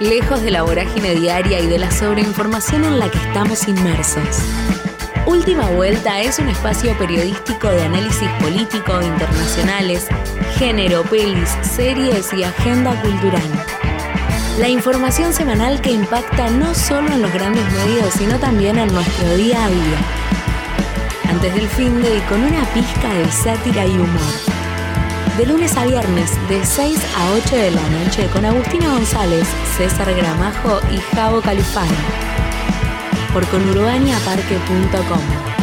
[0.00, 4.40] lejos de la vorágine diaria y de la sobreinformación en la que estamos inmersos.
[5.26, 10.06] Última Vuelta es un espacio periodístico de análisis político, internacionales,
[10.58, 13.42] género, pelis, series y agenda cultural.
[14.58, 19.34] La información semanal que impacta no solo en los grandes medios, sino también en nuestro
[19.34, 19.98] día a día.
[21.28, 24.55] Antes del fin de y con una pizca de sátira y humor.
[25.36, 29.46] De lunes a viernes, de 6 a 8 de la noche, con Agustina González,
[29.76, 31.92] César Gramajo y Javo Califano.
[33.32, 35.56] Por conurbaniaparque.com.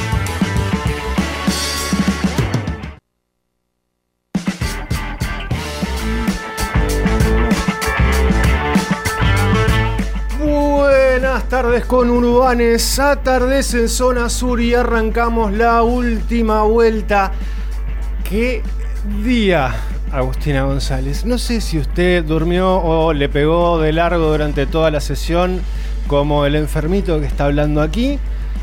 [11.54, 17.32] Tardes con Urbanes, atardece en zona sur y arrancamos la última vuelta.
[18.28, 18.64] ¿Qué
[19.04, 19.74] día,
[20.12, 21.26] Agustina González?
[21.26, 25.62] No sé si usted durmió o le pegó de largo durante toda la sesión
[26.08, 28.20] como el enfermito que está hablando aquí.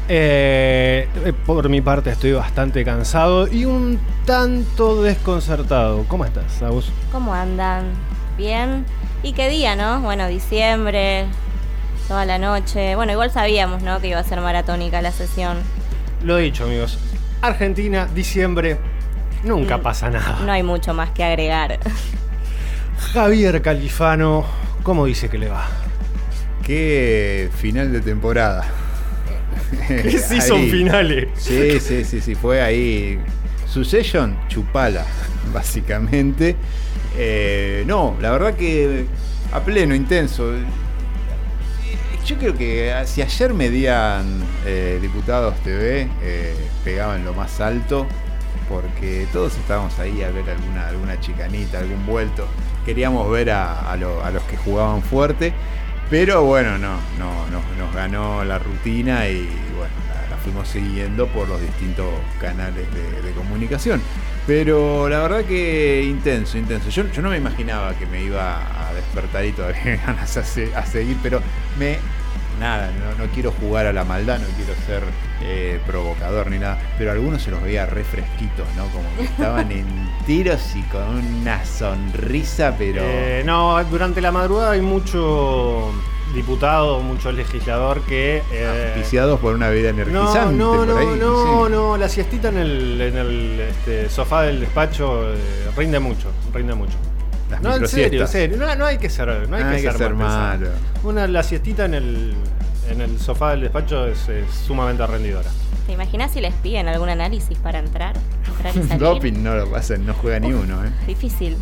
[0.08, 1.06] Eh,
[1.46, 6.04] por mi parte estoy bastante cansado y un tanto desconcertado.
[6.08, 6.90] ¿Cómo estás, Agus?
[7.12, 7.84] ¿Cómo andan?
[8.36, 8.84] ¿Bien?
[9.22, 10.00] ¿Y qué día, no?
[10.00, 11.26] Bueno, diciembre,
[12.08, 12.96] toda la noche.
[12.96, 14.00] Bueno, igual sabíamos, ¿no?
[14.00, 15.58] Que iba a ser maratónica la sesión.
[16.24, 16.98] Lo dicho, amigos.
[17.42, 18.78] Argentina, diciembre,
[19.44, 20.38] nunca Mm, pasa nada.
[20.44, 21.78] No hay mucho más que agregar.
[23.12, 24.44] Javier Califano,
[24.82, 25.66] ¿cómo dice que le va?
[26.64, 28.64] Qué final de temporada.
[29.88, 31.28] ¿Qué sí son finales?
[31.36, 33.18] Sí, sí, sí, sí, fue ahí.
[33.66, 35.04] Succession, chupala,
[35.54, 36.56] básicamente.
[37.16, 39.06] Eh, no, la verdad que
[39.52, 40.52] a pleno, intenso.
[42.26, 48.06] Yo creo que si ayer medían eh, Diputados TV, eh, pegaban lo más alto,
[48.70, 52.46] porque todos estábamos ahí a ver alguna, alguna chicanita, algún vuelto.
[52.86, 55.52] Queríamos ver a, a lo- a los que jugaban fuerte,
[56.08, 59.92] pero bueno, no, no, no, nos ganó la rutina y bueno,
[60.30, 62.06] la, fuimos siguiendo por los distintos
[62.40, 64.00] canales de, comunicación.
[64.46, 66.88] Pero la verdad que intenso, intenso.
[66.90, 68.58] Yo, yo no me imaginaba que me iba
[68.88, 71.40] a despertar y todavía ganas a, a seguir, pero
[71.78, 71.98] me
[72.58, 75.02] nada, no, no quiero jugar a la maldad, no quiero ser
[75.42, 78.84] eh, provocador ni nada, pero algunos se los veía refresquitos, ¿no?
[78.88, 79.86] Como que estaban en
[80.26, 83.02] tiros y con una sonrisa, pero...
[83.04, 85.90] Eh, no, durante la madrugada hay mucho
[86.34, 88.42] diputado, mucho legislador que...
[88.52, 90.54] eh, Auspiciados por una vida no, energizante.
[90.54, 91.72] no, por no, ahí, no, sí.
[91.72, 95.36] no, la siestita en el, en el este, sofá del despacho eh,
[95.76, 96.96] rinde mucho, rinde mucho.
[97.50, 99.76] Las No, en serio, en serio, no, no hay que ser, no hay No que
[99.76, 100.48] hay que ser, ser mal pensado.
[100.58, 100.70] malo.
[101.04, 102.34] Una, la siestita en el,
[102.88, 105.48] en el sofá del despacho es, es sumamente rendidora.
[105.86, 108.14] ¿Te imaginas si les piden algún análisis para entrar?
[108.46, 108.98] entrar y salir?
[108.98, 110.90] Doping no lo hacen, no juega ni uno, ¿eh?
[111.06, 111.56] Difícil.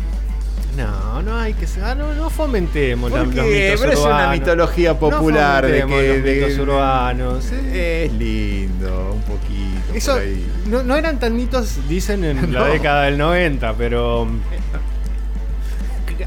[0.77, 3.45] No, no hay que ser, ah, no, no fomentemos la- los mitos
[3.81, 7.45] pero es una mitología popular no de que los de- mitos urbanos.
[7.51, 8.05] eh.
[8.05, 9.93] Es lindo, un poquito.
[9.95, 10.45] Eso por ahí.
[10.67, 14.27] no, no eran tan mitos, dicen en la década del 90, pero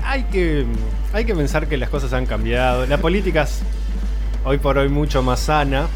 [0.05, 0.65] hay que,
[1.13, 2.87] hay que pensar que las cosas han cambiado.
[2.87, 3.61] La política es
[4.45, 5.87] hoy por hoy mucho más sana,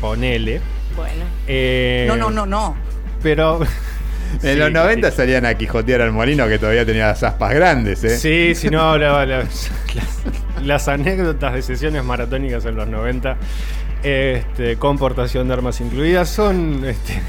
[0.00, 0.60] ponele.
[0.96, 1.24] Bueno.
[1.46, 2.76] Eh, No, no, no, no.
[3.22, 3.60] Pero...
[4.34, 5.16] En Sí, los 90 sí.
[5.18, 8.16] salían a quijotear al molino que todavía tenía las aspas grandes, ¿eh?
[8.16, 9.70] Sí, si no, la- la- las,
[10.62, 13.36] las anécdotas de sesiones maratónicas en los 90,
[14.02, 16.82] este, con portación de armas incluidas, son...
[16.82, 17.20] Este,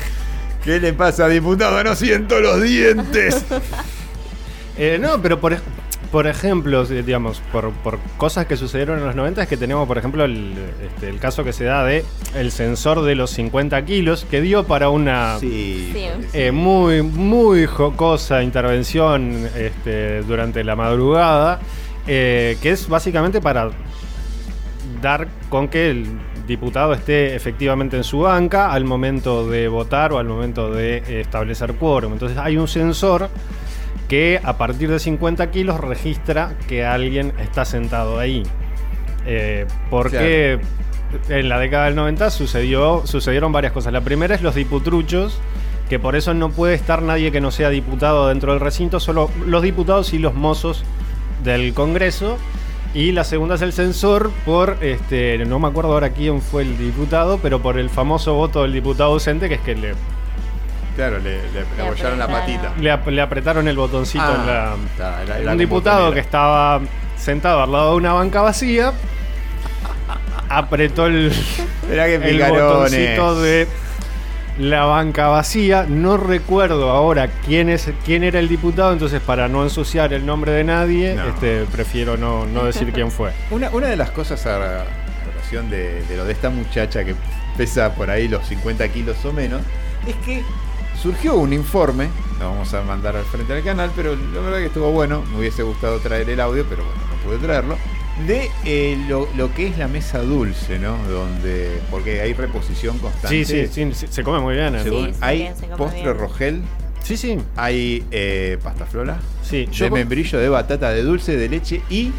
[0.63, 1.83] ¿Qué le pasa, diputado?
[1.83, 3.43] No siento los dientes.
[4.77, 5.55] Eh, no, pero por,
[6.11, 9.97] por ejemplo, digamos, por, por cosas que sucedieron en los 90 es que tenemos, por
[9.97, 10.53] ejemplo, el,
[10.83, 12.03] este, el caso que se da de
[12.35, 15.91] el sensor de los 50 kilos, que dio para una Sí.
[15.93, 16.07] Sí.
[16.33, 21.59] eh, muy, muy jocosa intervención este, durante la madrugada,
[22.07, 23.69] eh, que es básicamente para
[25.01, 26.05] dar con que el
[26.47, 31.73] diputado esté efectivamente en su banca al momento de votar o al momento de establecer
[31.75, 32.13] quórum.
[32.13, 33.29] Entonces hay un sensor
[34.07, 38.43] que a partir de 50 kilos registra que alguien está sentado ahí.
[39.25, 40.59] Eh, porque
[41.29, 43.93] en la década del 90 sucedió, sucedieron varias cosas.
[43.93, 45.39] La primera es los diputruchos,
[45.89, 49.29] que por eso no puede estar nadie que no sea diputado dentro del recinto, solo
[49.45, 50.83] los diputados y los mozos
[51.43, 52.37] del Congreso.
[52.93, 56.77] Y la segunda es el censor por, este, no me acuerdo ahora quién fue el
[56.77, 59.93] diputado, pero por el famoso voto del diputado ausente, que es que le,
[60.95, 62.71] Claro, le, le- le apoyaron la patita.
[62.79, 64.75] le, ap- le apretaron el botoncito Ah, en la...
[65.39, 66.81] está, un diputado que estaba
[67.17, 68.93] sentado al lado de una banca vacía
[70.49, 71.31] apretó el,
[71.87, 73.67] que el botoncito de
[74.59, 75.85] la banca vacía.
[75.89, 80.51] No recuerdo ahora quién, es, quién era el diputado, entonces para no ensuciar el nombre
[80.51, 81.27] de nadie, No.
[81.27, 83.31] este, prefiero no, no decir quién fue.
[83.51, 84.85] Una, una de las cosas a a
[85.25, 87.15] relación de, de lo de esta muchacha que
[87.57, 89.61] pesa por ahí los 50 kilos o menos,
[90.07, 90.43] es que
[91.01, 92.09] surgió un informe,
[92.39, 95.39] lo vamos a mandar al frente del canal, pero la verdad que estuvo bueno, me
[95.39, 97.77] hubiese gustado traer el audio, pero bueno, no pude traerlo,
[98.27, 100.97] de eh, lo, lo que es la mesa dulce, ¿no?
[101.09, 103.43] Donde, porque hay reposición constante.
[103.43, 104.75] Sí, sí, sí, se come muy bien.
[104.75, 104.83] ¿eh?
[104.83, 106.17] Según- Sí, sí, hay se come postre bien.
[106.17, 106.61] rogel,
[107.03, 107.37] Sí, sí.
[107.55, 109.65] hay eh, pasta flora, sí.
[109.65, 112.11] de Yo, membrillo de batata de dulce de leche y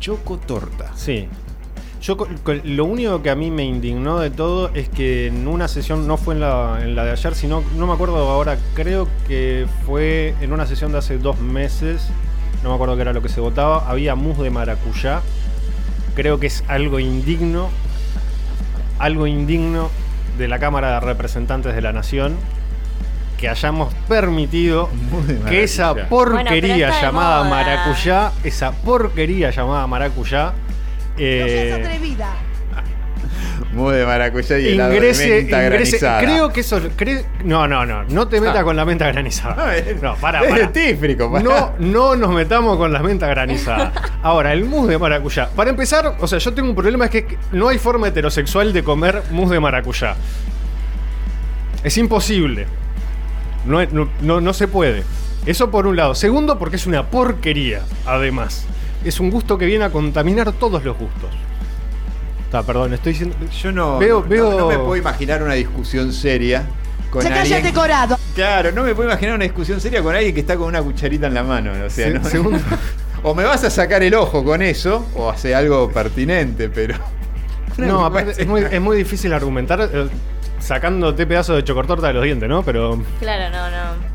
[0.00, 0.92] chocotorta.
[0.96, 1.28] sí.
[2.00, 2.16] Yo
[2.64, 6.16] lo único que a mí me indignó de todo es que en una sesión, no
[6.16, 10.34] fue en la, en la de ayer, sino, no me acuerdo ahora, creo que fue
[10.40, 12.08] en una sesión de hace dos meses,
[12.62, 15.20] no me acuerdo qué era lo que se votaba, había mousse de maracuyá.
[16.14, 17.68] Creo que es algo indigno,
[18.98, 19.90] algo indigno
[20.38, 22.36] de la Cámara de Representantes de la Nación
[23.40, 24.90] que hayamos permitido
[25.48, 25.92] que esa.
[25.92, 27.50] Bueno, porquería llamada moda.
[27.50, 30.52] maracuyá, esa porquería llamada maracuyá,
[31.22, 32.34] eh, atrevida.
[33.72, 35.98] Mousse de maracuyá y helado de ingrese, menta ingrese.
[35.98, 36.20] granizada.
[36.22, 36.80] Creo que eso.
[36.96, 38.02] cre- no, no, no.
[38.04, 38.64] No te metas Ah.
[38.64, 39.54] con la menta granizada.
[40.02, 41.40] No, para, es para.
[41.40, 43.92] No, no nos metamos con las mentas granizadas.
[44.24, 45.50] Ahora, el mousse de maracuyá.
[45.50, 48.82] Para empezar, o sea, yo tengo un problema, es que no hay forma heterosexual de
[48.82, 50.16] comer mousse de maracuyá.
[51.84, 52.66] Es imposible.
[53.66, 55.04] No, no, no, no se puede.
[55.46, 56.14] Eso por un lado.
[56.16, 58.66] Segundo, porque es una porquería, además.
[59.04, 61.30] Es un gusto que viene a contaminar todos los gustos.
[62.44, 63.36] Está, perdón, estoy diciendo.
[63.62, 66.64] Yo no, Veo- no- veo- no me puedo imaginar una discusión seria
[67.10, 67.62] con Se alguien.
[67.62, 68.18] decorado.
[68.34, 71.26] Claro, no me puedo imaginar una discusión seria con alguien que está con una cucharita
[71.28, 71.70] en la mano.
[71.72, 72.58] O sea, Se- no- segundo.
[73.22, 76.96] o me vas a sacar el ojo con eso, o hace algo pertinente, pero.
[77.78, 80.08] No, aparte, es muy, es muy difícil argumentar eh,
[80.58, 82.62] sacándote pedazos de chocortorta de los dientes, ¿no?
[82.62, 84.09] Pero Claro, no, no.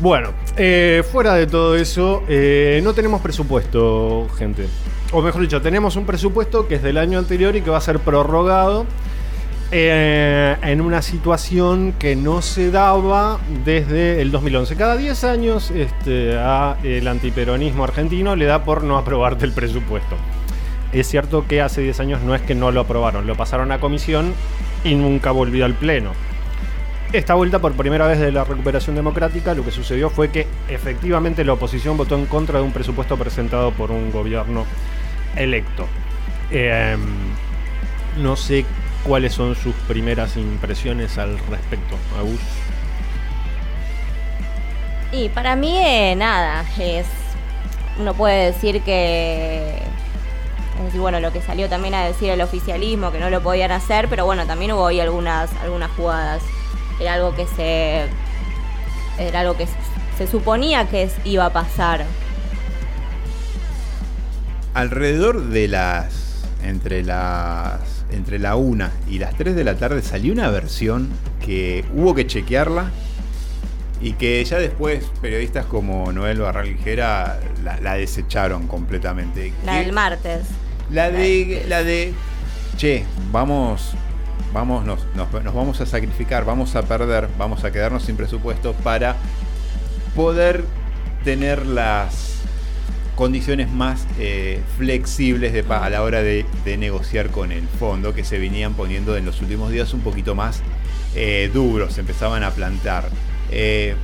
[0.00, 4.66] Bueno, eh, fuera de todo eso, eh, no tenemos presupuesto, gente.
[5.12, 7.80] O mejor dicho, tenemos un presupuesto que es del año anterior y que va a
[7.80, 8.84] ser prorrogado
[9.70, 14.76] eh, en una situación que no se daba desde el 2011.
[14.76, 16.36] Cada 10 años este,
[16.82, 20.16] el antiperonismo argentino le da por no aprobarte el presupuesto.
[20.92, 23.80] Es cierto que hace 10 años no es que no lo aprobaron, lo pasaron a
[23.80, 24.34] comisión
[24.84, 26.12] y nunca volvió al pleno.
[27.12, 31.44] Esta vuelta, por primera vez de la recuperación democrática, lo que sucedió fue que efectivamente
[31.44, 34.66] la oposición votó en contra de un presupuesto presentado por un gobierno
[35.36, 35.86] electo.
[36.50, 36.96] Eh,
[38.18, 38.64] no sé
[39.04, 42.40] cuáles son sus primeras impresiones al respecto, Agus.
[45.12, 47.06] Y para mí, eh, nada, es.
[47.98, 49.78] Uno puede decir que.
[50.78, 53.70] Es decir, bueno, lo que salió también a decir el oficialismo, que no lo podían
[53.70, 56.42] hacer, pero bueno, también hubo ahí algunas, algunas jugadas.
[57.00, 58.06] Era algo que se.
[59.18, 59.66] Era algo que
[60.18, 62.04] se suponía que iba a pasar.
[64.74, 66.44] Alrededor de las.
[66.62, 67.80] Entre las.
[68.12, 71.08] Entre la 1 y las 3 de la tarde salió una versión
[71.44, 72.92] que hubo que chequearla
[74.00, 79.52] y que ya después periodistas como Noel Barral Ligera la, la desecharon completamente.
[79.64, 80.42] La Que- del martes.
[80.90, 81.64] La de.
[81.68, 82.14] La de.
[82.76, 83.92] Che, vamos.
[84.56, 89.16] Vamos, nos, nos- vamos a sacrificar, vamos a perder, vamos a quedarnos sin presupuesto para
[90.14, 90.64] poder
[91.24, 92.36] tener las
[93.16, 96.46] condiciones más eh, flexibles a la hora de,
[96.78, 100.62] negociar con el fondo que se venían poniendo en los últimos días un poquito más
[101.14, 103.10] eh, duros, se empezaban a plantar.
[103.50, 103.94] Eh,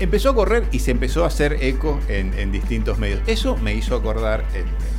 [0.00, 3.20] empezó a correr y se empezó a hacer eco en, en distintos medios.
[3.28, 4.97] Eso me hizo acordar en-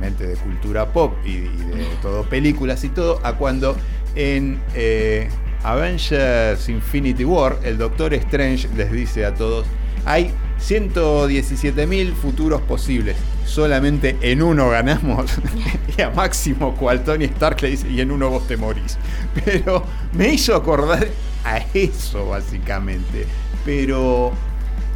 [0.00, 3.76] de cultura pop y, y de todo películas y todo a cuando
[4.14, 5.28] en eh,
[5.64, 9.66] Avengers Infinity War el Doctor Strange les dice a todos
[10.04, 13.16] hay 117.000 futuros posibles.
[13.44, 15.30] Solamente en uno ganamos.
[15.96, 18.98] y a Máximo cual Tony Stark le dice, y en uno vos te morís.
[19.44, 21.08] Pero me hizo acordar
[21.44, 23.26] a eso, básicamente.
[23.64, 24.32] Pero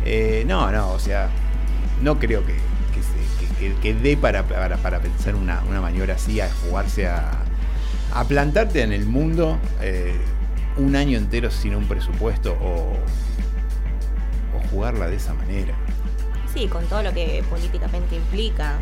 [0.04, 1.28] eh, no, no, o sea,
[2.02, 2.54] no creo que,
[3.80, 7.30] que, dé para, para, para pensar una, una maniobra así, a jugarse a,
[8.14, 10.16] a plantarte en el mundo eh,
[10.76, 12.96] un año entero sin un presupuesto o,
[14.56, 15.74] o jugarla de esa manera.
[16.52, 18.78] Sí, con todo lo que políticamente implica.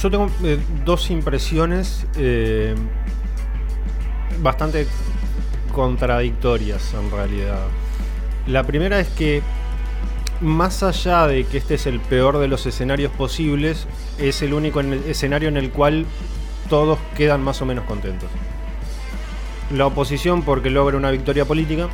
[0.00, 2.74] Yo tengo eh, dos impresiones eh,
[4.40, 4.86] bastante
[5.72, 7.60] contradictorias en realidad.
[8.46, 9.42] La primera es que
[10.40, 13.86] más allá de que este es el peor de los escenarios posibles,
[14.18, 16.06] es el único en- escenario en el cual
[16.68, 18.28] todos quedan más o menos contentos.
[19.72, 21.88] La oposición porque logra una victoria política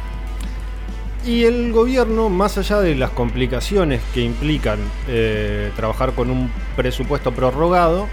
[1.25, 7.33] y el gobierno, más allá de las complicaciones que implican eh, trabajar con un presupuesto
[7.33, 8.09] prorrogado,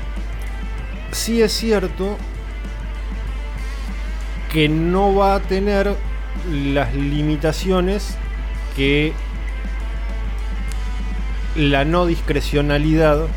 [1.12, 2.18] sí es cierto
[4.54, 5.96] que no va a tener
[6.52, 8.16] las limitaciones
[8.76, 9.14] que
[11.56, 13.28] la no discrecionalidad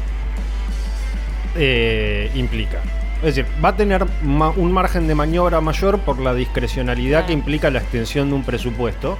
[1.56, 2.80] eh, implica.
[3.22, 7.70] Es decir, va a tener un margen de maniobra mayor por la discrecionalidad que implica
[7.70, 9.16] la extensión de un presupuesto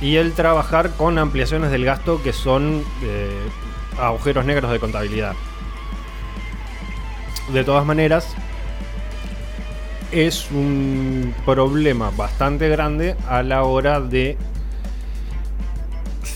[0.00, 3.30] y el trabajar con ampliaciones del gasto que son eh,
[3.98, 5.34] agujeros negros de contabilidad.
[7.52, 8.36] De todas maneras,
[10.12, 14.36] es un problema bastante grande a la hora de,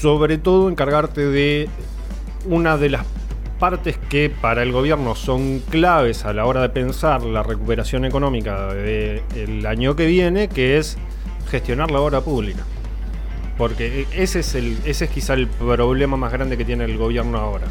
[0.01, 1.69] sobre todo, encargarte de
[2.47, 3.07] una de las
[3.59, 8.75] partes que para el gobierno son claves a la hora de pensar la recuperación económica
[8.75, 10.99] del año que viene, que es
[11.49, 12.65] gestionar la obra pública.
[13.57, 17.39] Porque ese es, el, ese es quizá el problema más grande que tiene el gobierno
[17.39, 17.67] ahora.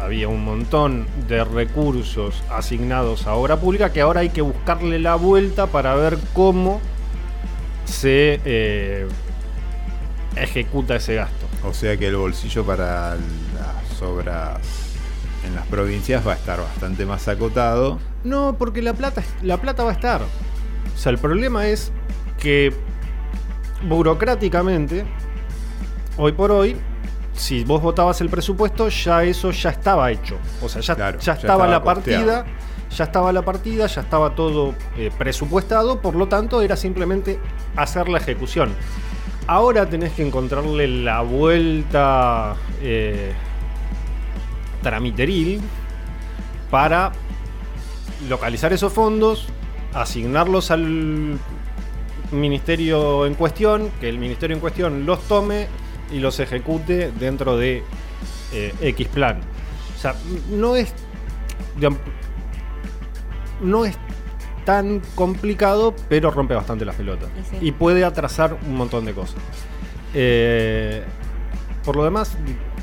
[0.00, 5.16] Había un montón de recursos asignados a obra pública que ahora hay que buscarle la
[5.16, 6.80] vuelta para ver cómo
[7.84, 9.06] se eh,
[10.36, 11.46] ejecuta ese gasto.
[11.64, 13.16] O sea que el bolsillo para
[13.54, 14.60] las obras
[15.46, 17.98] en las provincias va a estar bastante más acotado.
[18.24, 20.22] No, porque la plata, la plata va a estar.
[20.22, 21.92] O sea, el problema es
[22.38, 22.72] que
[23.82, 25.04] burocráticamente,
[26.16, 26.76] hoy por hoy,
[27.34, 30.36] si vos votabas el presupuesto, ya eso ya estaba hecho.
[30.62, 32.46] O sea, ya, ya, estaba, la partida,
[32.90, 37.38] ya estaba la partida, ya estaba todo eh, presupuestado, por lo tanto era simplemente
[37.76, 38.70] hacer la ejecución.
[39.48, 43.32] Ahora tenés que encontrarle la vuelta eh,
[44.82, 45.60] tramiteril
[46.68, 47.12] para
[48.28, 49.46] localizar esos fondos,
[49.94, 51.38] asignarlos al
[52.32, 55.68] ministerio en cuestión, que el ministerio en cuestión los tome
[56.12, 57.84] y los ejecute dentro de
[58.52, 59.40] eh, X plan.
[59.94, 60.16] O sea,
[60.50, 60.92] no es.
[63.60, 63.96] no es
[64.66, 67.30] tan complicado, pero rompe bastante las pelotas.
[67.62, 69.40] Y puede atrasar un montón de cosas.
[70.12, 71.02] Eh,
[71.84, 72.36] por lo demás,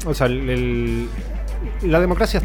[0.06, 2.42] o sea, la democracia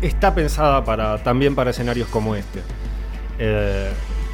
[0.00, 2.62] está pensada para, también para escenarios como este.
[3.38, 3.90] Eh,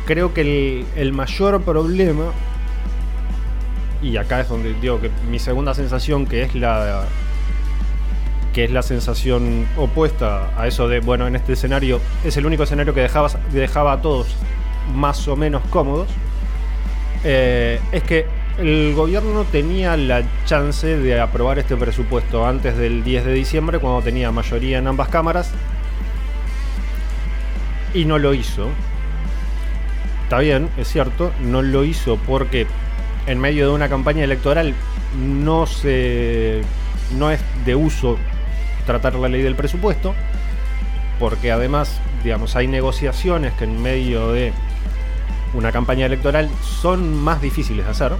[0.06, 2.30] creo que el, mayor problema,
[4.00, 7.06] y acá es donde digo que mi segunda sensación, que es la
[8.56, 12.62] que es la sensación opuesta a eso de, bueno, en este escenario es el único
[12.62, 14.34] escenario que dejaba, dejaba a todos
[14.94, 16.08] más o menos cómodos,
[17.22, 18.24] eh, es que
[18.56, 24.00] el gobierno tenía la chance de aprobar este presupuesto antes del 10 de diciembre, cuando
[24.00, 25.50] tenía mayoría en ambas cámaras,
[27.92, 28.70] y no lo hizo.
[30.22, 32.66] Está bien, es cierto, no lo hizo porque
[33.26, 34.72] en medio de una campaña electoral
[35.14, 36.62] no se
[37.18, 38.16] no es de uso
[38.86, 40.14] tratar la ley del presupuesto,
[41.18, 44.52] porque además, digamos, hay negociaciones que en medio de
[45.54, 48.12] una campaña electoral son más difíciles de hacer,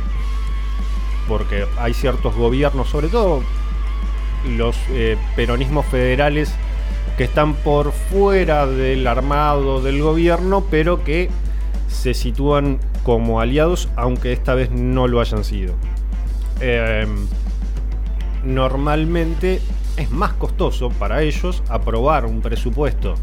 [1.29, 3.43] porque hay ciertos gobiernos, sobre todo
[4.57, 6.53] los eh, peronismos federales,
[7.17, 11.31] que están por fuera del armado del gobierno, pero que
[11.89, 15.75] se sitúan como aliados, aunque esta vez no lo hayan sido.
[16.61, 17.27] Em,
[18.45, 19.61] normalmente
[19.97, 23.15] es más costoso para ellos aprobar un presupuesto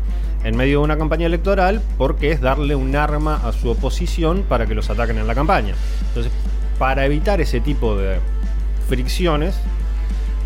[0.43, 4.65] en medio de una campaña electoral porque es darle un arma a su oposición para
[4.65, 5.73] que los ataquen en la campaña.
[6.07, 6.31] Entonces,
[6.77, 8.19] para evitar ese tipo de
[8.89, 9.55] fricciones,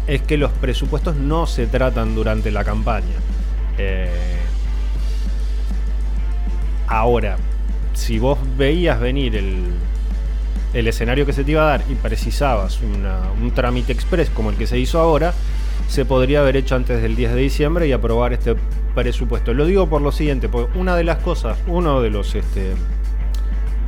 [0.06, 3.16] es que los presupuestos no se tratan durante la campaña.
[3.78, 4.38] Eh,
[6.88, 7.38] ahora,
[7.94, 9.74] si vos veías venir el,
[10.74, 14.68] escenario que se te iba a dar y precisabas un trámite express como el que
[14.68, 15.34] se hizo ahora,
[15.88, 18.56] se podría haber hecho antes del 10 de diciembre y aprobar este
[18.94, 19.54] presupuesto.
[19.54, 22.74] Lo digo por lo siguiente, porque una de las cosas, uno de los este,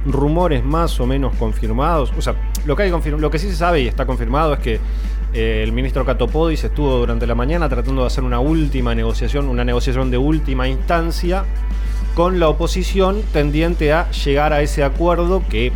[0.06, 4.54] rumores más o menos confirmados, o sea, lo que, sí se sabe y está confirmado
[4.54, 4.80] es que
[5.34, 9.64] eh, el ministro Catopodis estuvo durante la mañana tratando de hacer una última negociación, una
[9.64, 11.46] negociación de última instancia
[12.16, 15.72] con la oposición tendiente a llegar a ese acuerdo que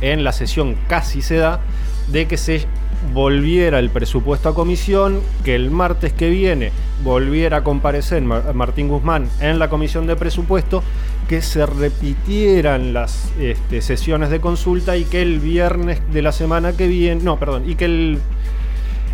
[0.00, 1.60] en la sesión casi se da
[2.08, 2.66] de que se
[3.12, 9.28] volviera el presupuesto a comisión, que el martes que viene volviera a comparecer Martín Guzmán
[9.40, 10.82] en la comisión de presupuesto,
[11.28, 16.72] que se repitieran las este, sesiones de consulta y que el viernes de la semana
[16.72, 18.18] que viene, no, perdón, y que el,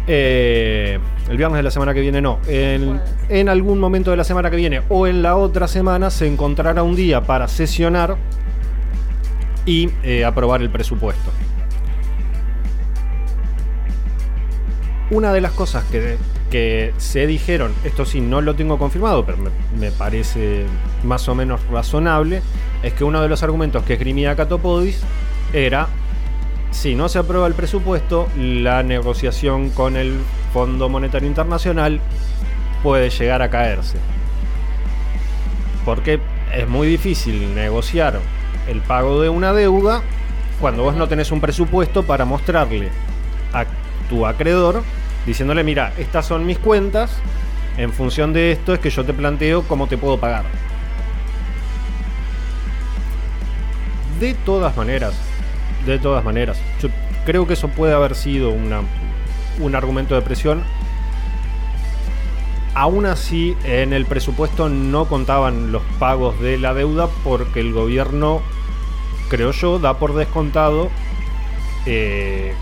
[0.06, 0.98] eh,
[1.28, 2.38] el viernes de la semana que viene no.
[2.46, 6.82] En, algún momento de la semana que viene o en la otra semana se encontrará
[6.82, 8.16] un día para sesionar
[9.66, 11.30] y eh, aprobar el presupuesto.
[15.10, 19.38] Una de las cosas que, se dijeron, esto sí no lo tengo confirmado, pero
[19.78, 20.64] me, parece
[21.02, 22.42] más o menos razonable,
[22.82, 25.00] es que uno de los argumentos que esgrimía Catopodis
[25.52, 25.88] era
[26.70, 30.18] si no se aprueba el presupuesto, la negociación con el
[30.52, 32.00] Fondo Monetario Internacional
[32.82, 33.98] puede llegar a caerse.
[35.84, 36.20] Porque
[36.52, 38.20] es muy difícil negociar
[38.68, 40.02] el pago de una deuda
[40.60, 42.90] cuando vos no tenés un presupuesto para mostrarle
[44.14, 44.82] tu acreedor
[45.26, 47.16] diciéndole, mira, estas son mis cuentas,
[47.76, 50.44] en función de esto es que yo te planteo cómo te puedo pagar.
[54.20, 55.14] De todas maneras,
[55.84, 56.60] de todas maneras.
[56.80, 56.88] Yo
[57.26, 58.82] creo que eso puede haber sido una,
[59.58, 60.62] un argumento de presión.
[62.74, 68.42] Aún así, en el presupuesto no contaban los pagos de la deuda porque el gobierno,
[69.28, 70.90] creo yo, da por descontado
[71.86, 72.54] eh,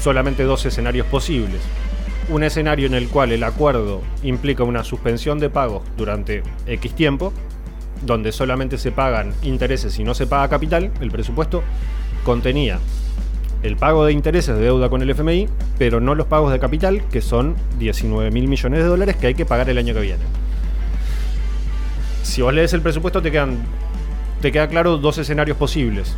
[0.00, 1.60] solamente dos escenarios posibles.
[2.28, 7.32] Un escenario en el cual el acuerdo implica una suspensión de pagos durante X tiempo,
[8.04, 11.62] donde solamente se pagan intereses y no se paga capital, el presupuesto
[12.24, 12.78] contenía
[13.62, 17.02] el pago de intereses de deuda con el FMI, pero no los pagos de capital,
[17.08, 20.22] que son 19 mil millones de dólares que hay que pagar el año que viene.
[22.22, 23.56] Si vos lees el presupuesto te quedan
[24.40, 26.14] te queda claro dos escenarios posibles.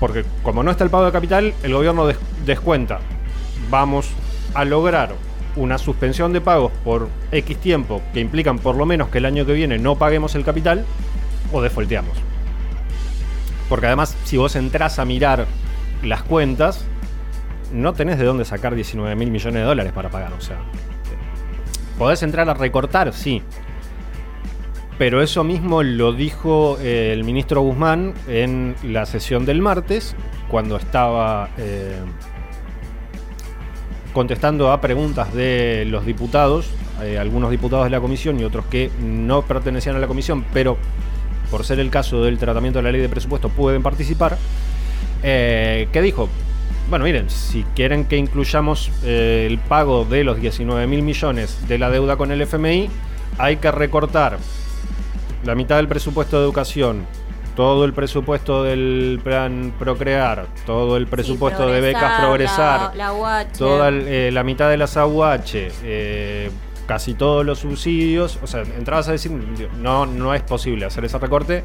[0.00, 3.00] Porque como no está el pago de capital, el gobierno des descuenta.
[3.70, 4.10] Vamos
[4.54, 5.14] a lograr
[5.56, 9.44] una suspensión de pagos por X tiempo que implican por lo menos que el año
[9.44, 10.84] que viene no paguemos el capital
[11.52, 12.16] o defolteamos.
[13.68, 15.46] Porque además, si vos entras a mirar
[16.02, 16.84] las cuentas,
[17.72, 20.32] no tenés de dónde sacar 19 mil millones de dólares para pagar.
[20.32, 20.58] O sea,
[21.98, 23.42] podés entrar a recortar, sí.
[24.98, 30.16] Pero eso mismo lo dijo eh, el ministro Guzmán en la sesión del martes,
[30.48, 32.00] cuando estaba eh,
[34.12, 36.68] contestando a preguntas de los diputados,
[37.00, 40.76] eh, algunos diputados de la comisión y otros que no pertenecían a la comisión, pero
[41.48, 44.36] por ser el caso del tratamiento de la ley de presupuesto, pueden participar.
[45.22, 46.28] ¿Qué dijo?
[46.90, 51.90] Bueno, miren, si quieren que incluyamos el pago de los 19 mil millones de la
[51.90, 52.90] deuda con el FMI,
[53.38, 54.38] hay que recortar
[55.44, 57.06] la mitad del presupuesto de educación,
[57.56, 63.88] todo el presupuesto del plan Procrear, todo el presupuesto de becas Progresar, la, la toda
[63.90, 66.50] eh, la mitad de las AUH, eh,
[66.86, 69.32] casi todos los subsidios, o sea, entrabas a decir,
[69.80, 71.64] no, no es posible hacer ese recorte,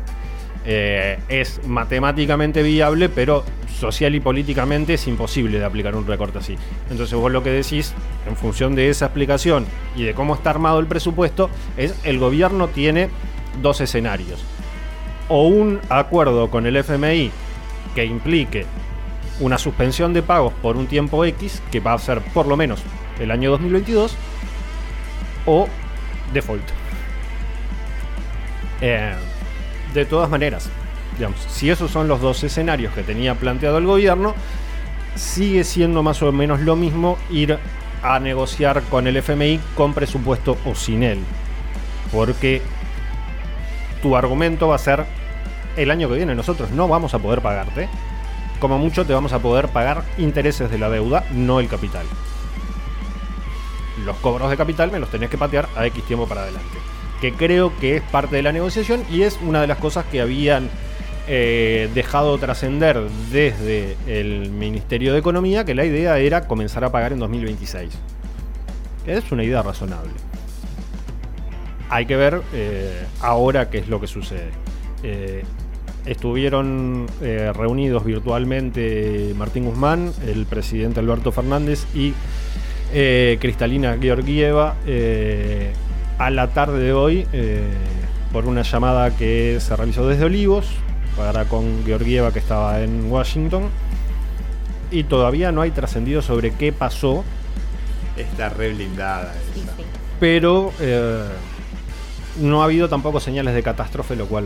[0.65, 6.55] eh, es matemáticamente viable, pero social y políticamente es imposible de aplicar un recorte así.
[6.89, 7.93] Entonces vos lo que decís,
[8.27, 12.69] en función de esa explicación y de cómo está armado el presupuesto, es el gobierno
[12.69, 13.09] tiene
[13.61, 14.43] dos escenarios.
[15.29, 17.31] O un acuerdo con el FMI
[17.95, 18.65] que implique
[19.39, 22.81] una suspensión de pagos por un tiempo X, que va a ser por lo menos
[23.19, 24.15] el año 2022,
[25.45, 25.67] o
[26.33, 26.63] default.
[28.81, 29.13] Eh,
[29.93, 30.69] de todas maneras,
[31.17, 34.35] digamos, si esos son los dos escenarios que tenía planteado el gobierno,
[35.15, 37.59] sigue siendo más o menos lo mismo ir
[38.01, 41.19] a negociar con el FMI con presupuesto o sin él.
[42.11, 42.61] Porque
[44.03, 45.05] tu argumento va a ser
[45.75, 47.89] el año que viene nosotros no vamos a poder pagarte.
[48.59, 52.05] Como mucho te vamos a poder pagar intereses de la deuda, no el capital
[54.05, 56.77] los cobros de capital me los tenés que patear a X tiempo para adelante.
[57.21, 60.21] Que creo que es parte de la negociación y es una de las cosas que
[60.21, 60.69] habían
[61.27, 62.99] eh, dejado trascender
[63.31, 67.93] desde el Ministerio de Economía, que la idea era comenzar a pagar en 2026.
[69.07, 70.11] Es una idea razonable.
[71.89, 74.49] Hay que ver eh, ahora qué es lo que sucede.
[75.03, 75.43] Eh,
[76.05, 82.13] estuvieron reunidos virtualmente Martín Guzmán, el presidente Alberto Fernández y
[82.95, 85.73] eh, Cristalina Georgieva eh,
[86.19, 87.63] a la tarde de hoy eh,
[88.31, 90.67] por una llamada que se realizó desde Olivos
[91.17, 93.63] para con Georgieva que estaba en Washington
[94.91, 97.23] y todavía no hay trascendido sobre qué pasó.
[98.15, 99.33] Está re blindada.
[100.19, 100.71] Pero
[102.39, 104.45] no ha habido tampoco señales de catástrofe, lo cual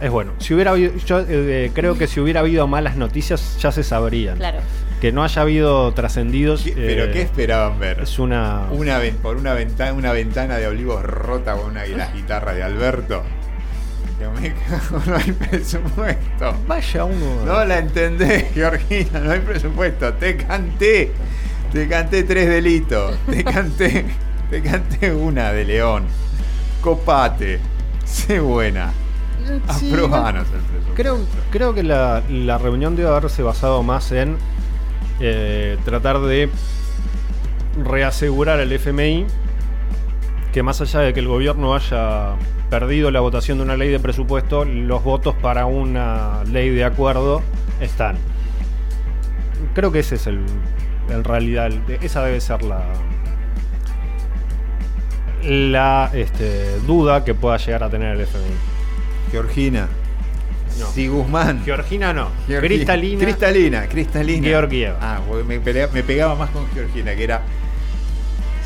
[0.00, 0.32] es bueno.
[0.38, 1.24] Si hubiera habido, yo
[1.72, 4.36] creo que si hubiera habido malas noticias ya se sabrían.
[4.38, 4.60] Claro
[5.04, 6.64] que no haya habido trascendidos.
[6.74, 8.00] ¿Pero qué eh, esperaban ver?
[8.00, 8.68] Es una.
[8.70, 13.22] una por una ventana, una ventana de olivos rota con una la guitarra de Alberto.
[14.18, 16.56] Que me cago, no hay presupuesto.
[16.66, 17.44] Vaya uno.
[17.44, 20.14] No la entendés, Georgina, no hay presupuesto.
[20.14, 21.12] Te canté.
[21.70, 23.14] Te canté tres delitos.
[23.28, 24.06] Te canté,
[24.48, 26.06] te canté una de León.
[26.84, 27.60] Copate.
[28.04, 28.92] Sé buena.
[29.78, 30.94] Sí, Aprobanos el presupuesto.
[30.94, 31.18] Creo,
[31.50, 34.36] creo que la, la reunión debe haberse basado más en
[35.18, 36.50] eh, tratar de
[37.82, 39.24] reasegurar al FMI
[40.52, 42.34] que más allá de que el gobierno haya
[42.68, 47.40] perdido la votación de una ley de presupuesto, los votos para una ley de acuerdo
[47.80, 48.16] están.
[49.74, 50.44] Creo que ese es el,
[51.08, 51.70] en realidad,
[52.02, 52.82] esa debe ser la
[55.44, 58.44] la este, duda que pueda llegar a tener el FMI.
[59.30, 59.88] Georgina.
[60.78, 60.86] No.
[60.86, 61.62] Si Guzmán.
[61.64, 63.20] Georgina no, Cristalina.
[63.22, 64.46] Cristalina, Cristalina.
[64.48, 64.98] Georgieva.
[65.00, 67.42] Ah, me, pelea- me pegaba más con Georgina, que era.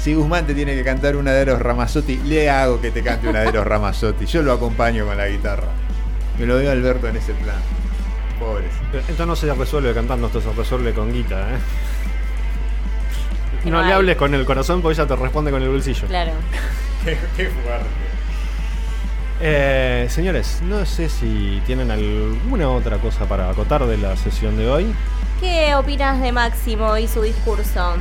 [0.02, 3.28] Si Guzmán te tiene que cantar una de los Ramazzotti, le hago que te cante
[3.28, 4.24] una de los Ramazzotti.
[4.26, 5.68] Yo lo acompaño con la guitarra.
[6.38, 7.56] Me lo dio Alberto en ese plan.
[8.38, 8.70] Pobres.
[9.08, 11.58] Esto no se resuelve cantando, esto se resuelve con guita, ¿eh?
[13.62, 16.06] Que No no le hables con el corazón porque ella te responde con el bolsillo.
[16.06, 16.32] Claro.
[17.04, 17.86] qué, qué fuerte.
[19.40, 24.68] Eh, señores, no sé si tienen alguna otra cosa para acotar de la sesión de
[24.68, 24.94] hoy.
[25.40, 27.94] ¿Qué opinas de Máximo y su discurso?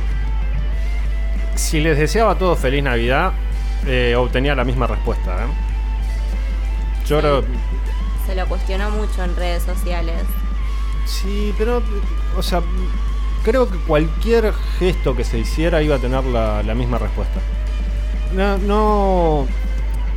[1.54, 3.32] Si les deseaba a todos feliz Navidad,
[3.86, 5.44] eh, obtenía la misma respuesta.
[5.44, 5.48] ¿eh?
[7.06, 7.44] Yo creo.
[8.26, 10.22] Se lo cuestionó mucho en redes sociales.
[11.06, 11.82] Sí, pero.
[12.36, 12.60] O sea,
[13.48, 17.40] creo que cualquier gesto que se hiciera iba a tener la, la misma respuesta.
[18.36, 18.58] No.
[18.58, 19.46] no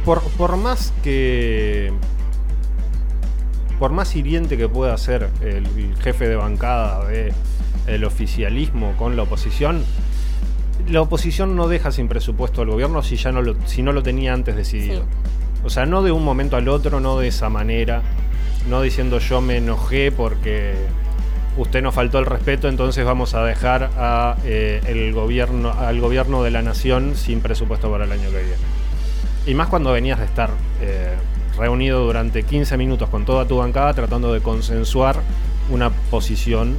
[0.03, 1.93] por, por más que.
[3.79, 7.33] Por más hiriente que pueda ser el jefe de bancada de
[7.87, 9.83] el oficialismo con la oposición,
[10.87, 14.03] la oposición no deja sin presupuesto al gobierno si ya no lo, si no lo
[14.03, 14.99] tenía antes decidido.
[14.99, 15.63] Sí.
[15.63, 18.03] O sea, no de un momento al otro, no de esa manera,
[18.69, 20.75] no diciendo yo me enojé porque
[21.57, 26.43] usted nos faltó el respeto, entonces vamos a dejar a, eh, el gobierno, al gobierno
[26.43, 28.55] de la nación sin presupuesto para el año que viene.
[29.45, 31.13] Y más cuando venías de estar eh,
[31.57, 35.17] reunido durante 15 minutos con toda tu bancada tratando de consensuar
[35.69, 36.75] una posición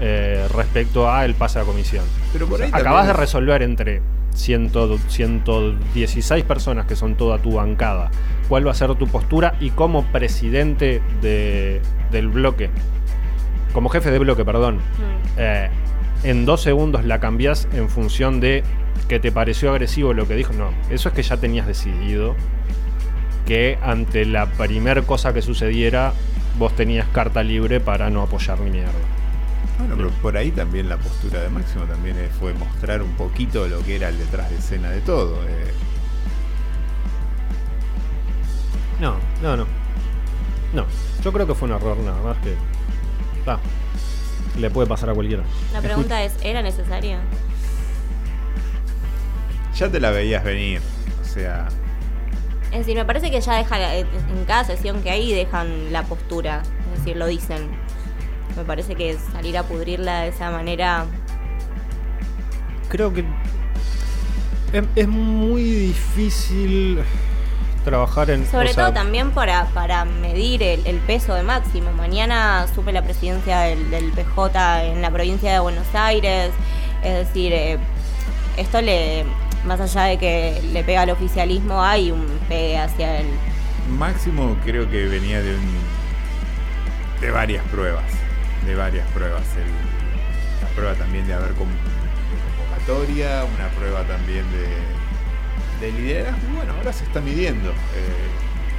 [0.00, 2.04] eh, respecto a el pase a comisión.
[2.32, 4.02] Pero por ahí Acabas de resolver entre
[4.34, 4.70] 100
[5.08, 8.10] 116 personas que son toda tu bancada.
[8.48, 11.80] ¿Cuál va a ser tu postura y como presidente de-
[12.10, 12.70] del bloque,
[13.72, 14.80] como jefe de bloque, perdón, Mm.
[15.38, 15.70] eh,
[16.24, 18.62] en dos segundos la cambiás en función de
[19.08, 20.52] que te pareció agresivo lo que dijo?
[20.52, 22.36] No, eso es que ya tenías decidido
[23.46, 26.12] que ante la primer cosa que sucediera
[26.58, 28.92] vos tenías carta libre para no apoyar ni mierda.
[29.78, 33.66] Bueno, pero por ahí también la postura de Máximo también eh, fue mostrar un poquito
[33.66, 35.42] lo que era el detrás de escena de todo.
[35.48, 35.72] eh.
[39.00, 39.66] No, no, no.
[40.74, 40.86] No,
[41.24, 42.54] yo creo que fue un error nada más que...
[44.58, 45.42] le puede pasar a cualquiera.
[45.72, 47.18] La pregunta es, ¿era necesario?
[49.74, 50.80] Ya te la veías venir.
[51.20, 51.68] O sea,
[52.70, 56.62] Es decir, me parece que ya deja en cada sesión que hay dejan la postura,
[56.92, 57.70] es decir, lo dicen.
[58.56, 61.06] Me parece que salir a pudrirla de esa manera,
[62.90, 63.24] Creo que
[64.74, 66.98] es, es muy difícil
[67.84, 68.46] trabajar en...
[68.50, 71.92] sobre o sea, todo también para, para medir el, el peso de Máximo.
[71.92, 76.50] Mañana supe la presidencia del, del PJ en la provincia de Buenos Aires,
[77.02, 77.78] es decir, eh,
[78.56, 79.24] esto le,
[79.64, 83.26] más allá de que le pega al oficialismo, hay un pegue hacia el...
[83.98, 85.72] Máximo creo que venía de un,
[87.20, 88.04] de varias pruebas.
[88.66, 89.42] De varias pruebas.
[89.56, 94.68] El- la prueba también de haber convocatoria, una prueba también de,
[95.86, 96.38] de liderazgo.
[96.52, 97.70] Y bueno, ahora se está midiendo.
[97.70, 98.28] Eh,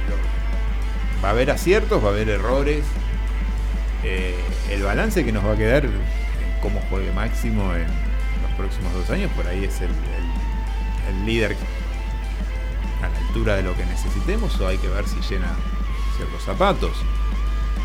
[0.08, 2.84] lo- va a haber aciertos, va a haber errores.
[4.02, 4.34] Eh,
[4.70, 5.92] el balance que nos va a quedar en
[6.60, 7.86] cómo juegue Máximo en
[8.42, 11.56] los próximos dos años, por ahí es el, el- el líder
[13.02, 15.52] a la altura de lo que necesitemos o hay que ver si llena
[16.16, 16.92] ciertos zapatos,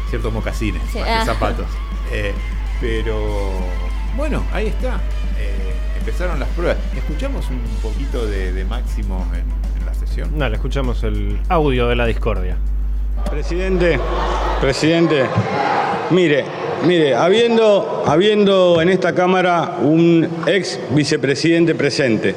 [0.09, 1.25] ciertos mocasines, Sí, más que ah.
[1.25, 1.67] zapatos.
[2.11, 2.33] Eh,
[2.81, 3.51] pero
[4.17, 4.99] bueno, ahí está.
[5.37, 5.68] Eh,
[5.99, 6.77] empezaron las pruebas.
[6.95, 10.37] Escuchamos un poquito de, de Máximo en, en la sesión.
[10.37, 12.57] Dale, escuchamos el audio de la discordia.
[13.29, 13.99] Presidente,
[14.61, 15.25] presidente,
[16.09, 16.45] mire,
[16.85, 22.33] mire, habiendo, habiendo en esta Cámara un ex vicepresidente presente,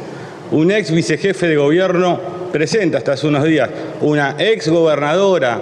[0.50, 2.20] un ex vicejefe de gobierno
[2.52, 3.70] presente hasta hace unos días,
[4.00, 5.60] una ex gobernadora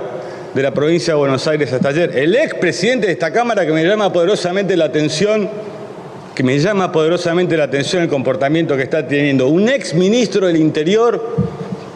[0.55, 3.73] de la provincia de Buenos Aires hasta ayer, el ex presidente de esta Cámara que
[3.73, 5.49] me llama poderosamente la atención,
[6.40, 10.57] que me llama poderosamente la atención el comportamiento que está teniendo, un ex ministro del
[10.57, 11.37] Interior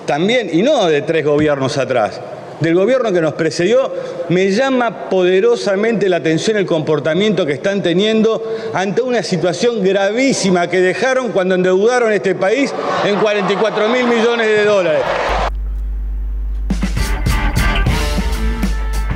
[0.04, 2.20] también, y no de tres gobiernos atrás,
[2.60, 3.90] del gobierno que nos precedió,
[4.28, 8.42] me llama poderosamente la atención el comportamiento que están teniendo
[8.74, 12.70] ante una situación gravísima que dejaron cuando endeudaron este país
[13.02, 15.02] en 44 mil millones de dólares.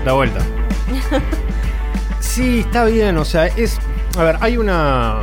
[0.07, 0.41] La vuelta.
[2.21, 3.79] Sí, está bien, o sea, es...
[4.19, 5.21] A ver, hay una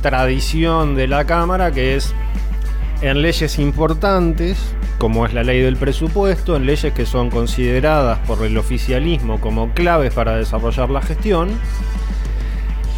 [0.00, 2.14] tradición de la Cámara que es
[3.02, 4.56] en leyes importantes,
[4.96, 9.74] como es la ley del presupuesto, en leyes que son consideradas por el oficialismo como
[9.74, 11.50] claves para desarrollar la gestión,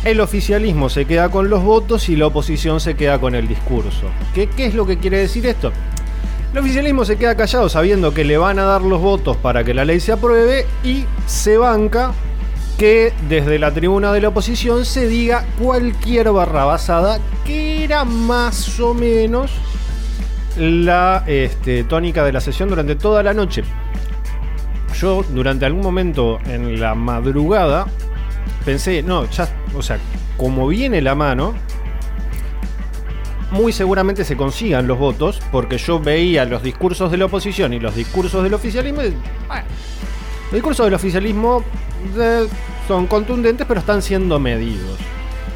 [0.05, 4.07] el oficialismo se queda con los votos y la oposición se queda con el discurso.
[4.33, 5.73] ¿Qué, es lo que quiere decir esto?
[6.53, 9.75] El oficialismo se queda callado sabiendo que le van a dar los votos para que
[9.75, 12.13] la ley se apruebe y se banca
[12.83, 18.81] que desde la tribuna de la oposición se diga cualquier barra basada que era más
[18.81, 19.53] o menos
[20.57, 23.63] la este, tónica de la sesión durante toda la noche.
[24.99, 27.87] Yo durante algún momento en la madrugada
[28.65, 30.01] pensé, no, ya, o sea,
[30.37, 31.55] como viene la mano,
[33.53, 37.79] muy seguramente se consigan los votos, porque yo veía los discursos de la oposición y
[37.79, 39.05] los discursos del oficialismo.
[39.05, 39.15] y,
[39.47, 39.67] bueno,
[40.47, 41.63] los discursos del oficialismo
[42.19, 42.49] eh,
[42.87, 44.99] son contundentes, pero están siendo medidos.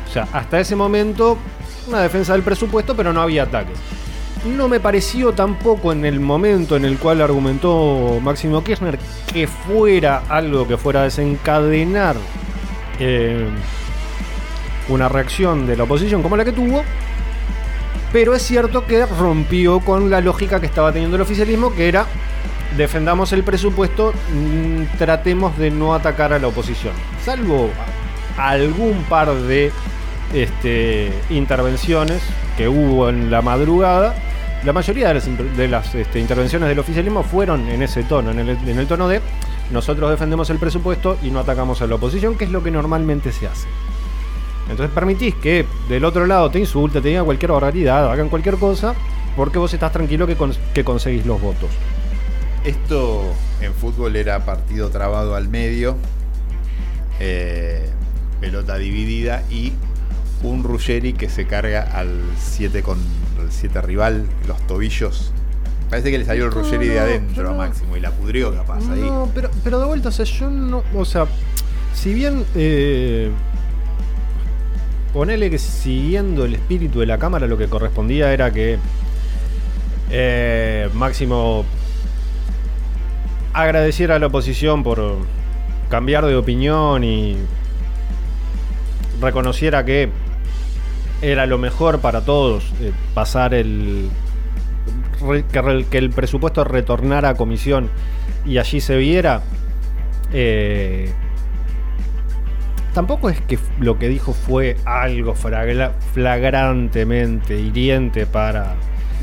[0.08, 1.38] O sea, hasta ese momento,
[1.88, 3.78] una defensa del presupuesto, pero no había ataques.
[4.44, 8.98] No me pareció tampoco en el momento en el cual argumentó Máximo Kirchner
[9.32, 12.16] que fuera algo que fuera a desencadenar
[13.00, 13.48] eh,
[14.88, 16.84] una reacción de la oposición como la que tuvo.
[18.12, 22.06] Pero es cierto que rompió con la lógica que estaba teniendo el oficialismo, que era
[22.76, 26.92] defendamos el presupuesto, mm, tratemos de no atacar a la oposición.
[27.24, 27.70] Salvo
[28.36, 29.72] algún par de
[30.34, 32.22] este, intervenciones
[32.56, 34.14] que hubo en la madrugada,
[34.64, 39.08] la mayoría de las, este, intervenciones del oficialismo fueron en ese tono, en el, tono
[39.08, 39.20] de
[39.70, 43.32] nosotros defendemos el presupuesto y no atacamos a la oposición, que es lo que normalmente
[43.32, 43.68] se hace.
[44.68, 48.94] Entonces permitís que del otro lado te insulte, te diga cualquier barbaridad, hagan cualquier cosa,
[49.36, 51.70] porque vos estás tranquilo que conseguís los votos.
[52.66, 53.22] Esto
[53.60, 55.96] en fútbol era partido trabado al medio,
[57.20, 57.88] eh,
[58.40, 59.72] pelota dividida y
[60.42, 62.98] un Ruggeri que se carga al 7 con
[63.40, 65.32] el 7 rival, los tobillos.
[65.88, 68.78] Parece que le salió el No, Ruggeri de adentro a Máximo y la pudrió capaz
[68.90, 69.00] ahí.
[69.00, 70.82] No, pero, pero de vuelta, o sea, yo no.
[70.92, 71.26] O sea,
[71.94, 72.44] si bien.
[72.56, 73.30] Eh,
[75.12, 78.78] ponele que siguiendo el espíritu de la cámara, lo que correspondía era que.
[80.10, 81.64] eh, Máximo.
[83.56, 85.16] Agradeciera a la oposición por
[85.88, 87.36] cambiar de opinión y.
[89.20, 90.10] reconociera que
[91.22, 94.10] era lo mejor para todos eh, pasar el,
[95.50, 97.88] que, el presupuesto retornara a comisión
[98.44, 99.40] y allí se viera,
[100.32, 101.10] eh,
[102.92, 108.74] tampoco es que lo que dijo fue algo flagrantemente hiriente para...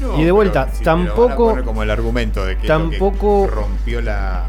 [0.04, 1.50] No, y de vuelta, pero tampoco...
[1.52, 4.46] poner como el argumento de que, es lo que tampoco- rompió la,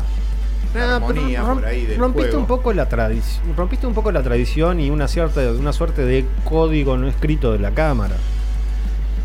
[0.75, 2.41] rom- por ahí del rompiste juego.
[2.41, 6.27] un poco la tradición rompiste un poco la tradición y una cierta una suerte de
[6.45, 8.17] código no escrito de la cámara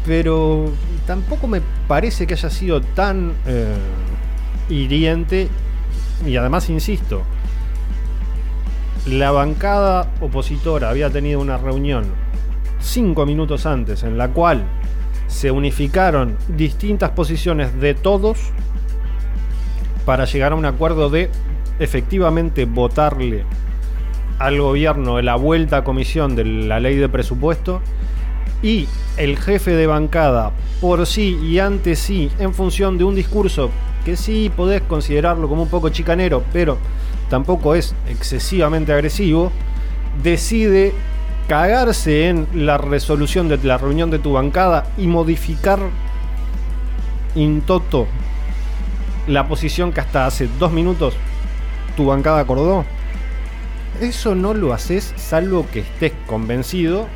[0.05, 0.71] pero
[1.07, 3.73] tampoco me parece que haya sido tan eh,
[4.69, 5.49] hiriente
[6.25, 7.23] y además insisto
[9.07, 12.05] la bancada opositora había tenido una reunión
[12.79, 14.63] cinco minutos antes en la cual
[15.29, 18.51] se unificaron distintas posiciones de todos
[20.05, 21.29] para llegar a un acuerdo de
[21.79, 23.45] efectivamente votarle
[24.39, 27.81] al gobierno la vuelta a comisión de la ley de presupuesto
[28.63, 28.87] y
[29.17, 33.69] el jefe de bancada por sí y ante sí en función de un discurso
[34.03, 36.77] que sí podés considerarlo como un poco chicanero pero
[37.29, 39.51] tampoco es excesivamente agresivo
[40.23, 40.93] decide
[41.49, 45.79] cagarse en la resolución de la reunión de tu bancada y modificar
[47.35, 48.07] in toto
[49.27, 51.15] la posición que hasta hace dos minutos
[51.97, 52.85] tu bancada acordó.
[53.99, 57.07] Eso no lo haces salvo que estés convencido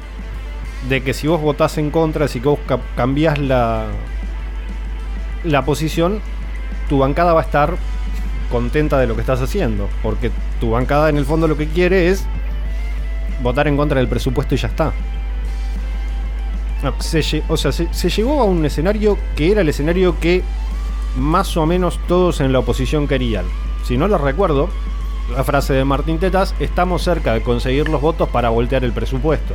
[0.90, 3.86] de que si vos votás en contra, si vos ca- cambiás la,
[5.44, 6.20] la posición,
[6.90, 7.76] tu bancada va a estar
[8.52, 9.88] contenta de lo que estás haciendo.
[10.02, 12.26] Porque tu bancada en el fondo lo que quiere es
[13.44, 14.92] votar en contra del presupuesto y ya está.
[16.82, 20.42] No, se o sea, se- se llegó a un escenario que era el escenario que
[21.16, 23.46] más o menos todos en la oposición querían.
[23.86, 24.70] Si no lo recuerdo,
[25.36, 29.54] la frase de Martín Tetas, estamos cerca de conseguir los votos para voltear el presupuesto.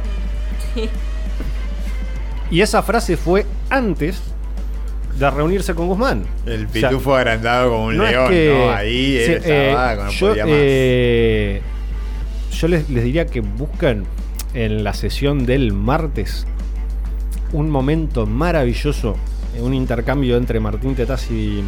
[2.50, 4.22] Y esa frase fue antes
[5.18, 6.24] de reunirse con Guzmán.
[6.46, 8.72] El O sea, pitufo agrandado como un no es león, que- ¿no?
[8.72, 10.54] Ahí él sí, estaba, eh, no yo, podía más.
[10.56, 11.62] eh,
[12.52, 14.04] yo les, diría que buscan
[14.54, 16.46] en la sesión del martes
[17.52, 19.16] un momento maravilloso,
[19.56, 21.62] eh, un intercambio entre Martín Tetaz y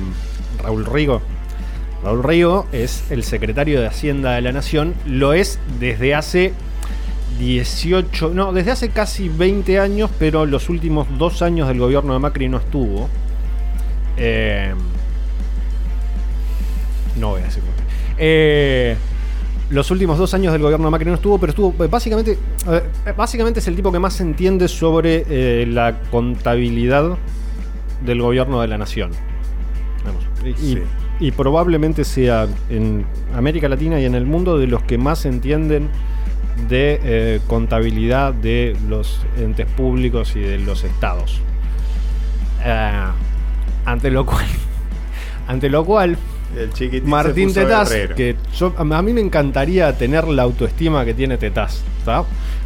[0.62, 1.22] Raúl Rigo.
[2.02, 6.52] Raúl Rigo es el secretario de Hacienda de la Nación, lo es desde hace
[7.38, 12.18] 18, no, desde hace casi 20 años, pero los últimos dos años del gobierno de
[12.18, 13.08] Macri no estuvo.
[14.16, 14.74] Eh,
[17.16, 17.62] no voy a decir.
[18.18, 18.96] Eh,
[19.70, 21.85] los últimos dos años del gobierno de Macri no estuvo, pero estuvo.
[21.85, 22.83] eh, Básicamente, eh,
[23.16, 27.16] básicamente es el tipo que más entiende sobre eh, la contabilidad
[28.04, 29.11] del gobierno de la nación.
[30.04, 30.83] Vamos, y, y- Sí.
[31.20, 33.04] y probablemente sea en
[33.37, 35.88] América Latina y en el mundo de los que más entienden
[36.68, 41.40] de eh, contabilidad de los entes públicos y de los estados.
[42.64, 42.92] Eh,
[43.85, 44.44] ante lo cual,
[45.46, 46.16] ante lo cual,
[46.56, 48.14] El chiquitín se Martín puso Tetaz, guerrero.
[48.16, 52.24] que yo- a mí me encantaría tener la autoestima que tiene Tetaz, ¿está?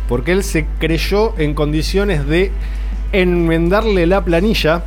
[0.09, 2.51] Porque él se creyó en condiciones de
[3.13, 4.85] enmendarle la planilla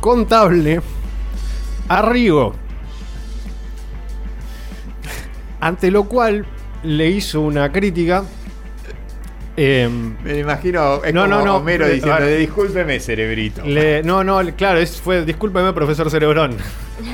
[0.00, 0.80] contable
[1.88, 2.54] a Rigo.
[5.60, 6.46] Ante lo cual
[6.82, 8.24] le hizo una crítica.
[9.56, 11.56] Em, Me imagino, es No, como no, no.
[11.56, 12.38] Homero Eh, diciendo, ver.
[12.38, 13.62] discúlpeme, cerebrito.
[13.64, 16.56] Le- no, no, claro, es, fue, discúlpeme, profesor Cerebrón.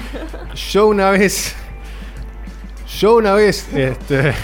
[0.72, 1.55] Yo una vez.
[2.98, 4.33] Yo una vez, este.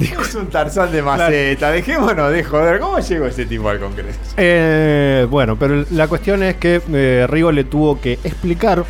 [0.00, 2.78] Es un tarzán de maceta, dejémonos de joder.
[2.78, 4.18] ¿Cómo llegó ese tipo al Congreso?
[4.36, 8.84] eh, bueno, pero la cuestión es que eh, Rigo le tuvo que explicar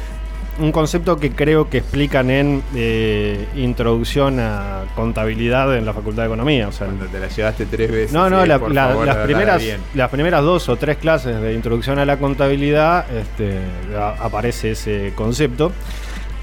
[0.58, 6.26] un concepto que creo que explican en eh, Introducción a Contabilidad en la Facultad de
[6.28, 6.68] Economía.
[6.68, 8.12] O sea, Cuando te la llevaste tres veces.
[8.12, 9.62] No, no, sí, la- por la- favor, las, primeras,
[9.94, 13.58] las primeras dos o tres clases de introducción a la contabilidad este,
[13.96, 15.72] a- aparece ese concepto,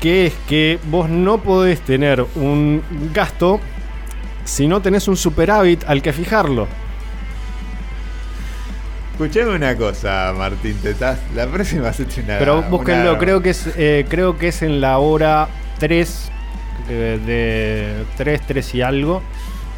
[0.01, 2.81] que es que vos no podés tener un
[3.13, 3.59] gasto
[4.43, 6.67] si no tenés un superávit al que fijarlo.
[9.15, 11.17] Escuchame una cosa, Martín Tetaz.
[11.33, 12.37] La próxima hacete una.
[12.37, 15.47] Pero búsquenlo, una- creo que es eh, creo que es en la hora
[15.79, 16.31] 3
[16.89, 19.23] eh, de 3, 3 y algo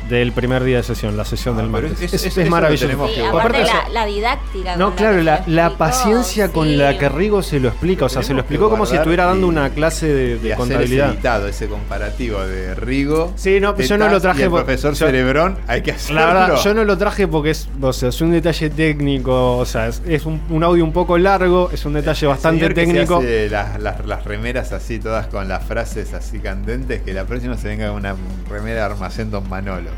[0.09, 2.01] del primer día de sesión, la sesión Ah, del martes.
[2.01, 3.07] es- Es, es- es maravilloso.
[3.07, 4.75] Sí, que- aparte Aparte la, la didáctica.
[4.75, 6.75] No, con la claro, la, la paciencia con sí.
[6.75, 9.47] la que Rigo se lo explica, o sea, se lo explicó como si estuviera dando
[9.47, 11.13] y- una clase de, de de hacer ese contabilidad.
[11.13, 13.33] editado, ese comparativo de Rigo.
[13.35, 16.19] Sí, no, yo no lo traje y el por- profesor yo- Cerebrón, hay que hacerlo.
[16.21, 19.65] La verdad, yo no lo traje porque es, o sea, es un detalle técnico, o
[19.65, 22.73] sea, es, es un, un audio un poco largo, es un detalle El bastante señor
[22.73, 23.17] que se técnico.
[23.17, 27.57] hace las, las- las remeras así, todas con las frases así candentes, que la próxima
[27.57, 28.15] se venga una
[28.49, 29.89] remera de Armacén Don Manolo.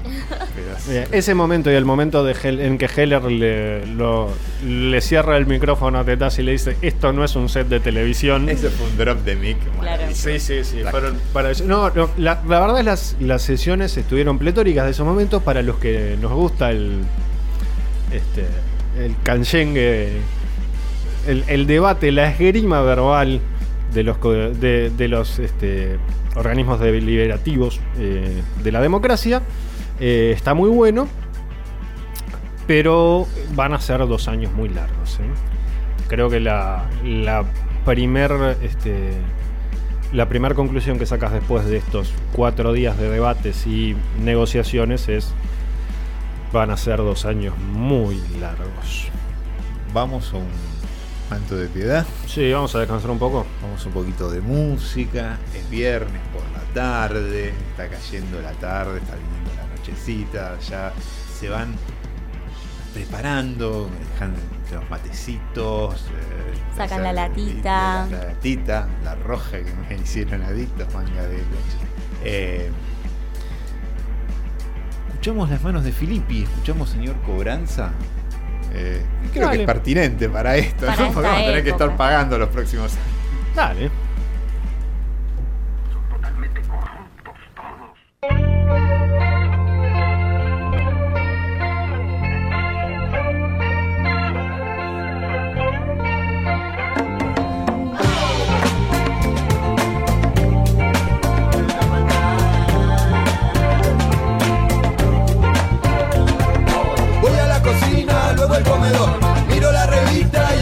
[0.89, 4.29] Eh, ese momento y el momento de Hel- en que Heller le, lo-
[4.65, 7.79] le cierra el micrófono a Tetaz y le dice, esto no es un set de
[7.79, 8.49] televisión.
[8.49, 9.57] Ese fue un drop de mic.
[9.77, 10.29] maravilloso.
[10.29, 10.81] Sí, sí, sí.
[10.81, 11.65] La- fueron para eso.
[11.65, 15.61] No, no, la, la verdad es las, las sesiones estuvieron pletóricas de esos momentos para
[15.61, 17.01] los que nos gusta el
[18.11, 18.45] este
[18.97, 20.09] el canchengue,
[21.27, 23.39] el, el debate, la esgrima verbal
[23.93, 25.97] de los de los este,
[26.35, 29.41] organismos deliberativos eh, de la democracia.
[29.99, 31.07] Eh, está muy bueno,
[32.67, 35.19] pero van a ser dos años muy largos.
[35.19, 35.29] ¿eh?
[36.07, 37.43] Creo que la, la
[37.85, 39.11] primer este,
[40.11, 45.33] la primera conclusión que sacas después de estos cuatro días de debates y negociaciones es
[46.51, 49.09] van a ser dos años muy largos.
[49.93, 50.47] Vamos a un
[51.29, 52.05] manto de piedad.
[52.25, 53.45] Sí, vamos a descansar un poco.
[53.61, 55.37] Vamos un poquito de música.
[55.55, 57.53] Es viernes por la tarde.
[57.71, 58.97] Está cayendo la tarde.
[58.97, 59.58] Está viniendo
[59.89, 60.57] nochecita.
[60.59, 60.93] Ya
[61.39, 61.73] se van
[62.93, 63.89] preparando.
[64.13, 64.33] Dejan
[64.73, 65.95] los matecitos.
[65.95, 68.07] eh, Sacan la latita.
[68.09, 68.87] La, la latita.
[69.03, 70.93] La roja que me hicieron adictos.
[70.93, 71.77] Manga de leche.
[72.23, 72.71] Eh,
[75.09, 76.43] escuchamos las manos de Filippi.
[76.43, 77.91] Escuchamos señor Cobranza.
[78.71, 79.57] Eh, creo Dale.
[79.57, 81.03] que es pertinente para esto, Para ¿no?
[81.05, 83.55] esta Porque vamos a tener que estar pagando los próximos años.
[83.55, 83.89] Dale.
[88.21, 88.78] Voy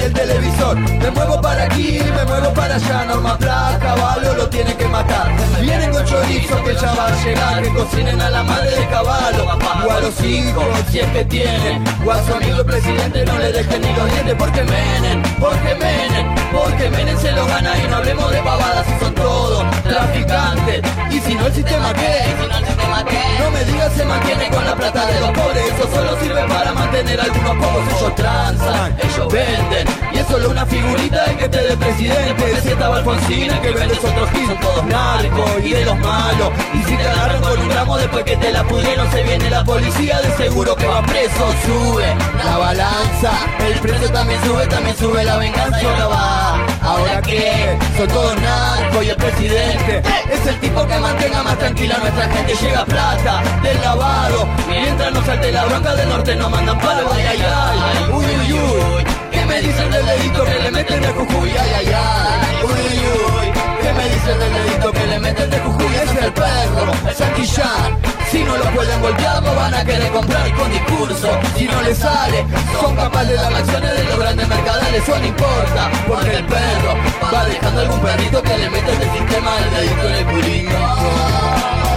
[0.07, 0.79] el televisor.
[0.79, 3.05] Me muevo para aquí, me muevo para allá.
[3.05, 5.16] Norma Pla, caballo lo tiene que matar.
[6.47, 7.61] Chorizo que ya va a llegar.
[7.61, 9.45] Que cocinen a la madre de caballo.
[9.45, 11.83] O a los hijos, si es que tienen.
[12.05, 15.75] O a su amigo el presidente no le dejen ni los dientes porque menen, porque
[15.75, 20.81] menen, porque menen se lo gana y no hablemos de pavadas si son todos traficantes.
[21.11, 22.23] Y si no el sistema qué,
[23.39, 26.73] no me digas se mantiene con la plata de los pobres, eso solo sirve para
[26.73, 31.45] mantener a algunos pocos, ellos transan, ellos venden, y es solo una figurita de que
[31.45, 35.85] esté de presidente, si estaba Alfonsina que vende otros giros, son todos narcos y de
[35.85, 36.36] los malos,
[36.73, 39.63] y si te agarran con un ramo después que te la pudieron, se viene la
[39.63, 42.15] policía, de seguro que va preso, sube
[42.45, 43.31] la balanza,
[43.65, 45.81] el precio también sube, también sube la venganza.
[45.81, 50.99] Y ahora va, ahora que son todos narcos y el presidente es el tipo que
[50.99, 55.95] mantenga más tranquila a nuestra gente, llega plata del lavado, mientras no salte la bronca
[55.95, 60.05] del norte no mandan palo, ay ay ay, uy uy uy, ¿qué me dicen del
[60.05, 63.36] dedito que le meten de Jujuy, ay ay ay, uy uy uy,
[63.87, 67.97] ¿qué me dicen del dedito que le meten de Jujuy, es el perro, Santillán,
[68.29, 71.29] si no lo pueden golpear lo van a querer comprar con discurso.
[71.55, 72.45] Si no les sale,
[72.81, 76.95] son capaces de dar acciones de los grandes mercaderes Eso no importa, porque el perro
[77.33, 81.96] va dejando algún perrito que le mete el sistema del dedito en el culito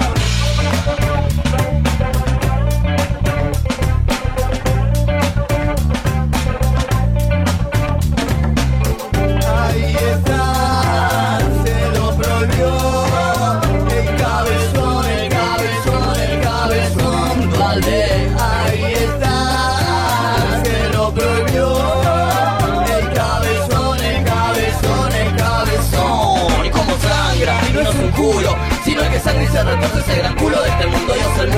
[31.41, 31.51] el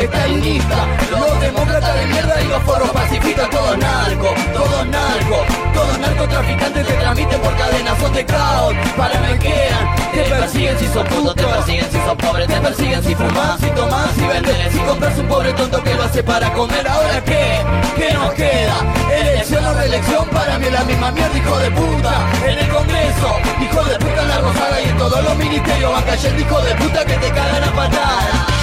[0.00, 5.98] en lista, los demócratas de mierda y los forros pacifistas, todos narcos, todos narcos, todos
[5.98, 11.04] narcotraficantes que transmiten por cadenas, son de caos, para me quedan, te persiguen si sos
[11.08, 14.78] puto, te persiguen si sos pobre, te persiguen si fumas, si tomas, si vendes, si
[14.78, 17.60] compras un pobre tonto que lo hace para comer, ahora qué,
[17.96, 18.76] qué nos queda,
[19.12, 23.36] elección o reelección, para mí es la misma mierda, hijo de puta, en el Congreso,
[23.60, 26.74] hijo de puta en la Rosada y en todos los ministerios van cayendo, hijo de
[26.76, 28.59] puta que te cagan a patada.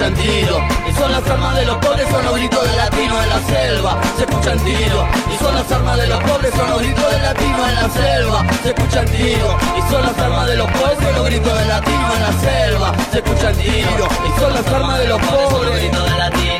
[0.00, 3.28] Escuchan tiros Y son las armas de los pobres, son los gritos del latino en
[3.28, 4.00] la selva.
[4.16, 5.04] Se escuchan tiros.
[5.32, 8.46] Y son las armas de los pobres, son los gritos del latino en la selva.
[8.62, 9.54] Se escuchan tiros.
[9.76, 12.94] Y son las armas de los pobres, son los gritos del latino en la selva.
[13.12, 14.08] Se escuchan tiros.
[14.26, 16.50] Y son las armas de los pobres, son los gritos del latino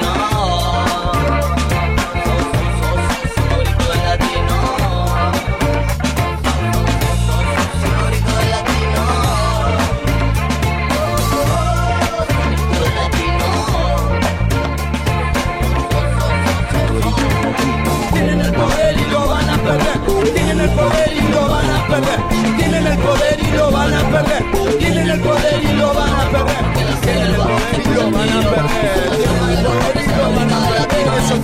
[22.56, 24.44] Tienen el poder y lo van a perder.
[24.78, 26.56] Tienen el poder y lo van a perder.
[27.02, 28.90] Tienen el poder y lo van a perder.
[29.16, 30.88] Tienen el poder y lo van a perder.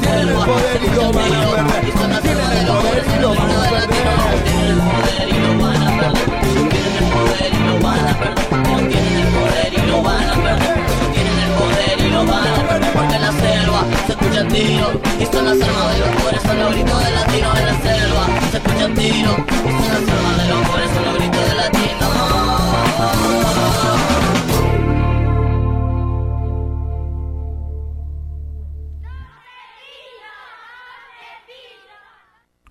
[0.01, 1.83] Tienen el poder y lo van a perder.
[2.23, 3.89] Tienen el poder y lo van a perder.
[4.45, 7.06] Tienen el poder y lo van a perder.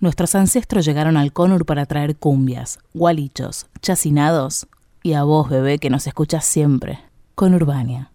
[0.06, 4.68] Nuestros ancestros llegaron al Conur para traer cumbias, gualichos, chacinados
[5.02, 7.00] y a vos, bebé, que nos escuchas siempre.
[7.34, 8.12] Con Urbania.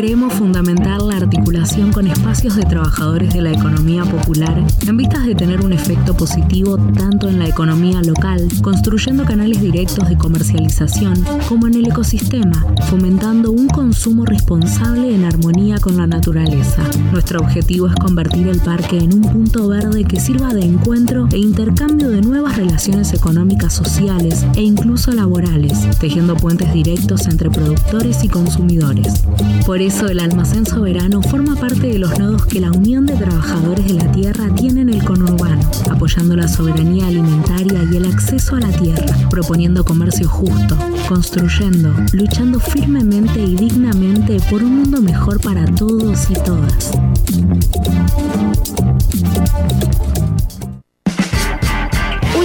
[0.00, 5.34] Creemos fundamental la articulación con espacios de trabajadores de la economía popular en vistas de
[5.34, 11.66] tener un efecto positivo tanto en la economía local, construyendo canales directos de comercialización, como
[11.66, 16.82] en el ecosistema, fomentando un consumo responsable en armonía con la naturaleza.
[17.12, 21.36] Nuestro objetivo es convertir el parque en un punto verde que sirva de encuentro e
[21.36, 28.28] intercambio de nuevas relaciones económicas, sociales e incluso laborales, tejiendo puentes directos entre productores y
[28.28, 29.24] consumidores.
[29.66, 33.94] Por el almacén soberano forma parte de los nodos que la Unión de Trabajadores de
[33.94, 35.60] la Tierra tiene en el conurbano,
[35.90, 40.76] apoyando la soberanía alimentaria y el acceso a la tierra, proponiendo comercio justo,
[41.08, 46.92] construyendo, luchando firmemente y dignamente por un mundo mejor para todos y todas.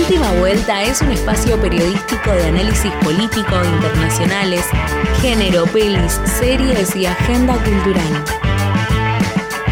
[0.08, 4.64] Última Vuelta es un espacio periodístico de análisis político, internacionales,
[5.20, 8.24] género, pelis, series y agenda cultural.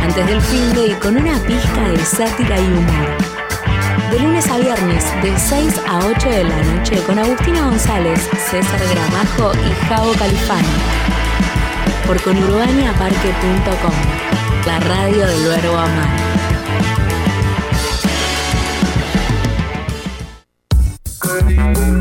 [0.01, 3.09] Antes del fin de y con una pizca de sátira y humor.
[4.09, 8.81] De lunes a viernes, de 6 a 8 de la noche, con Agustina González, César
[8.89, 10.67] Gramajo y Javo Califano.
[12.07, 13.93] Por conurbaniaparque.com,
[14.65, 16.32] la radio del verbo amar.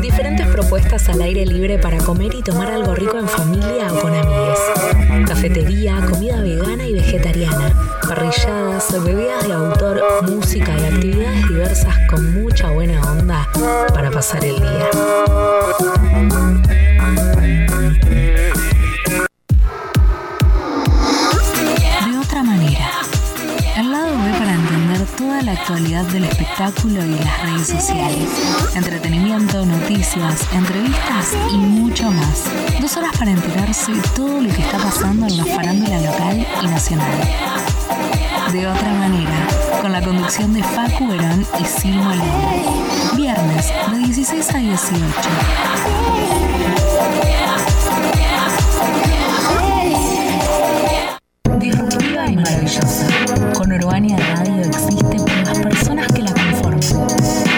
[0.01, 4.13] Diferentes propuestas al aire libre para comer y tomar algo rico en familia o con
[4.13, 4.59] amigos.
[5.27, 7.73] Cafetería, comida vegana y vegetariana,
[8.07, 13.47] parrilladas, bebidas de autor, música y actividades diversas con mucha buena onda
[13.93, 14.89] para pasar el día.
[25.23, 28.27] Toda la actualidad del espectáculo y las redes sociales.
[28.75, 32.43] Entretenimiento, noticias, entrevistas y mucho más.
[32.81, 36.67] Dos horas para enterarse de todo lo que está pasando en la farándula local y
[36.67, 37.19] nacional.
[38.51, 39.47] De otra manera,
[39.81, 43.15] con la conducción de Facu Verón y Silmo León.
[43.15, 45.03] Viernes, de 16 a 18.
[51.63, 53.07] Disruptiva y maravillosa.
[53.53, 57.07] Con Urbania Radio existe por las personas que la conforman.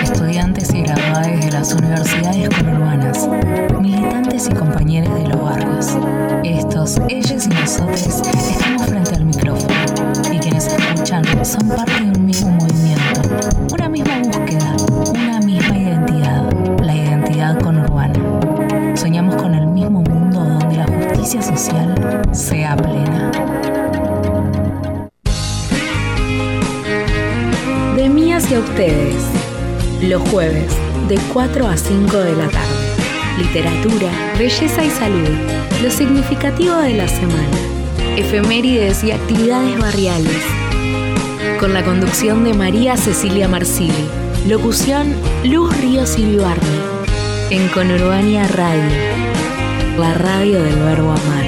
[0.03, 3.28] Estudiantes y graduados de las universidades conurbanas.
[3.82, 5.97] Militantes y compañeros de los barrios.
[6.43, 9.74] Estos, ellos y nosotros estamos frente al micrófono.
[10.32, 13.22] Y quienes escuchan son parte de un mismo movimiento.
[13.74, 14.76] Una misma búsqueda.
[15.16, 16.43] Una misma identidad.
[16.84, 18.20] La identidad conurbana.
[18.95, 21.95] Soñamos con el mismo mundo donde la justicia social
[22.32, 23.32] sea plena.
[28.36, 29.23] De mí hacia ustedes.
[30.01, 30.75] Los jueves,
[31.07, 32.75] de 4 a 5 de la tarde.
[33.38, 35.29] Literatura, belleza y salud.
[35.81, 37.57] Lo significativo de la semana.
[38.17, 40.41] Efemérides y actividades barriales.
[41.61, 43.93] Con la conducción de María Cecilia Marsili.
[44.49, 45.13] Locución
[45.45, 46.38] Luz Ríos y.
[47.51, 48.91] En Conurbania Radio.
[49.97, 51.45] La radio del verbo amar.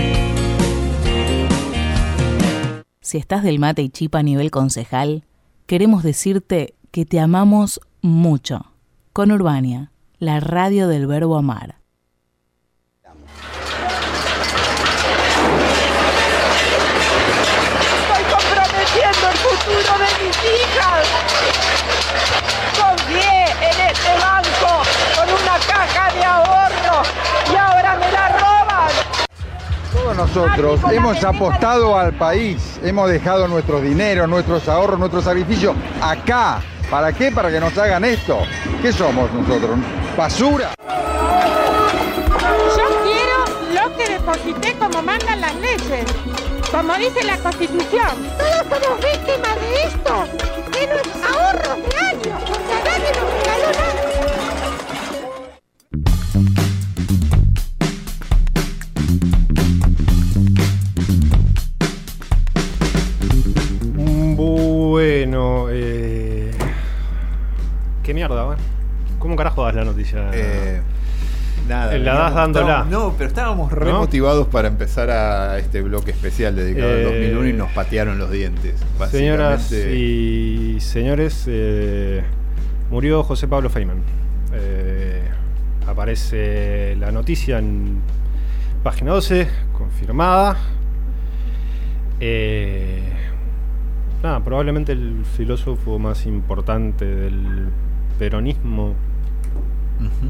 [3.02, 5.26] Si estás del mate y chipa a nivel concejal,
[5.66, 8.74] queremos decirte que te amamos mucho.
[9.14, 11.76] Con Urbania, la radio del verbo amar.
[18.02, 21.06] Estoy comprometiendo el futuro de mis hijas.
[22.82, 24.82] Confié en este banco
[25.16, 27.04] con una caja de ahorro
[27.54, 28.92] y ahora me la roban.
[29.94, 36.60] Todos nosotros hemos apostado al país, hemos dejado nuestros dineros, nuestros ahorros, nuestro sacrificio acá.
[36.90, 37.32] ¿Para qué?
[37.32, 38.40] Para que nos hagan esto.
[38.82, 39.78] ¿Qué somos nosotros?
[40.16, 40.74] ¿Basura?
[42.78, 46.06] Yo quiero lo que deposité como mandan las leyes,
[46.72, 48.16] como dice la Constitución.
[48.38, 50.26] Todos somos víctimas de esto,
[68.08, 68.58] ¿Qué mierda, man?
[69.20, 70.30] ¿Cómo carajo das la noticia?
[70.32, 70.80] Eh,
[71.68, 71.98] nada.
[71.98, 72.86] La das dándola.
[72.90, 74.00] No, pero estábamos re ¿No?
[74.00, 78.32] motivados para empezar a este bloque especial dedicado al Eh, 2001 y nos patearon los
[78.32, 78.82] dientes.
[79.12, 82.24] Señoras y señores, eh,
[82.90, 84.02] murió José Pablo Feynman.
[84.54, 85.24] Eh,
[85.86, 88.00] aparece la noticia en
[88.84, 90.56] página 12, confirmada.
[94.24, 97.68] Nada, probablemente el filósofo más importante del
[98.18, 98.94] peronismo,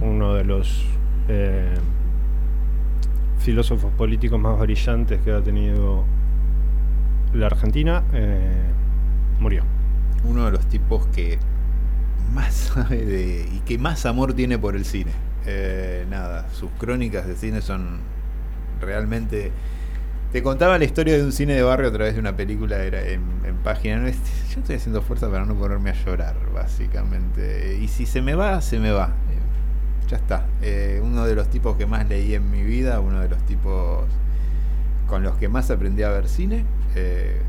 [0.01, 0.85] uno de los
[1.27, 1.75] eh,
[3.39, 6.03] filósofos políticos más brillantes que ha tenido
[7.33, 8.63] la Argentina, eh,
[9.39, 9.63] murió.
[10.23, 11.37] uno de los tipos que
[12.33, 15.11] más sabe de y que más amor tiene por el cine.
[15.45, 17.99] Eh, nada, sus crónicas de cine son
[18.81, 19.51] realmente
[20.31, 23.01] Te contaba la historia de un cine de barrio a través de una película era
[23.01, 24.03] en, en página.
[24.09, 27.77] Yo estoy haciendo fuerza para no ponerme a llorar, básicamente.
[27.81, 29.15] Y si se me va, se me va.
[29.31, 30.45] Eh, Ya está.
[30.61, 34.05] Eh, uno de los tipos que más leí en mi vida, uno de los tipos
[35.07, 36.65] con los que más aprendí a ver cine.
[36.95, 37.41] eh,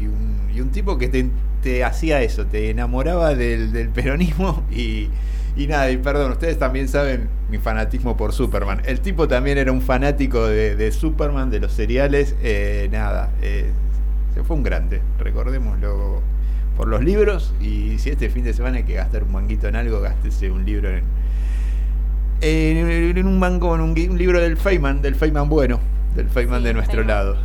[0.00, 1.28] y, un, y un tipo que te,
[1.62, 5.10] te hacía eso, te enamoraba del peronismo y,
[5.56, 8.80] y nada, y perdón, ustedes también saben mi fanatismo por Superman.
[8.86, 13.70] El tipo también era un fanático de, de Superman, de los seriales, eh, nada, eh,
[14.34, 16.22] se fue un grande, recordémoslo
[16.76, 19.76] por los libros y si este fin de semana hay que gastar un manguito en
[19.76, 21.04] algo, gástese un libro en,
[22.40, 25.80] en, en un mango, en un, libro del Feynman, del Feynman bueno,
[26.16, 27.16] del Feynman Sí, de nuestro Feynman.
[27.16, 27.36] lado.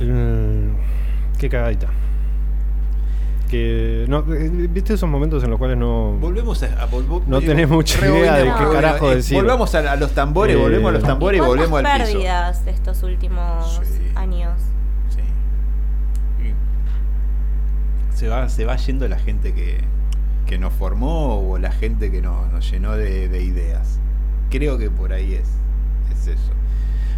[0.00, 0.68] Eh,
[1.38, 1.88] qué cagadita.
[3.50, 7.38] Que no, eh, viste esos momentos en los cuales no Volvemos a, a volvo- No
[7.38, 9.36] digo, tenés mucha idea de qué carajo Eh, decir.
[9.38, 12.12] Volvamos a, a los tambores, Eh, volvemos a los tambores y ¿Cuántas volvemos al piso.
[12.12, 14.10] pérdidas de estos últimos Sí.
[14.16, 14.52] años?
[15.10, 15.20] Sí.
[16.44, 19.78] Y Se va, se va yendo la gente que,
[20.46, 24.00] que nos formó o la gente que nos, nos llenó de, de ideas.
[24.50, 25.48] Creo que por ahí es,
[26.12, 26.52] es eso.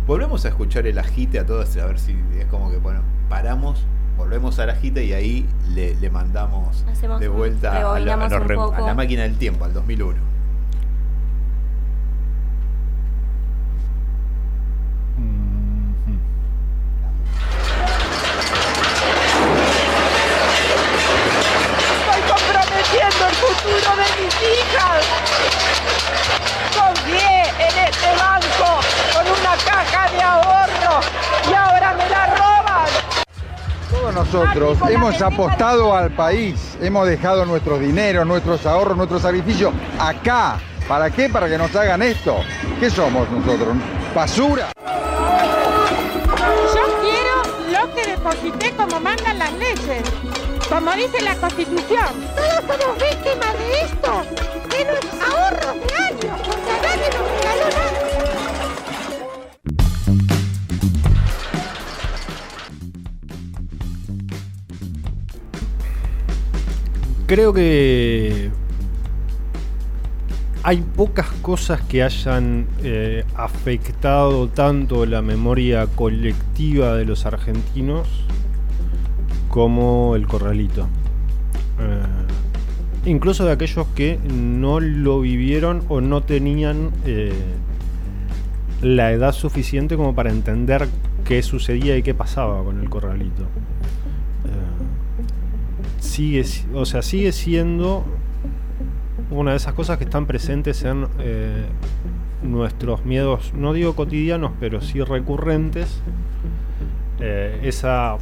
[0.07, 3.85] Volvemos a escuchar el agite a todos, a ver si es como que, bueno, paramos,
[4.18, 8.18] volvemos al agite y ahí le, le mandamos Hacemos de un- vuelta a, la- a
[8.28, 10.18] los a la máquina del tiempo, al 2001.
[15.18, 16.18] Mhm.
[20.88, 25.04] Estoy comprometiendo el futuro de mis hijas.
[26.76, 28.80] Confié en este banco
[29.14, 31.00] con una caja de ahorro
[31.50, 32.38] y ahora me la.
[34.09, 40.59] Todos nosotros hemos apostado al país, hemos dejado nuestro dinero, nuestros ahorros, nuestro sacrificio acá.
[40.88, 41.28] ¿Para qué?
[41.28, 42.38] Para que nos hagan esto.
[42.80, 43.76] ¿Qué somos nosotros?
[44.14, 44.72] ¿Basura?
[46.74, 50.02] Yo quiero lo que deposité como mandan las leyes,
[50.70, 52.06] como dice la Constitución.
[52.34, 54.07] Todos somos víctimas de esto,
[67.29, 68.49] Creo que
[70.62, 78.09] hay pocas cosas que hayan eh, afectado tanto la memoria colectiva de los argentinos
[79.51, 80.89] como el corralito.
[81.81, 87.35] Eh, incluso de aquellos que no lo vivieron o no tenían eh,
[88.81, 90.89] la edad suficiente como para entender
[91.26, 93.45] qué sucedía y qué pasaba con el corralito.
[96.18, 98.04] Sigue, si- o sea, sigue siendo
[99.30, 101.64] una de esas cosas que están presentes en eh,
[102.42, 106.00] nuestros miedos, no digo cotidianos, pero sí recurrentes.
[107.20, 108.16] Eh, esa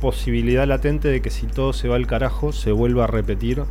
[0.00, 3.64] posibilidad latente de que si todo se va al carajo, se vuelva a repetir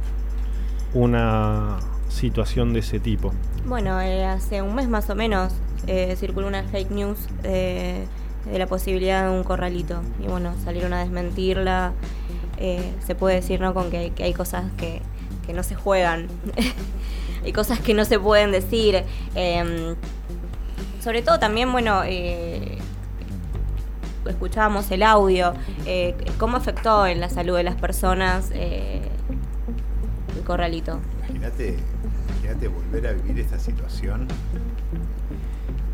[0.94, 1.78] una
[2.10, 3.32] situación de ese tipo.
[3.66, 5.54] Bueno, eh, hace un mes más o menos
[6.18, 8.08] circuló una fake news de
[8.52, 10.02] la posibilidad de un corralito.
[10.22, 11.94] Y bueno, salieron a desmentirla.
[12.58, 13.74] Eh, se puede decir, ¿no?
[13.74, 15.02] Con que, que hay cosas que,
[15.46, 16.28] que no se juegan.
[17.44, 19.04] hay cosas que no se pueden decir.
[19.36, 19.96] Eh,
[21.00, 22.78] sobre todo también, bueno, eh,
[24.26, 25.54] escuchábamos el audio.
[25.86, 29.02] eh, ¿Cómo afectó en la salud de las personas eh,
[30.36, 31.00] el corralito?
[31.20, 31.78] Imagínate,
[32.30, 34.28] imagínate volver a vivir esta situación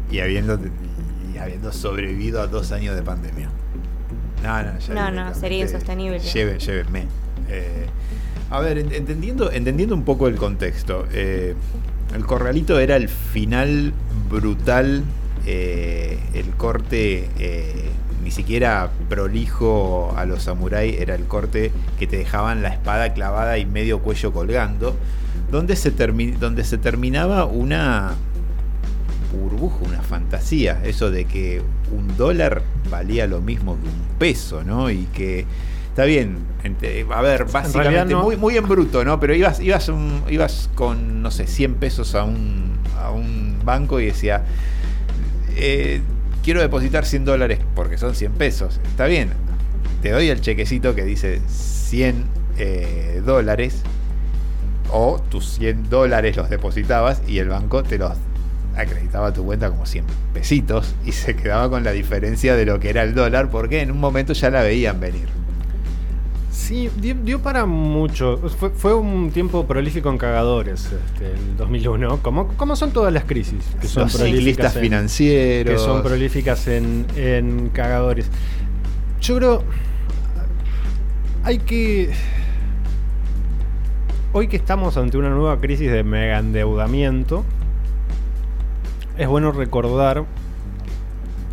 [0.09, 0.59] y habiendo,
[1.34, 3.49] y habiendo sobrevivido a dos años de pandemia.
[4.44, 6.20] No, no, ya No, no, sería insostenible.
[6.20, 7.06] Lleve, llévenme.
[7.50, 7.86] Eh,
[8.52, 11.56] a ver, ent- entendiendo, entendiendo un poco el contexto, eh,
[12.16, 13.94] el corralito era el final
[14.30, 15.04] brutal,
[15.46, 17.30] eh, el corte
[18.24, 23.58] ni siquiera prolijo a los samuráis, era el corte que te dejaban la espada clavada
[23.58, 24.96] y medio cuello colgando,
[25.52, 28.14] donde se, termi- donde se terminaba una
[29.38, 31.62] burbuja, una fantasía, eso de que
[31.92, 34.90] un dólar valía lo mismo que un peso, ¿no?
[34.90, 35.46] Y que
[35.90, 38.24] está bien, ente- a ver, básicamente no.
[38.24, 39.20] muy, muy en bruto, ¿no?
[39.20, 44.00] Pero ibas, ibas, un- ibas con, no sé, 100 pesos a un, a un banco
[44.00, 44.44] y decía,
[45.56, 46.02] eh,
[46.44, 48.80] quiero depositar 100 dólares porque son 100 pesos.
[48.86, 49.30] Está bien,
[50.02, 52.24] te doy el chequecito que dice 100
[52.58, 53.82] eh, dólares
[54.92, 58.12] o tus 100 dólares los depositabas y el banco te los
[58.76, 62.89] acreditaba tu cuenta como 100 pesitos y se quedaba con la diferencia de lo que
[62.89, 65.28] era el dólar porque en un momento ya la veían venir.
[66.51, 68.38] Sí, dio, dio para mucho.
[68.38, 72.19] Fue, fue un tiempo prolífico en cagadores, este, el 2001.
[72.21, 73.59] Como, como son todas las crisis.
[73.82, 75.74] Que son Los prolíficas ciclistas en- financieros.
[75.74, 78.28] que son prolíficas en, en cagadores.
[79.19, 79.63] Yo creo.
[81.43, 82.11] Hay que.
[84.32, 87.43] Hoy que estamos ante una nueva crisis de mega endeudamiento,
[89.18, 90.26] es bueno recordar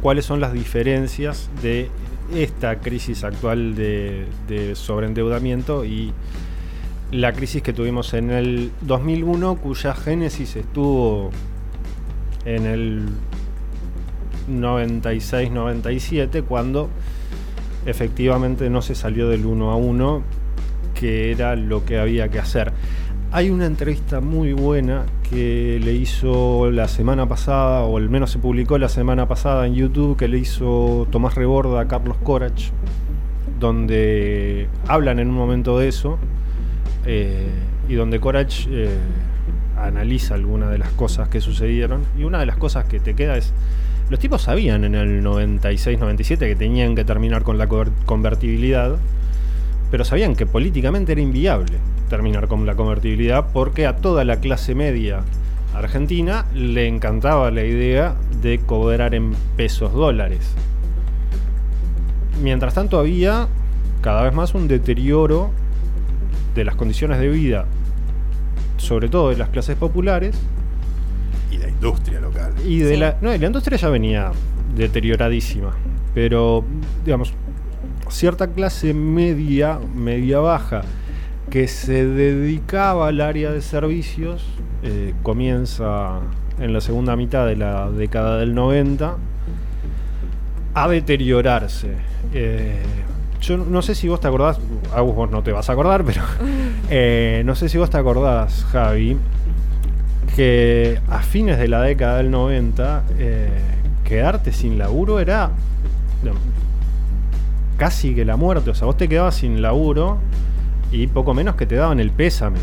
[0.03, 1.91] cuáles son las diferencias de
[2.35, 6.13] esta crisis actual de, de sobreendeudamiento y
[7.11, 11.31] la crisis que tuvimos en el 2001, cuya génesis estuvo
[12.45, 13.09] en el
[14.49, 16.89] 96-97, cuando
[17.87, 20.23] efectivamente no se salió del 1 a 1,
[20.95, 22.73] que era lo que había que hacer.
[23.33, 28.41] Hay una entrevista muy buena que le hizo la semana pasada, o al menos se
[28.41, 32.71] publicó la semana pasada en YouTube, que le hizo Tomás Reborda a Carlos Corach,
[33.61, 36.19] donde hablan en un momento de eso,
[37.07, 37.47] eh,
[37.89, 38.99] y donde Corach eh,
[39.77, 43.37] analiza algunas de las cosas que sucedieron, y una de las cosas que te queda
[43.37, 43.53] es,
[44.09, 47.69] los tipos sabían en el 96-97 que tenían que terminar con la
[48.07, 48.97] convertibilidad,
[49.91, 51.79] pero sabían que políticamente era inviable
[52.09, 55.21] terminar con la convertibilidad porque a toda la clase media
[55.75, 60.55] argentina le encantaba la idea de cobrar en pesos dólares.
[62.43, 63.49] Mientras tanto había
[64.01, 65.51] cada vez más un deterioro
[66.55, 67.67] de las condiciones de vida,
[68.79, 70.37] sobre todo de las clases populares,
[71.51, 72.53] Y la industria local.
[72.67, 72.97] y de Sí.
[72.97, 73.17] la.
[73.21, 74.33] No, la industria ya venía
[74.75, 75.75] deterioradísima.
[76.15, 76.65] Pero,
[77.05, 77.35] digamos,
[78.11, 80.83] cierta clase media, media baja,
[81.51, 84.45] que se dedicaba al área de servicios,
[84.83, 86.21] eh, comienza
[86.61, 89.17] en la segunda mitad de la década del 90
[90.75, 91.95] a deteriorarse.
[92.35, 92.83] Eh,
[93.41, 94.59] yo no sé si vos te acordás,
[94.95, 96.23] Agus vos no te vas a acordar, pero
[96.91, 99.17] eh, no sé si vos te acordás, Javi,
[100.37, 103.49] que a fines de la década del 90 eh,
[104.05, 105.51] quedarte sin laburo era
[107.81, 108.69] casi que la muerte.
[108.69, 110.19] O sea, vos te quedabas sin laburo
[110.93, 112.59] y poco menos que te daban el pésame.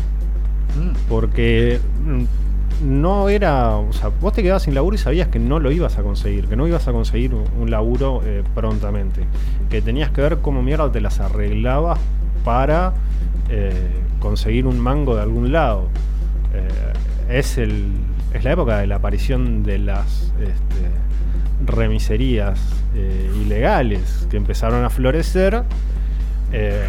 [1.08, 3.78] Porque mm, no era.
[3.78, 6.46] O sea, vos te quedabas sin laburo y sabías que no lo ibas a conseguir,
[6.46, 9.22] que no ibas a conseguir un, un laburo eh, prontamente.
[9.68, 11.98] Que tenías que ver cómo mierda te las arreglabas
[12.44, 12.94] para
[13.48, 13.72] eh,
[14.20, 15.88] conseguir un mango de algún lado.
[16.54, 17.90] Eh, es, el,
[18.32, 21.07] es la época de la aparición de las este,
[21.64, 22.60] remiserías
[22.94, 25.62] eh, ilegales que empezaron a florecer.
[26.52, 26.80] eh,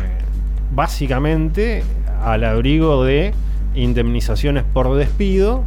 [0.74, 1.84] básicamente
[2.24, 3.34] al abrigo de
[3.76, 5.64] indemnizaciones por despido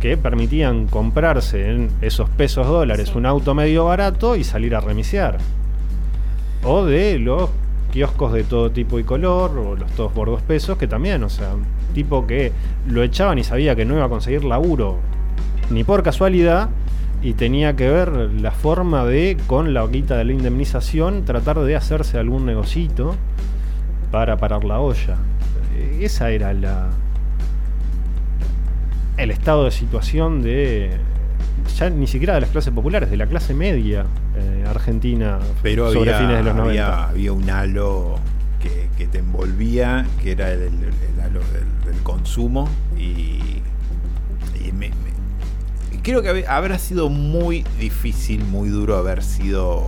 [0.00, 3.18] que permitían comprarse en esos pesos dólares Sí.
[3.18, 5.38] un auto medio barato y salir a remisear.
[6.62, 7.48] O de los
[7.92, 11.30] kioscos de todo tipo y color, o los todos por dos pesos, que también, o
[11.30, 11.52] sea,
[11.94, 12.52] tipo que
[12.86, 14.98] lo echaban y sabía que no iba a conseguir laburo
[15.70, 16.68] ni por casualidad,
[17.22, 18.08] y tenía que ver
[18.40, 23.16] la forma de, con la hoquita de la indemnización, tratar de hacerse algún negocito
[24.10, 25.16] para parar la olla.
[26.00, 26.88] Esa era la.
[29.16, 30.90] el estado de situación de.
[31.76, 34.04] ya ni siquiera de las clases populares, de la clase media
[34.36, 36.86] eh, argentina Pero sobre había, fines de los 90.
[36.86, 38.16] había, había un halo
[38.62, 40.72] que, que te envolvía, que era el, el-
[41.14, 42.68] el halo del, del consumo.
[42.98, 43.55] Y,
[46.06, 49.82] creo que habrá sido muy difícil, muy duro haber sido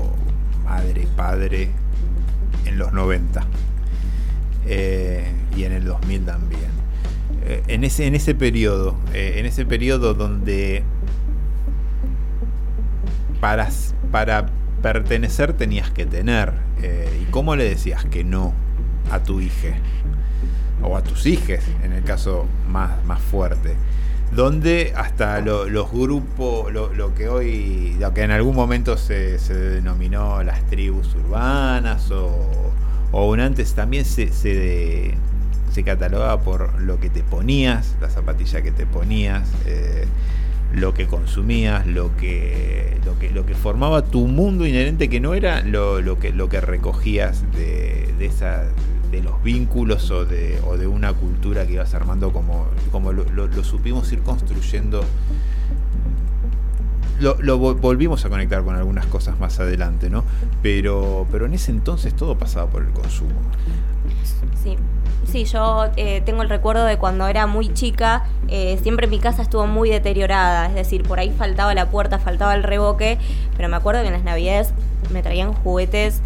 [0.65, 1.71] madre, padre
[2.67, 3.47] en los 90.
[4.67, 6.71] Eh, y en el 2000 también.
[7.45, 10.83] Eh, en, ese, en ese periodo, eh, en ese periodo donde
[13.41, 13.69] para,
[14.11, 14.47] para
[14.83, 16.53] pertenecer tenías que tener.
[17.23, 18.55] ¿Y cómo le decías que no
[19.13, 19.77] a tu hija?
[20.83, 23.77] O a tus hijes, en el caso más, más fuerte.
[24.35, 29.39] Donde hasta lo- los grupos, lo, lo que hoy, lo que en algún momento se,
[29.39, 32.73] se denominó las tribus urbanas o,
[33.11, 35.15] o aún antes también se, se,
[35.73, 40.05] se catalogaba por lo que te ponías, la zapatilla que te ponías, eh,
[40.75, 45.33] lo que consumías, lo que, lo que, lo que formaba tu mundo inherente que no
[45.33, 48.65] era lo, lo que, lo que recogías de, de esa
[49.11, 53.65] de los vínculos o de, o de una cultura que ibas armando como, como lo,
[53.65, 55.03] supimos ir construyendo.
[57.21, 60.25] Lo, lo vol- volvimos a conectar con algunas cosas más adelante, ¿no?
[60.63, 63.33] Pero, pero en ese entonces todo pasaba por el consumo.
[64.63, 64.77] Sí,
[65.27, 69.43] sí, yo eh, tengo el recuerdo de cuando era muy chica, eh, siempre mi casa
[69.43, 73.19] estuvo muy deteriorada, es decir, por ahí faltaba la puerta, faltaba el reboque,
[73.57, 74.73] pero me acuerdo que en las navidades
[75.13, 76.21] me traían juguetes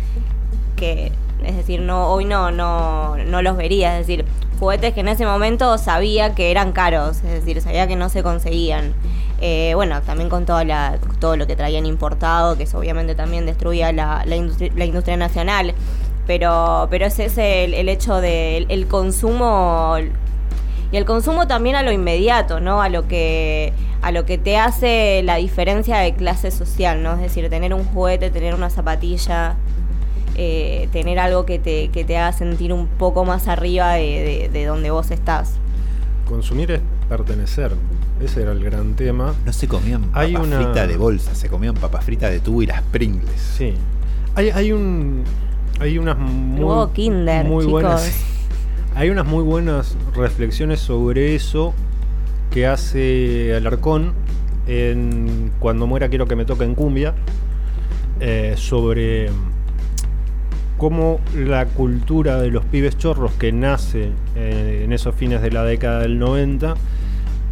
[0.76, 1.12] que
[1.44, 3.98] Es decir, no hoy no, no, no los vería.
[3.98, 4.24] Es decir,
[4.58, 7.18] juguetes que en ese momento sabía que eran caros.
[7.18, 8.94] Es decir, sabía que no se conseguían.
[9.40, 13.44] Eh, bueno, también con toda la, todo lo que traían importado, que eso obviamente también
[13.44, 15.74] destruía la, la, industria, la industria nacional.
[16.26, 19.96] Pero, pero ese es el, el hecho del el consumo
[20.92, 22.82] y el consumo también a lo inmediato, ¿no?
[22.82, 23.72] A lo que
[24.02, 27.14] a lo que te hace la diferencia de clase social, ¿no?
[27.14, 29.56] Es decir, tener un juguete, tener una zapatilla,
[30.36, 34.58] eh, tener algo que te, que te haga sentir un poco más arriba de, de,
[34.58, 35.54] de donde vos estás.
[36.26, 37.72] Consumir es pertenecer.
[38.22, 39.34] Ese era el gran tema.
[39.44, 42.62] No se comían Hay papas una- fritas de bolsa, se comían papas fritas de tubo
[42.62, 43.30] y las Pringles.
[43.40, 43.74] Sí.
[44.34, 45.24] Hay, hay un.
[45.80, 47.72] Hay unas muy, huevo Kinder, muy chicos.
[47.82, 48.24] buenas.
[48.94, 51.72] Hay unas muy buenas reflexiones sobre eso
[52.50, 54.12] que hace Alarcón
[54.66, 57.14] en Cuando muera quiero que me toque en cumbia.
[58.20, 59.30] eh, sobre
[60.82, 65.62] cómo la cultura de los pibes chorros que nace eh, en esos fines de la
[65.62, 66.74] década del 90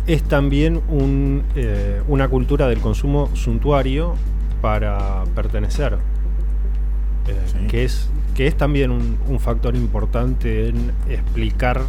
[0.08, 4.16] es también un, eh, una cultura del consumo suntuario
[4.60, 5.98] para pertenecer.
[7.28, 7.66] Eh, Sí.
[7.68, 11.82] que, es, que es también un, un factor importante en explicar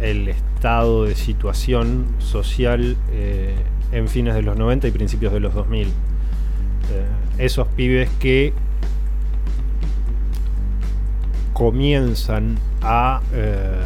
[0.00, 3.54] el estado de situación social eh,
[3.90, 5.86] en fines de los 90 y principios de los 2000.
[5.88, 5.92] Eh,
[7.38, 8.52] esos pibes que
[11.56, 13.80] comienzan a eh,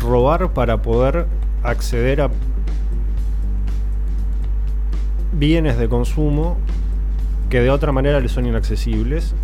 [0.00, 1.26] robar para poder
[1.62, 2.30] acceder a
[5.32, 6.56] bienes de consumo
[7.48, 9.36] que de otra manera les son inaccesibles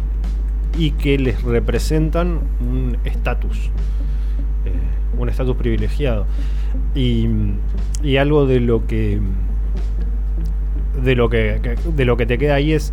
[0.76, 3.70] y que les representan un estatus,
[4.64, 4.72] eh,
[5.16, 6.26] un estatus privilegiado.
[6.96, 7.28] Y,
[8.02, 9.20] y algo de lo que
[11.00, 12.92] de lo que, de lo que te queda ahí es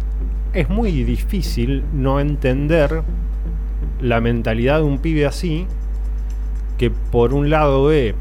[0.53, 3.01] es muy difícil no entender
[4.05, 5.65] la mentalidad de un pibe así
[6.77, 8.13] que por un lado ve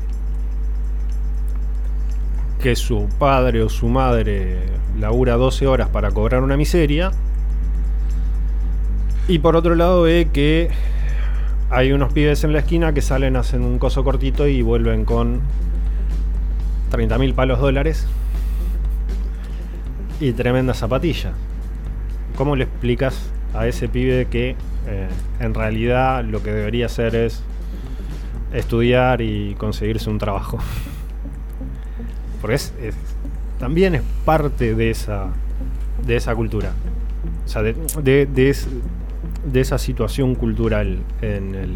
[2.62, 4.60] que su padre o su madre
[4.98, 7.10] labura 12 horas para cobrar una miseria
[9.28, 10.70] y por otro lado ve que
[11.68, 15.42] hay unos pibes en la esquina que salen, hacen un coso cortito y vuelven con
[16.90, 18.06] 30 mil palos dólares
[20.20, 21.32] y tremenda zapatilla.
[22.36, 24.56] ¿Cómo le explicas a ese pibe que
[24.86, 25.08] eh,
[25.40, 27.42] en realidad lo que debería hacer es
[28.52, 30.58] estudiar y conseguirse un trabajo?
[32.40, 32.94] Porque es, es-
[33.58, 35.28] también es parte de esa,
[36.06, 36.72] de esa cultura.
[37.44, 38.68] O sea, de, de- de es-
[39.50, 41.70] de esa situación cultural en el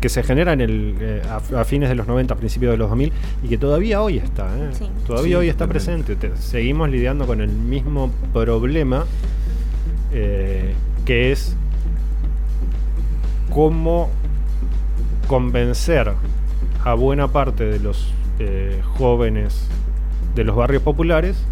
[0.00, 2.88] que se genera en el, eh, a, a fines de los 90, principios de los
[2.88, 4.46] 2000 y que todavía hoy está.
[4.58, 4.68] ¿eh?
[4.72, 4.86] Sí.
[5.06, 6.16] Todavía Sí, hoy está presente.
[6.16, 9.04] Te- seguimos lidiando con el mismo problema
[10.12, 10.74] eh,
[11.06, 11.56] que es
[13.50, 14.10] cómo
[15.28, 16.12] convencer
[16.84, 19.68] a buena parte de los eh, jóvenes
[20.34, 21.42] de los barrios populares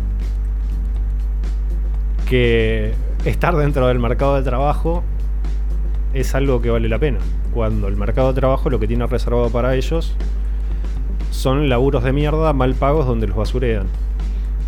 [2.29, 2.93] que
[3.25, 5.03] estar dentro del mercado de trabajo
[6.13, 7.19] es algo que vale la pena.
[7.53, 10.15] Cuando el mercado de trabajo lo que tiene reservado para ellos
[11.31, 13.87] son laburos de mierda mal pagos donde los basurean.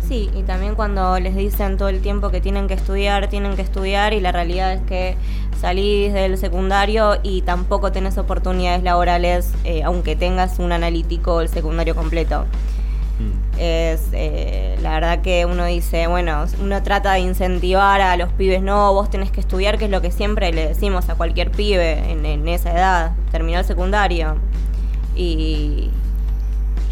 [0.07, 3.61] Sí, y también cuando les dicen todo el tiempo que tienen que estudiar, tienen que
[3.61, 5.17] estudiar, y la realidad es que
[5.59, 11.93] salís del secundario y tampoco tenés oportunidades laborales, eh, aunque tengas un analítico del secundario
[11.93, 12.45] completo.
[13.57, 18.61] Es eh, la verdad que uno dice, bueno, uno trata de incentivar a los pibes,
[18.61, 22.11] no, vos tenés que estudiar, que es lo que siempre le decimos a cualquier pibe
[22.11, 24.37] en, en esa edad, terminar el secundario.
[25.15, 25.89] Y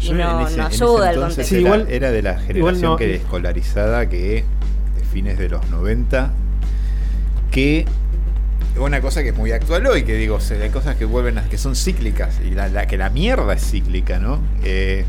[0.00, 1.42] Yo en no, ese- no ayuda el entonces contexto.
[1.44, 4.44] Sí, era, igual- era de la generación no- que escolarizada que
[4.96, 6.30] de fines de los 90
[7.50, 7.86] que
[8.78, 11.56] una cosa que es muy actual hoy que digo hay cosas que vuelven a- que
[11.58, 15.04] son cíclicas y la, la- que la mierda es cíclica no Eh,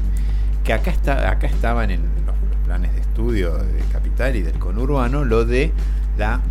[0.63, 2.35] que acá está acá estaban en los,
[2.65, 5.71] planes de estudio de capital y del conurbano lo de
[6.17, 6.41] la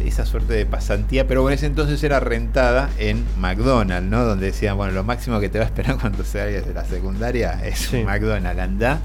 [0.00, 4.24] esa suerte de pasantía, pero en ese entonces era rentada en McDonald's, ¿no?
[4.24, 7.60] Donde decían, bueno, lo máximo que te va a esperar cuando salgas de la secundaria
[7.64, 7.96] es Sí.
[7.98, 9.00] un McDonald's, anda.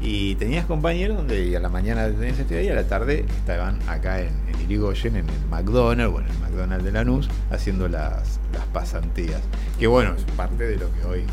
[0.00, 4.20] Y tenías compañeros donde a la mañana tenías estudiar y a la tarde estaban acá
[4.20, 9.40] en, en Irigoyen, en el McDonald's, bueno, el McDonald's de Lanús, haciendo las, las pasantías.
[9.78, 11.24] Que bueno, es parte de lo que hoy...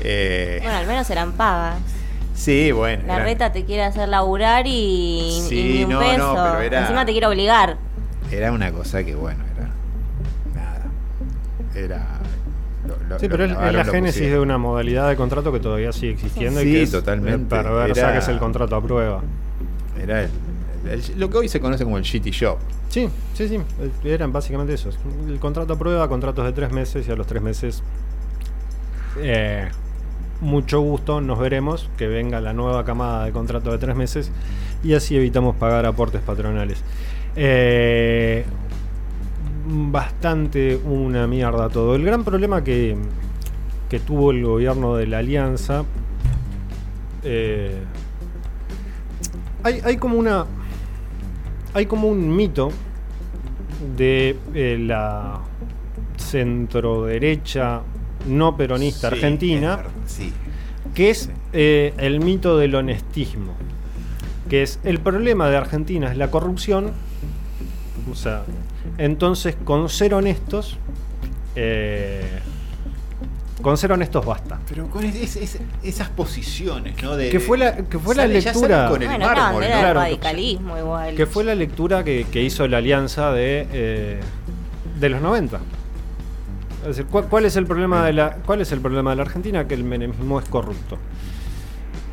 [0.00, 1.78] eh, Bueno, al menos eran pagas.
[2.38, 3.02] Sí, bueno.
[3.06, 6.18] La eran- reta te quiere hacer laburar y, Sí, y ni un no, peso.
[6.18, 7.76] no, pero era- Encima te quiere obligar.
[8.30, 9.68] Era una cosa que, bueno, era.
[10.54, 10.84] Nada.
[11.74, 12.06] Era.
[12.86, 14.32] lo- lo- Sí, pero es, la génesis pusieron.
[14.32, 17.54] de una modalidad de contrato que todavía sigue existiendo Sí, y que es totalmente.
[17.54, 19.20] perversa, Era- que es el contrato a prueba.
[20.00, 20.30] Era el,
[20.90, 22.56] el- lo que hoy se conoce como el shitty job.
[22.88, 23.60] Sí, sí, sí.
[24.04, 24.98] Eran básicamente esos.
[25.28, 27.82] El contrato a prueba, contratos de tres meses y a los tres meses.
[29.20, 29.68] eh,
[30.40, 31.90] mucho gusto, nos veremos.
[31.96, 34.30] Que venga la nueva camada de contrato de tres meses
[34.82, 36.82] y así evitamos pagar aportes patronales.
[37.36, 38.44] Eh,
[39.66, 41.94] bastante una mierda todo.
[41.94, 42.96] El gran problema que,
[43.88, 45.84] que tuvo el gobierno de la Alianza.
[47.24, 47.82] eh,
[49.62, 50.46] hay, hay como una.
[51.74, 52.70] Hay como un mito
[53.96, 55.40] de eh, la
[56.16, 57.82] centroderecha
[58.26, 60.32] no peronista Sí, argentina, es sí.
[60.94, 61.30] que es Sí.
[61.52, 63.54] eh, el mito del honestismo.
[64.48, 66.92] Que es el problema de Argentina es la corrupción.
[68.10, 68.42] O sea,
[68.96, 70.78] entonces con ser honestos.
[71.60, 72.38] eh,
[73.62, 74.60] con ser honestos basta.
[74.68, 77.16] Pero con es- es- esas posiciones, ¿no?
[77.16, 79.74] De, Que fue la- que fue la Sale- lectura- con el Bueno, una mármol, bandera
[79.74, 79.74] ¿no?
[79.74, 81.14] del Claro, radicalismo igual.
[81.16, 84.20] Que fue la lectura que, que hizo la alianza de, eh,
[85.00, 85.58] de los 90.
[86.82, 89.22] Es decir, ¿cuál, cuál es el problema de la, ¿cuál es el problema de la
[89.22, 89.66] Argentina?
[89.66, 90.96] Que el menemismo es corrupto.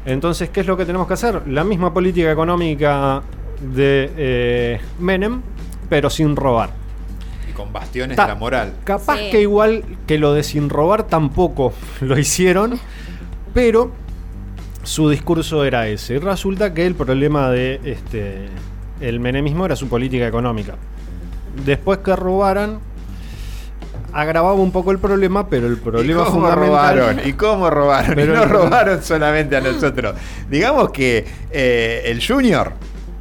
[0.05, 1.47] Entonces, ¿qué es lo que tenemos que hacer?
[1.47, 3.21] La misma política económica
[3.61, 5.41] de eh, Menem,
[5.89, 6.69] pero sin robar.
[7.49, 8.73] Y con bastiones Ta- de la moral.
[8.83, 9.29] Capaz Sí.
[9.31, 12.79] que igual que lo de sin robar tampoco lo hicieron,
[13.53, 13.91] pero
[14.83, 16.15] su discurso era ese.
[16.15, 18.49] Y resulta que el problema de este
[19.01, 20.75] el menemismo era su política económica.
[21.65, 22.79] Después que robaran,
[24.15, 26.67] agravaba un poco el problema, pero el problema ¿Y cómo fundamental.
[26.67, 27.19] robaron?
[27.27, 28.15] ¿Y cómo robaron?
[28.15, 30.15] Pero y no robaron solamente a nosotros.
[30.49, 32.71] Digamos que eh, el Junior,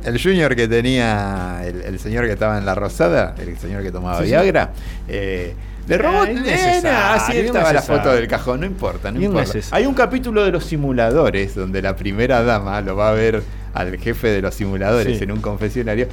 [0.05, 3.91] el Junior que tenía el, el señor que estaba en la Rosada, el señor que
[3.91, 4.27] tomaba Sí.
[4.27, 4.71] Viagra,
[5.09, 5.55] eh,
[5.89, 6.25] le robó.
[6.27, 9.59] Eh, así estaba la foto del cajón, no importa, no importa.
[9.73, 13.43] Hay un capítulo de los simuladores donde la primera dama lo va a ver
[13.75, 15.25] al jefe de los simuladores Sí.
[15.25, 16.09] en un confesionario.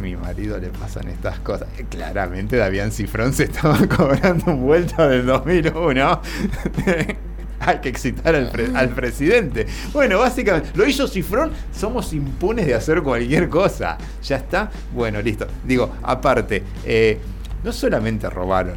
[0.00, 1.68] Mi marido le pasan estas cosas.
[1.90, 6.20] Claramente Davián Cifrón se estaba cobrando un vuelto del 2001.
[7.64, 9.66] Hay que excitar al, pre- al presidente.
[9.92, 13.96] Bueno, básicamente, lo hizo Cifrón, somos impunes de hacer cualquier cosa.
[14.24, 14.68] ¿Ya está?
[14.92, 15.46] Bueno, listo.
[15.64, 17.20] Digo, aparte, eh,
[17.62, 18.74] no solamente robaron.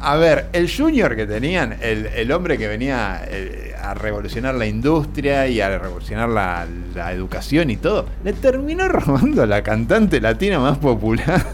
[0.00, 4.64] A ver, el junior que tenían, el, el hombre que venía eh, a revolucionar la
[4.66, 10.20] industria y a revolucionar la, la educación y todo, le terminó robando a la cantante
[10.20, 11.44] latina más popular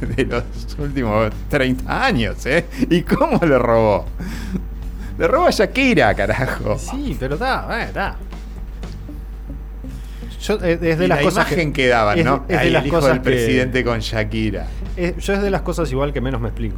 [0.16, 0.44] de los
[0.78, 2.66] últimos 30 años, ¿eh?
[2.88, 4.06] ¿Y cómo le robó?
[5.18, 6.78] Le robó a Shakira, carajo.
[6.78, 8.16] Sí, pero está, está.
[10.40, 12.42] Yo, eh, es de Y las la cosas imagen que, daban, ¿no?
[12.46, 14.66] es de Ahí las el hijo cosas del que- presidente con Shakira.
[14.96, 16.76] Eh, yo es de las cosas igual que menos me explico.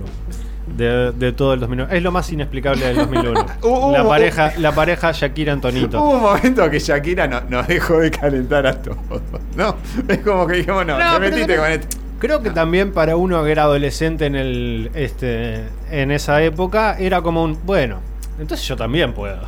[0.76, 1.92] De, de todo el 2001.
[1.92, 3.46] Es lo más inexplicable del 2001.
[3.62, 6.00] Uh, la, uh, pareja, la pareja Shakira Antonito.
[6.00, 9.22] Hubo un momento que Shakira no- nos dejó de calentar a todos,
[9.56, 9.76] ¿no?
[10.08, 11.98] Es como que dijimos, no, No, te pero metiste con esto.
[12.18, 17.22] Creo que también para uno que era adolescente en el este en esa época era
[17.22, 18.00] como un bueno,
[18.38, 19.40] entonces yo también puedo.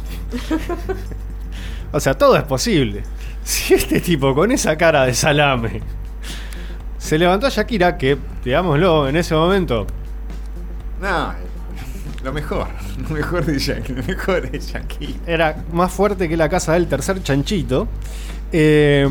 [1.93, 3.03] o sea, todo es posible.
[3.45, 5.83] Si este tipo con esa cara de salame
[6.97, 9.87] se levantó a Shakira, que digámoslo en ese momento,
[11.03, 11.35] No,
[12.23, 12.69] lo mejor,
[13.09, 15.19] lo mejor de Shakira, lo mejor de Shakira.
[15.27, 17.89] era más fuerte que la casa del tercer chanchito.
[18.53, 19.09] eh,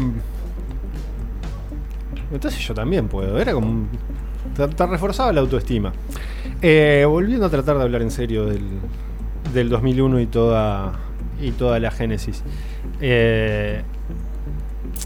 [2.31, 3.37] entonces yo también puedo.
[3.37, 3.87] Era como.
[4.55, 5.91] Te, reforzaba la autoestima.
[6.61, 8.63] Eh, volviendo a tratar de hablar en serio del,
[9.53, 10.93] del 2001 y toda,
[11.41, 12.41] y toda la génesis.
[13.01, 13.81] Eh,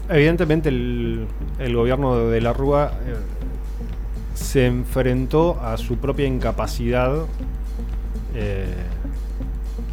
[0.08, 1.26] evidentemente, el,
[1.58, 2.92] el gobierno de la Rúa
[4.36, 7.24] se enfrentó a su propia incapacidad.
[8.34, 8.66] eh,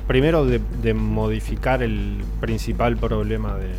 [0.08, 0.60] primero de,
[0.94, 3.72] modificar el principal problema de,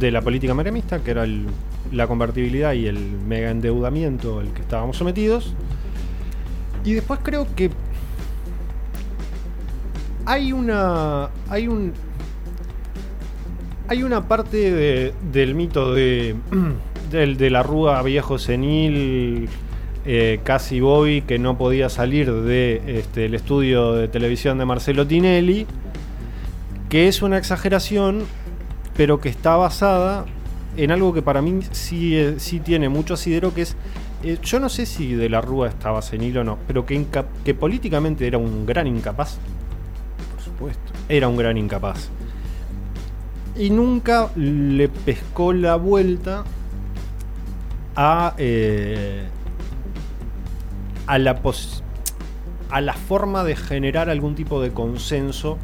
[0.00, 1.46] de la política meremista, que era el-
[1.92, 5.54] la convertibilidad y el mega endeudamiento al que estábamos sometidos.
[6.84, 7.70] Y después creo que
[10.26, 11.30] hay una.
[11.48, 11.92] hay un.
[13.88, 16.34] Hay una parte de- del mito de.
[17.12, 19.48] del de la rúa viejo senil.
[20.04, 25.06] eh, casi Bobby que no podía salir de este, el estudio de televisión de Marcelo
[25.06, 25.66] Tinelli.
[26.88, 28.24] Que es una exageración,
[28.96, 30.26] pero que está basada
[30.76, 33.76] en algo que para mí sí, eh, sí tiene mucho asidero, que es,
[34.22, 37.06] eh, yo no sé si de la Rúa estaba senil o no, pero que,
[37.44, 39.38] que políticamente era un gran incapaz.
[40.34, 40.92] Por supuesto.
[41.08, 42.10] Era un gran incapaz.
[43.56, 46.44] Y nunca le pescó la vuelta
[47.96, 49.32] a, eh,
[51.06, 51.40] a, la
[52.70, 55.58] a la forma de generar algún tipo de consenso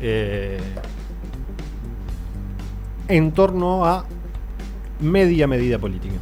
[0.00, 0.80] eh,
[3.08, 4.06] en torno a
[4.98, 6.16] media medida política.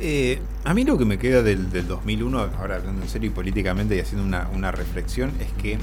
[0.00, 3.32] Eh, a mí lo que me queda del, del 2001, ahora hablando en serio y
[3.32, 5.78] políticamente y haciendo una, una reflexión, es que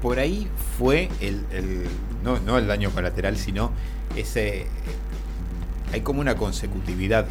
[0.00, 1.86] por ahí fue el, el-
[2.24, 3.72] no, no el daño colateral, sino
[4.16, 4.66] ese...
[5.92, 7.26] Hay como una consecutividad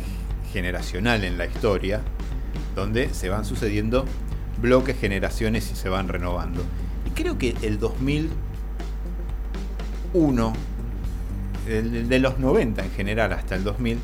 [0.51, 2.01] generacional en la historia,
[2.75, 4.05] donde se van sucediendo
[4.61, 6.61] bloques, generaciones y se van renovando.
[7.05, 7.79] Y creo que el
[10.13, 10.53] 2001,
[11.67, 13.99] el, de los 90 en general hasta el 2000,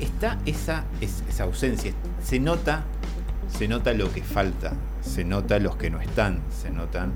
[0.00, 1.92] está esa, es- esa ausencia.
[2.22, 2.84] Se nota,
[3.48, 7.12] se nota lo que falta, se nota los que no están, se notan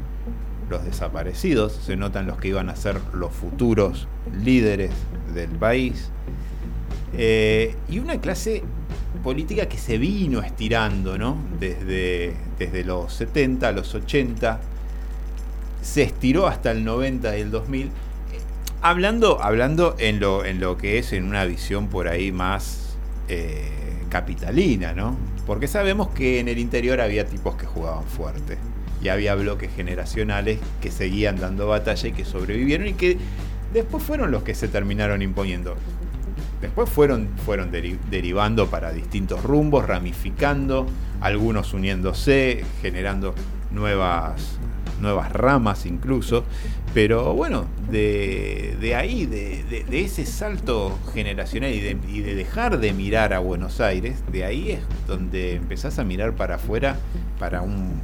[0.69, 4.09] los desaparecidos, se notan los que iban a ser los futuros
[4.43, 4.91] líderes
[5.35, 6.11] del país.
[7.15, 8.63] Eh, y una clase
[9.23, 11.37] política que se vino estirando, ¿no?
[11.61, 14.61] Desde, desde los 70 a los 80,
[15.83, 17.87] se estiró hasta el 90 y el 2000.
[17.87, 17.91] Eh,
[18.81, 22.97] Hablando, hablando en, lo, en lo que es en una visión por ahí más
[23.29, 23.71] eh,
[24.09, 25.17] capitalina, ¿no?
[25.47, 28.59] Porque sabemos que en el interior había tipos que jugaban fuerte
[29.03, 33.19] y había bloques generacionales que seguían dando batalla y que sobrevivieron y que
[33.73, 35.77] después fueron los que se terminaron imponiendo.
[36.61, 40.87] Después fueron, fueron deri- derivando para distintos rumbos, ramificando,
[41.21, 43.35] algunos uniéndose, generando
[43.73, 44.59] nuevas,
[45.01, 46.45] nuevas ramas incluso.
[46.95, 52.35] Pero bueno, de, de ahí, de, de- de ese salto generacional y de, y de
[52.37, 56.97] dejar de mirar a Buenos Aires, de ahí es donde empezás a mirar para afuera
[57.41, 58.01] para un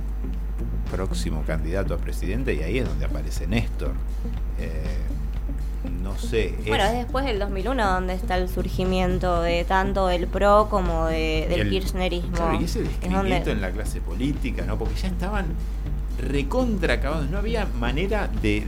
[0.91, 3.93] próximo candidato a presidente y ahí es donde aparece Néstor.
[4.59, 4.83] Eh,
[6.03, 6.55] no sé.
[6.61, 11.07] es- Bueno, es después del 2001 donde está el surgimiento de tanto del PRO como
[11.07, 12.33] de, del el- kirchnerismo.
[12.37, 14.77] Claro, y ese Es descrimiento donde- en la clase política, ¿no?
[14.79, 15.47] Porque ya estaban
[16.19, 17.31] recontra acabados.
[17.31, 18.61] No había manera de,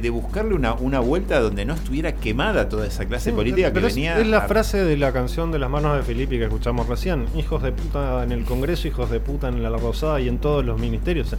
[0.00, 3.78] de buscarle una, una vuelta donde no estuviera quemada toda esa clase Sí, política que
[3.80, 4.18] es- venía.
[4.18, 7.26] Es, la a- frase de la canción de las manos de Filippi que escuchamos recién.
[7.36, 10.64] Hijos de puta en el Congreso, hijos de puta en la Rosada y en todos
[10.64, 11.34] los ministerios.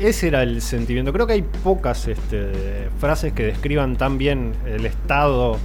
[0.00, 1.12] Ese era el sentimiento.
[1.12, 5.58] Creo que hay pocas este, frases que describan tan bien el estado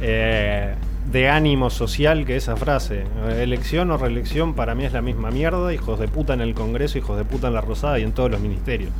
[0.00, 0.74] eh,
[1.10, 3.04] de ánimo social que esa frase.
[3.38, 5.72] Elección o reelección para mí es la misma mierda.
[5.72, 8.30] Hijos de puta en el Congreso, hijos de puta en la Rosada y en todos
[8.30, 8.90] los ministerios.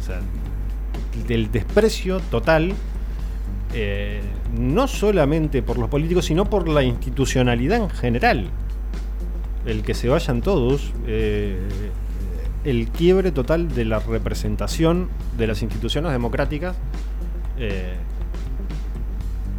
[0.00, 0.20] O sea,
[1.26, 2.74] del desprecio total
[3.76, 4.20] eh,
[4.56, 8.46] no solamente por los políticos, sino por la institucionalidad en general.
[9.66, 11.58] El que se vayan todos, eh,
[12.64, 16.76] el quiebre total de la representación de las instituciones democráticas
[17.58, 17.94] eh,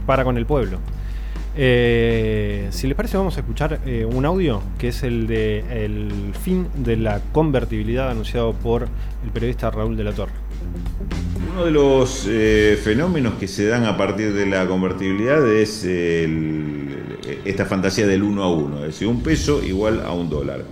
[0.06, 0.80] para con el pueblo.
[1.58, 6.34] Eh, si les parece, vamos a escuchar eh, un audio que es el de el
[6.34, 8.88] fin de la convertibilidad anunciado por
[9.24, 10.34] el periodista Raúl de la Torre.
[11.54, 15.86] Uno de los eh, fenómenos que se dan a partir de la convertibilidad es
[17.46, 20.66] esta fantasía del uno a uno, es decir, un peso igual a un dólar.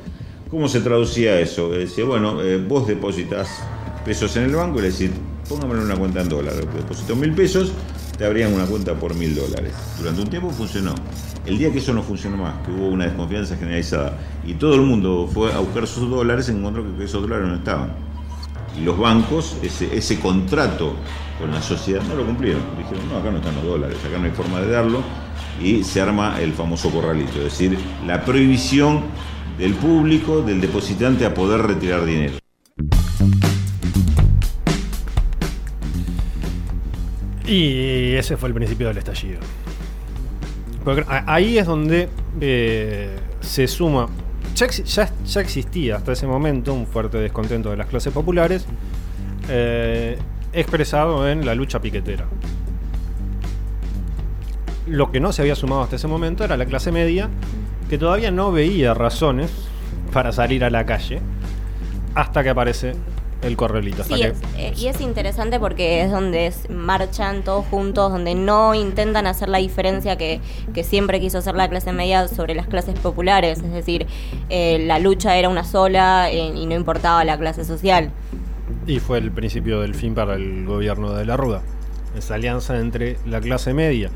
[0.49, 1.69] ¿Cómo se traducía eso?
[1.71, 3.49] Decía, bueno, vos depositas
[4.03, 5.11] pesos en el banco le decís,
[5.47, 6.67] póngamelo en una cuenta en dólares.
[6.75, 7.71] Deposito mil pesos,
[8.17, 9.73] te abrían una cuenta por mil dólares.
[9.97, 10.93] Durante un tiempo funcionó.
[11.45, 14.81] El día que eso no funcionó más, que hubo una desconfianza generalizada y todo el
[14.81, 17.93] mundo fue a buscar sus dólares, encontró que esos dólares no estaban.
[18.79, 20.93] Y los bancos, ese, ese contrato
[21.39, 22.61] con la sociedad, no lo cumplieron.
[22.77, 25.01] Dijeron, no, acá no están los dólares, acá no hay forma de darlo.
[25.61, 29.01] Y se arma el famoso corralito, es decir, la prohibición
[29.57, 32.42] del público, del depositante a poder retirar dinero.
[37.45, 39.39] Y ese fue el principio del estallido.
[41.07, 42.09] Ahí es donde
[42.41, 44.07] eh, se suma.
[44.55, 48.65] Ya existía hasta ese momento un fuerte descontento de las clases populares,
[49.49, 50.17] eh,
[50.53, 52.25] expresado en la lucha piquetera.
[54.87, 57.29] Lo que no se había sumado hasta ese momento era la clase media,
[57.89, 59.51] que todavía no veía razones
[60.11, 61.21] para salir a la calle
[62.15, 62.93] hasta que aparece
[63.43, 64.01] el correlito.
[64.03, 68.73] hasta Sí, es- eh, y es interesante porque es donde marchan todos juntos, donde no
[68.73, 70.39] intentan hacer la diferencia que,
[70.73, 73.59] que siempre quiso hacer la clase media sobre las clases populares.
[73.59, 74.07] Es decir,
[74.49, 78.11] eh, la lucha era una sola eh, y no importaba la clase social.
[78.87, 81.61] Y fue el principio del fin para el gobierno de la Ruda.
[82.17, 84.09] Esa alianza entre la clase media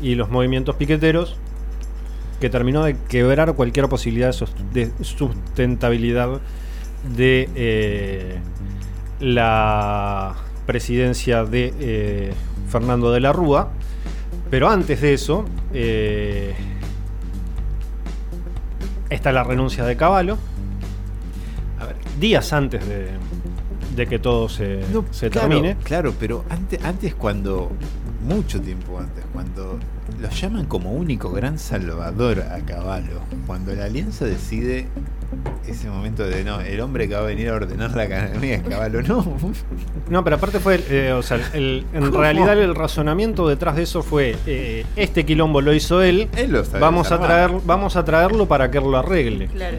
[0.00, 1.36] y los movimientos piqueteros
[2.40, 4.34] que terminó de quebrar cualquier posibilidad
[4.72, 6.40] de sustentabilidad
[7.16, 8.38] de eh,
[9.20, 10.34] la
[10.66, 12.32] presidencia de eh,
[12.68, 13.70] Fernando de la Rúa.
[14.50, 16.54] Pero antes de eso, eh,
[19.08, 20.36] está la renuncia de Caballo.
[21.78, 23.08] A ver, días antes de,
[23.96, 25.76] de que todo se, No, se claro, termine.
[25.82, 27.70] Claro, pero antes, antes cuando,
[28.26, 29.78] mucho tiempo antes, cuando
[30.20, 34.86] lo llaman como único gran salvador a Caballo, cuando la alianza decide
[35.66, 38.62] ese momento de no, el hombre que va a venir a ordenar la academia es
[38.62, 39.24] Caballo, no.
[40.10, 42.20] No, pero aparte fue, eh, o sea, el- en ¿Cómo?
[42.20, 46.64] realidad el razonamiento detrás de eso fue, eh, este quilombo lo hizo él, Él lo
[46.64, 49.46] sabe vamos a, traer, vamos a traerlo para que él lo arregle.
[49.48, 49.78] Claro.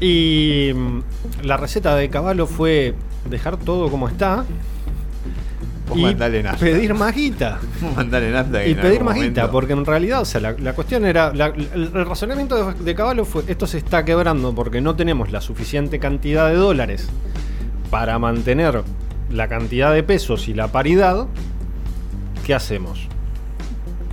[0.00, 1.00] Y mm,
[1.44, 2.94] la receta de Caballo fue
[3.30, 4.44] dejar todo como está
[5.88, 6.02] Vos y
[6.42, 6.58] nafta.
[6.58, 7.58] pedir más guita.
[7.94, 11.04] Mandale nafta que Y pedir más guita, porque en realidad, o sea, la, la cuestión
[11.06, 11.32] era.
[11.32, 15.30] la- el, el razonamiento de, de Caballo fue: esto se está quebrando porque no tenemos
[15.30, 17.08] la suficiente cantidad de dólares
[17.90, 18.82] para mantener
[19.30, 21.26] la cantidad de pesos y la paridad.
[22.44, 23.08] ¿Qué hacemos?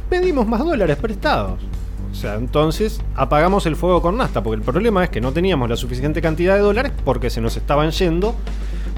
[0.09, 1.59] Pedimos más dólares prestados.
[2.11, 5.67] O sea, entonces apagamos el fuego con nafta, porque el problema es que no teníamos
[5.67, 8.35] la suficiente cantidad de dólares porque se nos estaban yendo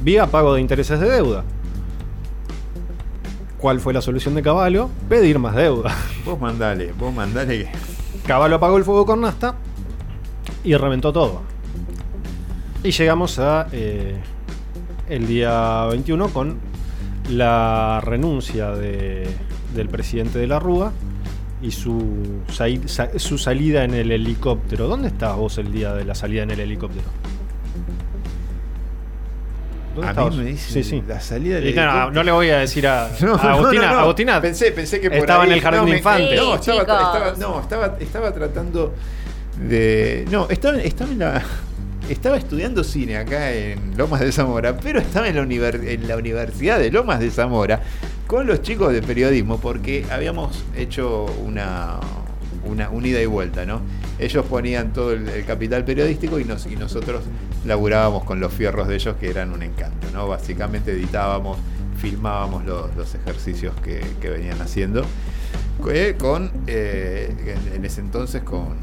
[0.04, 1.46] vía pago de intereses de deuda.
[3.66, 4.92] ¿Cuál fue la solución de Caballo?
[5.10, 5.92] Pedir más deuda.
[6.24, 7.72] Vos mandale, vos mandale que.
[8.28, 9.56] Caballo apagó el fuego con nafta
[10.64, 11.42] y reventó todo.
[12.84, 14.18] Y llegamos a eh,
[15.10, 16.58] el día 21 con
[17.32, 19.36] la renuncia de-
[19.74, 20.92] del presidente de la Rúa
[21.60, 22.44] y su,
[23.16, 24.88] su salida en el helicóptero.
[24.88, 27.08] ¿Dónde estabas vos el día de la salida en el helicóptero?
[29.96, 31.04] ¿Dónde A mí me dicen Sí, sí.
[31.08, 33.84] la salida del no, no, le voy a decir a, No, a Agustina.
[33.84, 34.00] no, no, no.
[34.02, 36.40] Agustina pensé, pensé que por estaba ahí- en el jardín no, de me- infantes.
[36.40, 38.94] No, estaba, estaba- no, estaba, estaba tratando
[39.68, 40.26] de.
[40.30, 41.42] No, estaba, estaba en la.
[42.10, 46.16] Estaba estudiando cine acá en Lomas de Zamora, pero estaba en la, univer- en la
[46.18, 47.82] Universidad de Lomas de Zamora
[48.28, 52.00] con los chicos de periodismo porque habíamos hecho una,
[52.64, 53.82] una, un ida y vuelta, ¿no?
[54.18, 57.24] Ellos ponían todo el, capital periodístico y, nos, y nosotros
[57.66, 60.28] laburábamos con los fierros de ellos que eran un encanto, ¿no?
[60.28, 61.58] Básicamente editábamos,
[61.98, 65.06] filmábamos los, ejercicios que, venían haciendo
[65.92, 68.76] eh, con eh, en, ese entonces con,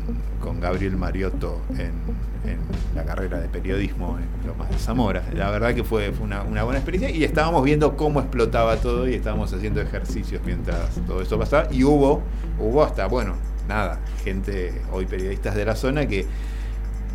[0.61, 1.93] Gabriel Mariotto en,
[2.95, 5.25] la carrera de periodismo en Lomas de Zamora.
[5.35, 9.15] La verdad que fue, una, una buena experiencia y estábamos viendo cómo explotaba todo y
[9.15, 12.23] estábamos haciendo ejercicios mientras todo eso pasaba y hubo,
[12.59, 13.35] hubo hasta, bueno,
[13.69, 16.27] nada, gente, hoy periodistas de la zona que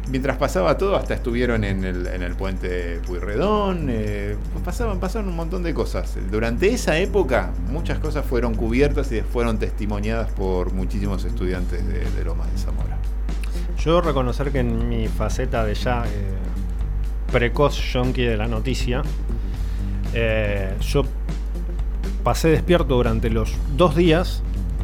[0.10, 5.30] mientras pasaba todo hasta estuvieron en el, en el puente Puyredón, eh, pues pasaban, pasaron
[5.30, 6.18] un montón de cosas.
[6.32, 12.24] Durante esa época muchas cosas fueron cubiertas y fueron testimoniadas por muchísimos estudiantes de, de
[12.24, 12.98] Lomas de Zamora.
[13.84, 16.10] Yo reconocer que en mi faceta de ya eh,
[17.32, 19.02] precoz yonki de la noticia,
[20.14, 21.04] eh, yo
[22.24, 24.42] pasé despierto durante los dos días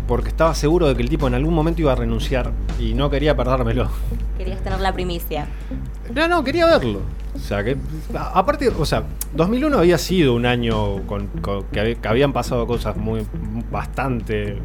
[0.07, 3.09] porque estaba seguro de que el tipo en algún momento iba a renunciar y no
[3.09, 3.89] quería perdérmelo.
[4.37, 5.47] Querías tener la primicia.
[6.13, 7.01] No, no, quería verlo.
[7.35, 7.77] O sea, que
[8.15, 9.03] a- aparte, o sea,
[9.33, 13.25] 2001 había sido un año con, con- que, hab- que habían pasado cosas muy
[13.71, 14.57] bastante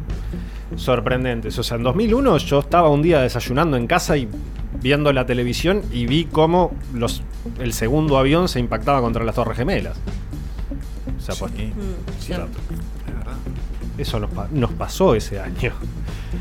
[0.75, 1.57] sorprendentes.
[1.57, 4.27] O sea, en 2001 yo estaba un día desayunando en casa y
[4.81, 7.23] viendo la televisión y vi cómo los,
[7.59, 9.97] el segundo avión se impactaba contra las Torres Gemelas.
[11.17, 11.71] O sea, pues, Mm,
[12.19, 12.33] sí.
[13.99, 15.71] Eso nos, pa- nos pasó ese año.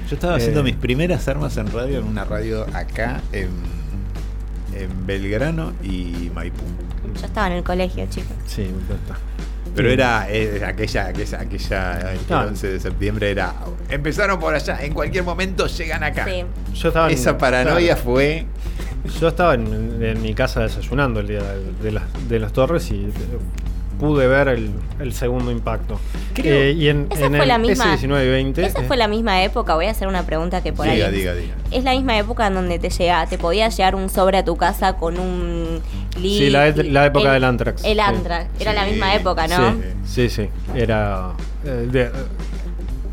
[0.08, 3.48] Yo estaba Eh, haciendo mis primeras armas en radio en una radio acá en,
[4.74, 6.62] en Belgrano y Maipú.
[7.18, 8.32] Yo estaba en el colegio, chicos.
[8.46, 9.16] Sí, ya está.
[9.74, 12.46] Pero era eh, aquella, aquella, aquella el Ah.
[12.48, 13.54] 11 de septiembre era
[13.90, 16.24] empezaron por allá, en cualquier momento llegan acá.
[16.24, 16.44] Sí.
[16.74, 18.46] Yo estaba en- Esa paranoia fue
[19.20, 22.90] Yo estaba en, en mi casa desayunando el día de, de las, de las torres
[22.90, 23.10] y eh,
[23.98, 24.70] pude ver el,
[25.00, 25.98] el segundo impacto.
[26.34, 28.64] Creo- Eh, y en, Esa en fue el la misma- S19 y 20.
[28.64, 31.12] Esa eh, fue la misma época, voy a hacer una pregunta que por diga, ahí.
[31.12, 31.54] diga, diga.
[31.70, 34.56] Es la misma época en donde te llega, te podía llegar un sobre a tu
[34.56, 35.80] casa con un
[36.20, 37.84] li- Sí, la, la época el- del Antrax.
[37.84, 38.00] El sí.
[38.00, 39.72] Antrax, era la misma época, ¿no?
[40.04, 40.48] Sí, sí, sí.
[40.74, 41.32] Era.
[41.64, 42.10] eh, de-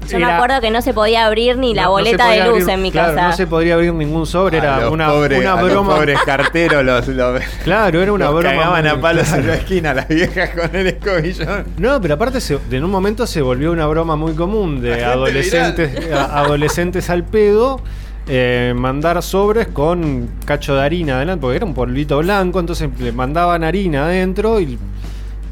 [0.08, 2.30] Yo me acuerdo que no se podía abrir ni la no- no se boleta de
[2.40, 3.28] podía luz abrir- en mi claro, casa.
[3.30, 5.96] No se podría abrir ningún sobre, A era los una, pobres- una a los broma.
[5.96, 8.50] pobres carteros los, los- Claro, era una los broma.
[8.56, 9.42] cagaban a palos claro.
[9.42, 11.66] en la esquina las viejas con el escobillón.
[11.78, 16.12] No, pero aparte se- en un momento se volvió una broma muy común de adolescentes,
[16.14, 17.80] a- adolescentes al pedo.
[18.28, 23.12] eh, mandar sobres con cacho de harina adelante, porque era un polvito blanco, entonces le
[23.12, 24.80] mandaban harina adentro y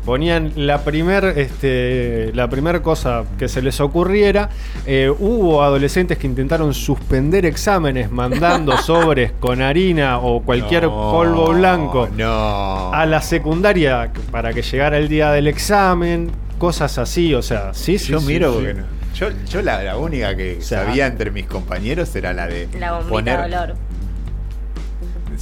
[0.05, 4.49] ponían la primer, este, la primer cosa que se les ocurriera.
[4.85, 11.53] Eh, hubo adolescentes que intentaron suspender exámenes mandando sobres con harina o cualquier No, polvo
[11.53, 12.93] blanco No.
[12.93, 17.97] a la secundaria para que llegara el día del examen, cosas así, o sea, sí,
[17.97, 18.11] sí.
[18.11, 18.55] yo sí, miro sí.
[18.57, 18.83] porque no.
[19.13, 22.93] Yo, yo la, la única que sea, sabía entre mis compañeros era la de La
[22.93, 23.39] bombita poner.
[23.39, 23.75] de olor.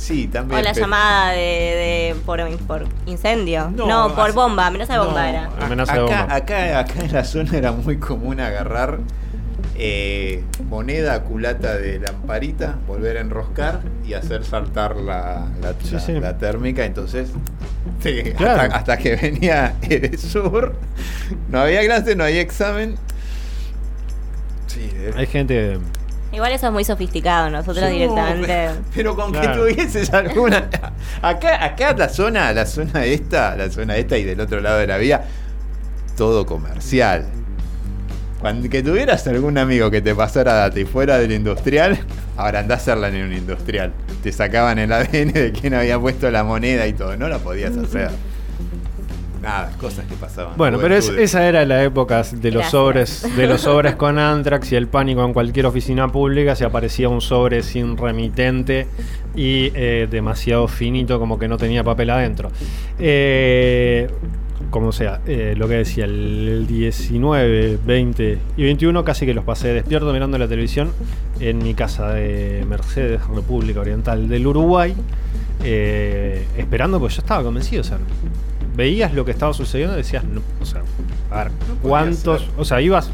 [0.02, 0.60] Sí, también.
[0.60, 3.70] O la pero- llamada de, de- por, por incendio.
[3.70, 5.42] No, No, por así- bomba, amenaza de bomba No, era.
[5.76, 6.36] de acá, bomba.
[6.36, 8.98] acá, acá en la zona era muy común agarrar
[9.76, 16.00] eh, moneda, culata de lamparita, volver a enroscar y hacer saltar la, la, Sí, la-
[16.00, 16.14] sí.
[16.14, 16.84] la térmica.
[16.84, 17.30] Entonces,
[18.02, 18.62] sí, Claro.
[18.64, 20.74] hasta, hasta que venía Edesur,
[21.50, 22.96] no había clase, no había examen.
[24.66, 25.78] Sí, de- Hay gente.
[26.32, 28.70] Igual eso es muy sofisticado, nosotros No, directamente.
[28.96, 29.66] Pero con Claro.
[29.66, 30.70] que tuvieses alguna.
[31.22, 34.88] Acá, acá la zona, la zona esta, la zona esta y del otro lado de
[34.88, 35.26] la vía,
[36.16, 37.26] todo comercial.
[38.40, 42.00] Cuando que tuvieras algún amigo que te pasara data y fuera del industrial,
[42.38, 43.92] ahora andá a hacerla en un industrial.
[44.24, 47.16] Te sacaban el ADN de quién había puesto la moneda y todo.
[47.18, 48.10] No la podías hacer.
[49.42, 50.54] Nada, cosas que pasaban.
[50.56, 52.70] Bueno, pero es- esa era la época de los Gracias.
[52.72, 56.56] sobres, de los sobres con Antrax y el pánico en cualquier oficina pública.
[56.56, 58.86] Se aparecía un sobre sin remitente
[59.36, 62.52] y eh, demasiado finito, como que no tenía papel adentro.
[63.00, 64.10] Eh,
[64.70, 69.74] como sea, eh, lo que decía, el 19, 20 y 21 casi que los pasé
[69.74, 70.92] despierto mirando la televisión
[71.40, 74.94] en mi casa de Mercedes, República Oriental del Uruguay,
[75.64, 77.98] eh, esperando, pues yo estaba convencido, o sea,
[78.76, 80.82] veías lo que estaba sucediendo y decías, no, o sea,
[81.32, 83.10] a ver, cuántos, o sea, ibas,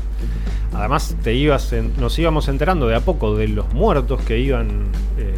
[0.74, 4.84] además te ibas, en- nos íbamos enterando de a poco de los muertos que iban
[5.18, 5.34] eh,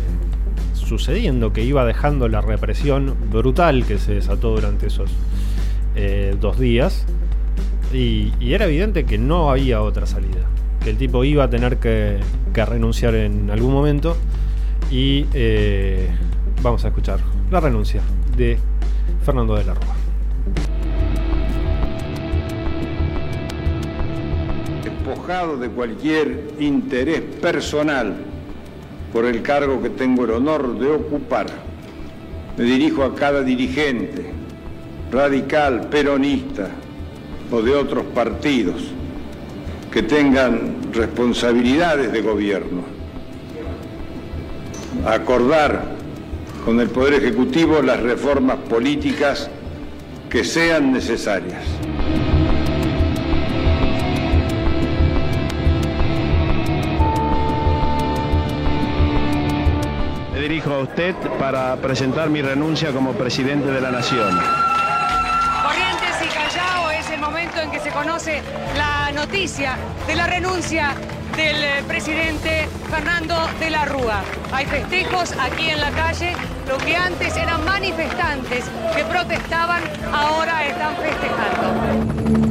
[0.73, 5.11] sucediendo, que iba dejando la represión brutal que se desató durante esos
[5.95, 7.05] eh, dos días.
[7.93, 10.45] Y, y era evidente que no había otra salida.
[10.83, 12.19] Que el tipo iba a tener que,
[12.53, 14.15] que renunciar en algún momento.
[14.91, 16.07] Y eh,
[16.61, 17.19] vamos a escuchar
[17.51, 18.01] la renuncia
[18.37, 18.57] de
[19.23, 19.95] Fernando de la Rúa.
[25.59, 28.15] De cualquier interés personal
[29.11, 31.47] por el cargo que tengo el honor de ocupar,
[32.55, 34.31] me dirijo a cada dirigente,
[35.11, 36.69] radical, peronista
[37.51, 38.83] o de otros partidos
[39.91, 42.83] que tengan responsabilidades de gobierno,
[45.07, 45.85] acordar
[46.63, 49.49] con el Poder Ejecutivo las reformas políticas
[50.29, 51.63] que sean necesarias.
[60.69, 64.39] A usted para presentar mi renuncia como presidente de la Nación.
[65.63, 68.43] Corrientes y Callao es el momento en que se conoce
[68.77, 70.93] la noticia de la renuncia
[71.35, 74.21] del eh, presidente Fernando de la Rúa.
[74.51, 76.35] Hay festejos aquí en la calle,
[76.67, 78.65] lo que antes eran manifestantes
[78.95, 79.81] que protestaban,
[80.13, 82.48] ahora están festejando.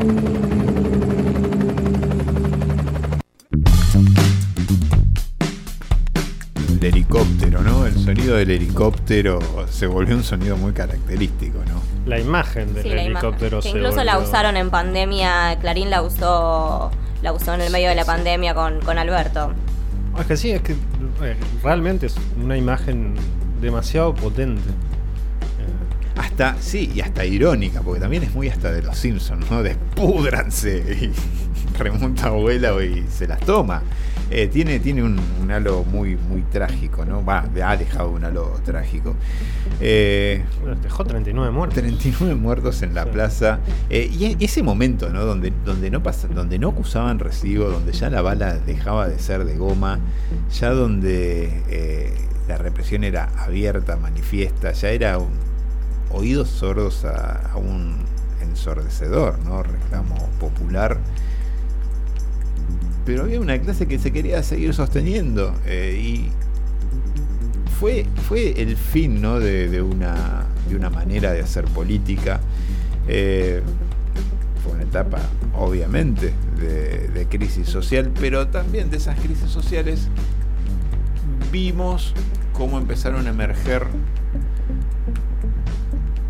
[8.08, 9.38] Sonido del helicóptero
[9.70, 11.82] se volvió un sonido muy característico, ¿no?
[12.06, 13.12] La imagen del Sí, la imagen.
[13.12, 16.90] helicóptero Que se incluso la usaron en pandemia, Clarín la usó,
[17.20, 19.52] la usó en el medio de la pandemia con, con Alberto.
[20.18, 23.14] Es que sí, es que eh, realmente es una imagen
[23.60, 24.70] demasiado potente.
[26.16, 29.62] Hasta, sí, y hasta irónica, porque también es muy hasta de los Simpsons, ¿no?
[29.62, 31.12] Despúdranse y
[31.78, 33.82] remonta abuela y se las toma.
[34.30, 37.24] Eh, tiene tiene un, un halo muy, muy trágico, ¿no?
[37.24, 39.14] Va, ha dejado un halo trágico.
[39.80, 40.44] Eh,
[40.82, 41.78] Dejó 39 muertos.
[41.78, 43.60] 39 muertos en la plaza.
[43.88, 45.24] Eh, y e- ese momento, ¿no?
[45.24, 49.44] Donde, donde, no pasa, donde no acusaban recibo, donde ya la bala dejaba de ser
[49.46, 49.98] de goma,
[50.60, 52.12] ya donde eh,
[52.48, 55.48] la represión era abierta, manifiesta, ya era un-
[56.10, 57.96] oídos sordos a, a un
[58.42, 59.62] ensordecedor, ¿no?
[59.62, 60.98] Reclamo popular.
[63.08, 65.54] Pero había una clase que se quería seguir sosteniendo.
[65.64, 66.28] eh, y
[67.80, 69.40] fue, fue el fin ¿no?
[69.40, 72.38] de, una, de una manera de hacer política.
[73.06, 73.62] Eh,
[74.62, 75.20] fue una etapa,
[75.54, 80.08] obviamente, de, de crisis social, pero también de esas crisis sociales
[81.50, 82.12] vimos
[82.52, 83.86] cómo empezaron a emerger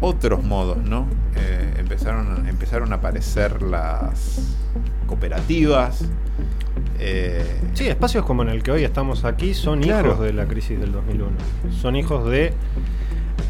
[0.01, 1.09] otros modos, ¿no?
[1.35, 4.55] Eh, empezaron, empezaron a aparecer las
[5.09, 6.05] cooperativas.
[6.99, 7.45] Eh,
[7.75, 10.13] Sí, espacios como en el que hoy estamos aquí son Claro.
[10.13, 11.31] hijos de la crisis del 2001.
[11.81, 12.53] Son hijos de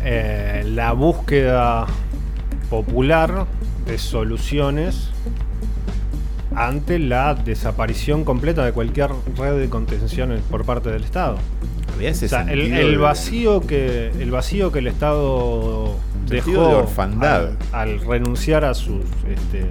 [0.04, 1.86] eh, la búsqueda
[2.70, 3.46] popular
[3.86, 5.10] de soluciones
[6.54, 11.36] ante la desaparición completa de cualquier red de contención por parte del Estado.
[11.94, 15.96] Había ese O sea, el, vacío que el vacío que el Estado
[16.26, 17.50] dejó de orfandad.
[17.72, 19.66] Al, al renunciar a sus este,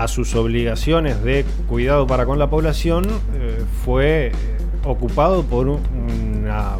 [0.00, 4.32] a sus obligaciones de cuidado para con la población eh, fue eh,
[4.84, 5.80] ocupado por un-
[6.42, 6.76] una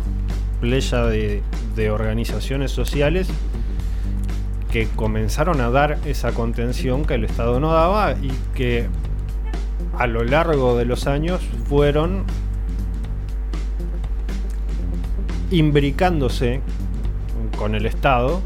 [0.60, 1.42] playa de,
[1.76, 3.28] de organizaciones sociales
[4.72, 8.86] que comenzaron a dar esa contención que el Estado no daba y que
[9.98, 12.24] a lo largo de los años fueron
[15.51, 16.60] imbricándose
[17.59, 18.40] con el Estado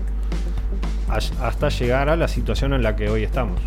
[1.08, 3.60] as- hasta llegar a la situación en la que hoy estamos.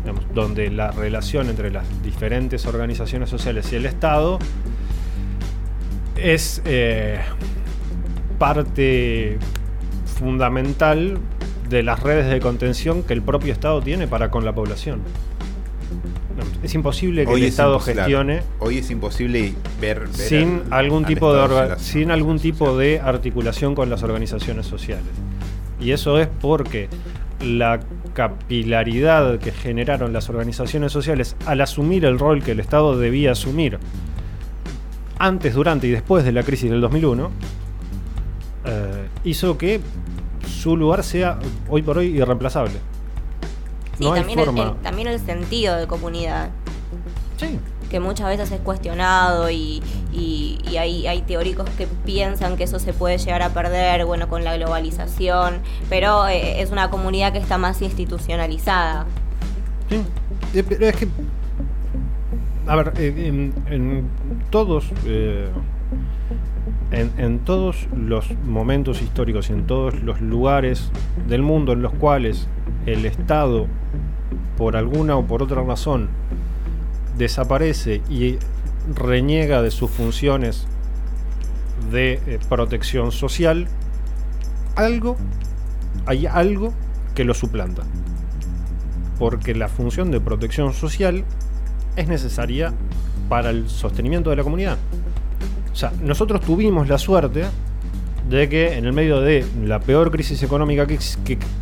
[0.00, 4.38] Digamos, donde la relación entre las diferentes organizaciones sociales y el Estado
[6.16, 7.18] es eh,
[8.38, 9.38] parte
[10.18, 11.18] fundamental
[11.68, 15.00] de las redes de contención que el propio Estado tiene para con la población.
[16.62, 21.04] Es imposible que el es Estado gestione Hoy es imposible ver, ver sin al- algún
[21.04, 25.04] al tipo de sin algún tipo de articulación con las organizaciones sociales.
[25.80, 26.88] Y eso es porque
[27.40, 27.80] la
[28.12, 33.78] capilaridad que generaron las organizaciones sociales al asumir el rol que el Estado debía asumir
[35.18, 37.30] antes, durante y después de la crisis del 2001
[38.64, 39.80] eh, hizo que
[40.46, 42.74] su lugar sea hoy por hoy irreemplazable.
[43.98, 46.50] Sí, no hay también, el- también el sentido de comunidad.
[47.36, 47.58] Sí.
[47.92, 49.82] Que muchas veces es cuestionado y,
[50.14, 54.56] y- hay, teóricos que piensan que eso se puede llegar a perder, bueno, con la
[54.56, 55.56] globalización,
[55.90, 59.04] pero eh, es una comunidad que está más institucionalizada.
[60.54, 61.06] Eh, pero es que.
[62.66, 64.08] A ver, en,
[64.48, 64.86] todos.
[65.04, 65.50] eh,
[66.92, 70.90] en todos los momentos históricos y en todos los lugares
[71.28, 72.48] del mundo en los cuales
[72.86, 73.66] el Estado,
[74.56, 76.08] por alguna o por otra razón,
[77.16, 78.38] desaparece y
[78.94, 80.66] reniega de sus funciones
[81.90, 83.68] de eh, protección social,
[84.76, 85.16] algo,
[86.06, 86.72] hay algo
[87.14, 87.82] que lo suplanta
[89.22, 91.22] porque la función de protección social
[91.94, 92.72] es necesaria
[93.28, 94.78] para el sostenimiento de la comunidad.
[95.72, 97.44] O sea, nosotros tuvimos la suerte
[98.28, 100.98] de que en el medio de la peor crisis económica que,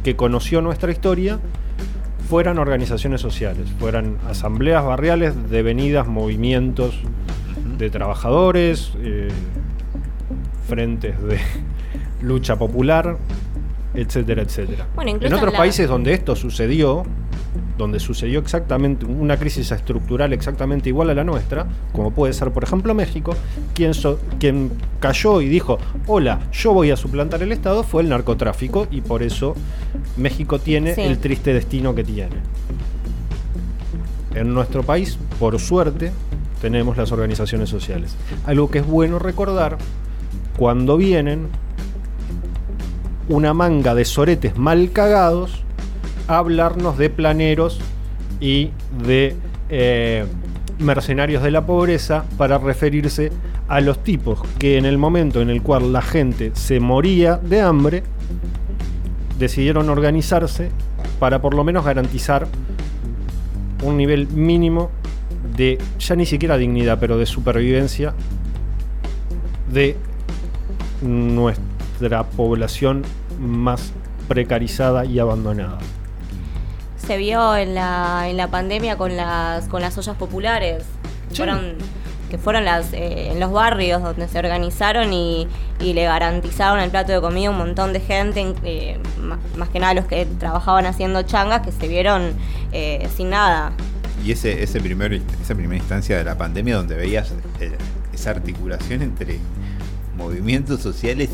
[0.02, 1.39] que conoció nuestra historia,
[2.31, 6.97] fueran organizaciones sociales, fueran asambleas barriales devenidas movimientos
[7.77, 9.31] de trabajadores, eh,
[10.69, 11.40] frentes de
[12.23, 13.16] lucha popular,
[13.94, 14.86] etcétera, etcétera.
[14.94, 17.02] Bueno, en otros la- países donde esto sucedió,
[17.76, 22.62] donde sucedió exactamente una crisis estructural exactamente igual a la nuestra, como puede ser por
[22.62, 23.34] ejemplo México,
[23.74, 28.08] quien, so- quien cayó y dijo, hola, yo voy a suplantar el Estado, fue el
[28.10, 29.54] narcotráfico y por eso
[30.16, 31.00] México tiene Sí.
[31.00, 32.36] el triste destino que tiene.
[34.34, 36.12] En nuestro país, por suerte,
[36.60, 38.14] tenemos las organizaciones sociales.
[38.46, 39.78] Algo que es bueno recordar
[40.56, 41.48] cuando vienen
[43.31, 45.62] una manga de soretes mal cagados
[46.27, 47.81] a hablarnos de planeros
[48.40, 48.70] y
[49.05, 49.36] de
[49.69, 50.27] eh,
[50.81, 53.31] mercenarios de la pobreza para referirse
[53.69, 57.61] a los tipos que en el momento en el cual la gente se moría de
[57.61, 58.02] hambre
[59.39, 60.70] decidieron organizarse
[61.20, 62.48] para por lo menos garantizar
[63.85, 64.90] un nivel mínimo
[65.57, 68.12] de ya ni siquiera dignidad, pero de supervivencia
[69.73, 69.97] de
[72.01, 73.02] nuestra población
[73.39, 73.93] más
[74.28, 75.78] precarizada y abandonada.
[76.97, 80.85] Se vio en la, en la pandemia con las, con las ollas populares.
[81.35, 81.74] Fueron,
[82.31, 85.47] que fueron las, eh, en los barrios donde se organizaron y,
[85.81, 89.39] y le garantizaron el plato de comida a un montón de gente, en- eh, más,
[89.56, 92.32] más que nada los que trabajaban haciendo changas, que se vieron
[92.72, 93.72] eh, sin nada.
[94.24, 97.32] Y ese, ese primer, esa primera instancia de la pandemia donde veías
[98.12, 99.39] esa articulación entre
[100.16, 101.31] movimientos sociales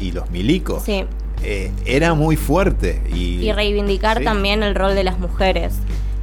[0.00, 1.04] y, los milicos, Sí.
[1.42, 3.02] eh, era muy fuerte.
[3.12, 4.24] Y, Y reivindicar Sí.
[4.24, 5.74] también el rol de las mujeres,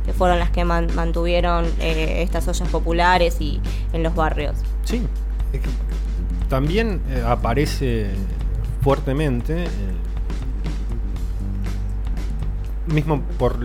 [0.05, 3.59] que fueron las que man- mantuvieron eh, estas ollas populares y
[3.93, 4.55] en los barrios.
[4.83, 5.01] Sí.
[6.49, 8.11] También eh, aparece
[8.81, 9.67] fuertemente, eh,
[12.87, 13.55] mismo por,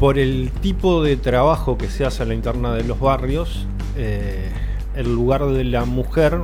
[0.00, 3.66] por el tipo de trabajo que se hace en la interna de los barrios,
[3.96, 4.50] eh,
[4.96, 6.40] el lugar de la mujer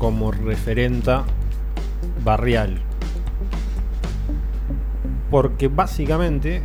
[0.00, 1.22] como referenta
[2.24, 2.80] barrial.
[5.30, 6.62] Porque básicamente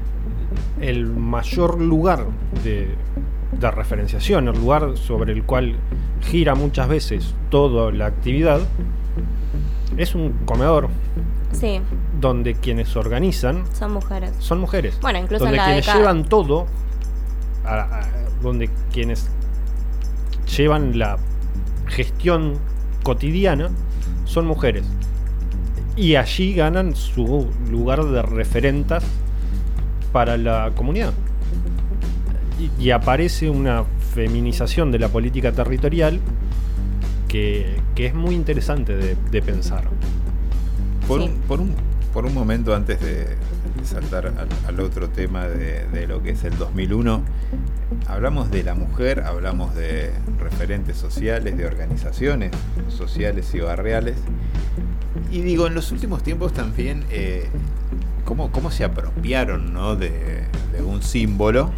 [0.80, 2.26] el mayor lugar
[2.62, 2.94] de,
[3.58, 5.76] de referenciación, el lugar sobre el cual
[6.20, 8.60] gira muchas veces toda la actividad,
[9.96, 10.88] es un comedor
[11.52, 11.80] Sí,
[12.20, 14.32] donde quienes organizan son mujeres.
[14.38, 14.98] son mujeres.
[15.00, 16.66] Bueno, incluso donde en la quienes década- llevan todo,
[17.64, 18.08] a- a-
[18.42, 19.28] donde quienes
[20.56, 21.16] llevan la
[21.90, 22.54] gestión
[23.02, 23.70] cotidiana
[24.24, 24.84] son mujeres.
[25.96, 29.04] Y allí ganan su lugar de referentas
[30.12, 31.12] para la comunidad.
[32.58, 33.84] Y, y aparece una
[34.14, 36.20] feminización de la política territorial
[37.28, 39.84] que, que es muy interesante de, de pensar.
[41.06, 41.74] Por, un, por, un,
[42.12, 46.30] por un momento antes de, de saltar al, al otro tema de, de lo que
[46.30, 47.22] es el 2001,
[48.06, 52.52] hablamos de la mujer, hablamos de referentes sociales, de organizaciones
[52.88, 54.16] sociales y barriales.
[55.30, 57.48] Y digo, en los últimos tiempos también, eh,
[58.24, 59.96] cómo, cómo se apropiaron ¿no?
[59.96, 60.44] de,
[60.84, 61.70] un símbolo,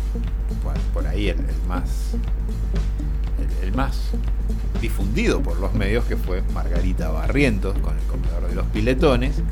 [0.95, 2.13] por, ahí el, más
[3.63, 4.11] el, más
[4.81, 9.43] difundido por los medios, que fue Margarita Barrientos, con el comedor de los piletones,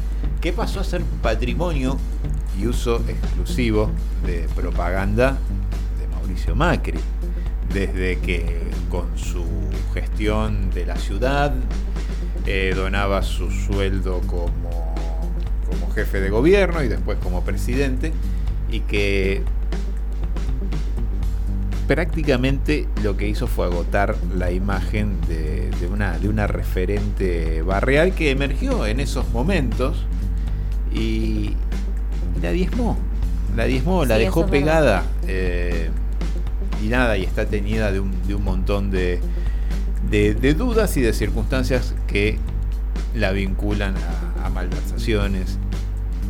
[0.41, 1.99] que pasó a ser patrimonio
[2.59, 3.91] y uso exclusivo
[4.25, 5.39] de propaganda
[6.31, 7.01] Mauricio Macri.
[7.75, 8.45] Desde que
[8.89, 9.45] con su
[9.95, 11.53] gestión de la ciudad
[12.47, 14.95] eh, donaba su sueldo como,
[15.69, 18.13] como jefe de gobierno y después como presidente,
[18.71, 19.43] y que
[21.89, 28.15] prácticamente lo que hizo fue agotar la imagen de, de una, de una referente barrial
[28.15, 30.07] que emergió en esos momentos
[30.93, 31.55] y,
[32.41, 32.97] la diezmó.
[33.57, 35.05] La diezmó, la Sí, dejó pegada.
[35.27, 35.91] eh,
[36.83, 39.21] y nada, y está teñida de un, de un montón de,
[40.11, 42.39] de, de dudas y de circunstancias que
[43.15, 45.59] la vinculan a, a malversaciones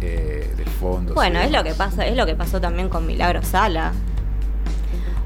[0.01, 1.15] eh, de fondos.
[1.15, 3.93] Bueno, y es lo que pasa, es lo que pasó también con Milagro Sala.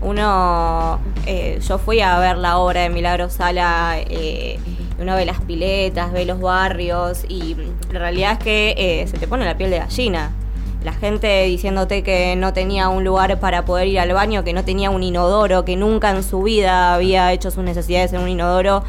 [0.02, 4.58] Uno, eh, yo fui a ver la obra de Milagro Sala, eh,
[5.00, 7.56] uno ve las piletas, ve los barrios y
[7.90, 10.30] la realidad es que eh, se te pone la piel de gallina.
[10.84, 14.64] La gente diciéndote que no tenía un lugar para poder ir al baño, que no
[14.64, 18.84] tenía un inodoro, que nunca en su vida había hecho sus necesidades en un inodoro,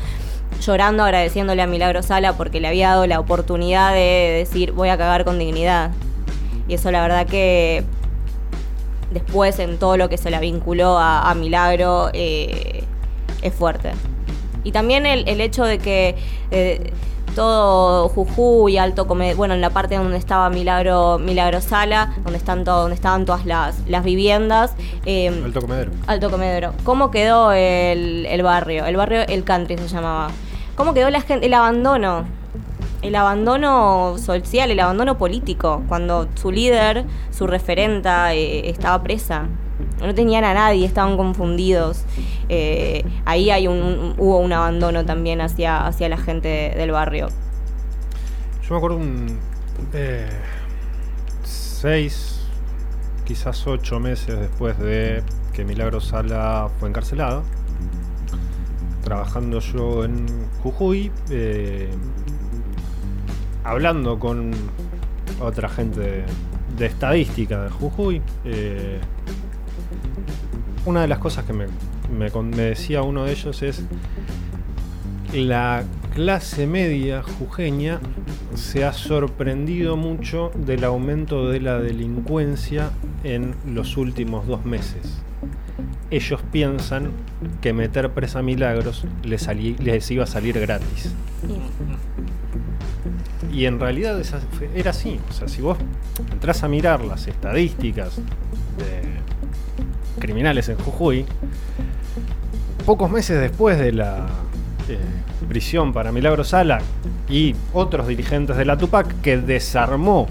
[0.62, 4.98] llorando, agradeciéndole a Milagro Sala porque le había dado la oportunidad de decir voy a
[4.98, 5.92] cagar con dignidad.
[6.68, 7.86] Y eso la verdad que
[9.14, 12.84] después en todo lo que se la vinculó a, Milagro eh,
[13.42, 13.92] es fuerte.
[14.66, 16.16] Y también el, el hecho de que
[16.52, 16.92] eh,
[17.36, 22.64] todo Jujuy, Alto Comedero, bueno, en la parte donde estaba Milagro, Milagro Sala, donde están
[22.64, 24.74] todo, donde estaban todas las, las viviendas.
[25.06, 25.92] eh, Alto comedero.
[26.08, 26.74] Alto Comedero.
[26.84, 28.86] ¿Cómo quedó el, el barrio?
[28.86, 30.30] El barrio El Country se llamaba.
[30.76, 31.46] ¿Cómo quedó la gente?
[31.46, 32.26] El abandono.
[33.02, 35.84] El abandono social, el abandono político.
[35.88, 39.46] Cuando su líder, su referenta, eh, estaba presa.
[40.02, 42.04] No tenían a nadie, estaban confundidos.
[42.50, 47.30] Eh, ahí hay un, hubo un abandono también hacia, hacia la gente del barrio.
[48.64, 49.40] Yo me acuerdo un.
[49.94, 50.30] eh,
[51.44, 52.42] seis,
[53.26, 57.44] quizás ocho meses después de que Milagro Sala fue encarcelado.
[59.04, 60.26] Trabajando yo en
[60.64, 61.90] Jujuy, eh,
[63.64, 64.52] hablando con
[65.40, 66.26] otra gente
[66.76, 68.22] de, estadística de Jujuy.
[70.86, 71.68] Una de las cosas que me,
[72.64, 73.84] decía uno de ellos es
[75.34, 75.84] la
[76.14, 78.00] clase media jujeña
[78.54, 82.92] se ha sorprendido mucho del aumento de la delincuencia
[83.24, 85.22] en los últimos dos meses.
[86.12, 87.12] Ellos piensan
[87.62, 91.12] que meter presa milagros les, iba a salir gratis.
[93.52, 94.22] Y en realidad
[94.74, 95.20] era así.
[95.30, 95.78] O sea, si vos
[96.32, 98.16] entras a mirar las estadísticas
[98.78, 99.35] de
[100.20, 101.26] criminales en Jujuy,
[102.86, 104.28] pocos meses después de la
[104.88, 104.98] eh,
[105.48, 106.80] prisión para Milagro Sala
[107.30, 110.28] y otros dirigentes de la Tupac que desarmó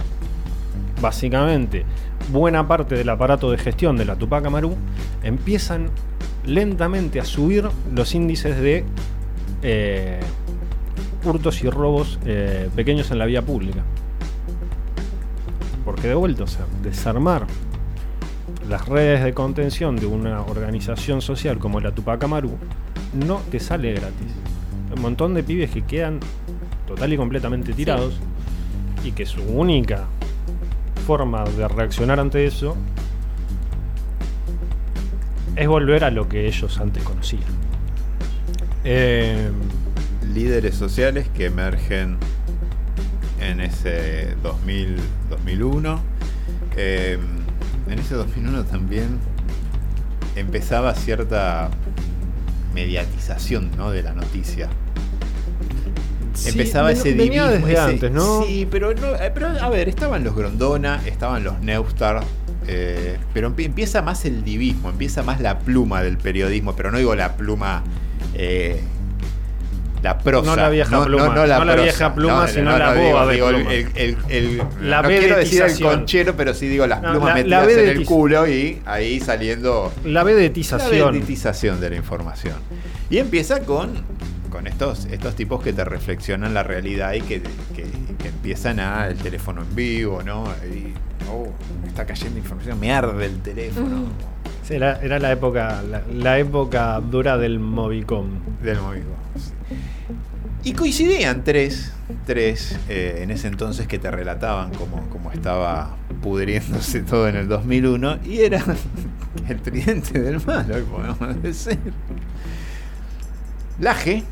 [1.00, 1.84] básicamente
[2.32, 4.76] buena parte del aparato de gestión de la Tupac Amaru,
[5.22, 5.90] empiezan
[6.44, 8.84] lentamente a subir los índices de
[9.62, 10.20] eh,
[11.24, 13.82] hurtos y robos eh, pequeños en la vía pública.
[15.84, 17.46] Porque de vuelta, o sea, desarmar
[18.68, 22.56] las redes de contención de una organización social como la Tupac Amaru
[23.26, 24.32] no te sale gratis.
[24.88, 26.20] Hay un montón de pibes que quedan
[26.86, 28.18] total y completamente tirados
[29.04, 30.04] y que su única
[31.06, 32.76] forma de reaccionar ante eso
[35.56, 37.42] es volver a lo que ellos antes conocían.
[38.84, 39.50] Eh,
[40.32, 42.16] líderes sociales que emergen
[43.40, 44.96] en ese 2000,
[45.30, 46.00] 2001.
[46.76, 47.18] Eh,
[47.88, 49.18] en ese 2001 también
[50.36, 51.70] empezaba cierta
[52.74, 53.90] mediatización ¿no?
[53.90, 54.68] de la noticia.
[56.34, 58.42] Sí, empezaba ese venía divismo, desde ese- antes, ¿no?
[58.44, 62.24] Sí, pero, no- eh, pero a ver, estaban los Grondona, estaban los Neustar,
[62.66, 66.98] eh, pero empie- empieza más el divismo, empieza más la pluma del periodismo, pero no
[66.98, 67.84] digo la pluma,
[68.34, 68.82] eh,
[70.04, 70.46] la prosa.
[70.50, 73.72] No la vieja pluma, no la prosa, vieja pluma, sino la boba digo el- pluma.
[73.72, 77.28] el- el- el- La no quiero decir el conchero, pero sí digo las No, plumas
[77.28, 80.98] la- la metidas en el vedetiz- culo y ahí saliendo la vedetización.
[81.00, 82.56] la vedetización de la información.
[83.10, 83.94] Y empieza con,
[84.50, 87.40] con estos, estos tipos que te reflexionan la realidad y que,
[87.74, 87.84] que-
[88.18, 90.44] que empiezan a el teléfono en vivo, ¿no?
[90.70, 90.92] Y,
[91.30, 91.48] oh,
[91.82, 94.04] me está cayendo información, me arde el teléfono.
[94.70, 98.26] Era, era la época la, la época dura del Movicom.
[98.62, 99.12] Del Movicom,
[100.64, 101.92] Y coincidían tres,
[102.26, 107.48] tres eh, en ese entonces que te relataban cómo, cómo estaba pudriéndose todo en el
[107.48, 108.64] 2001 y era
[109.48, 111.78] el tridente del mal, hoy podemos decir.
[113.78, 114.22] Laje,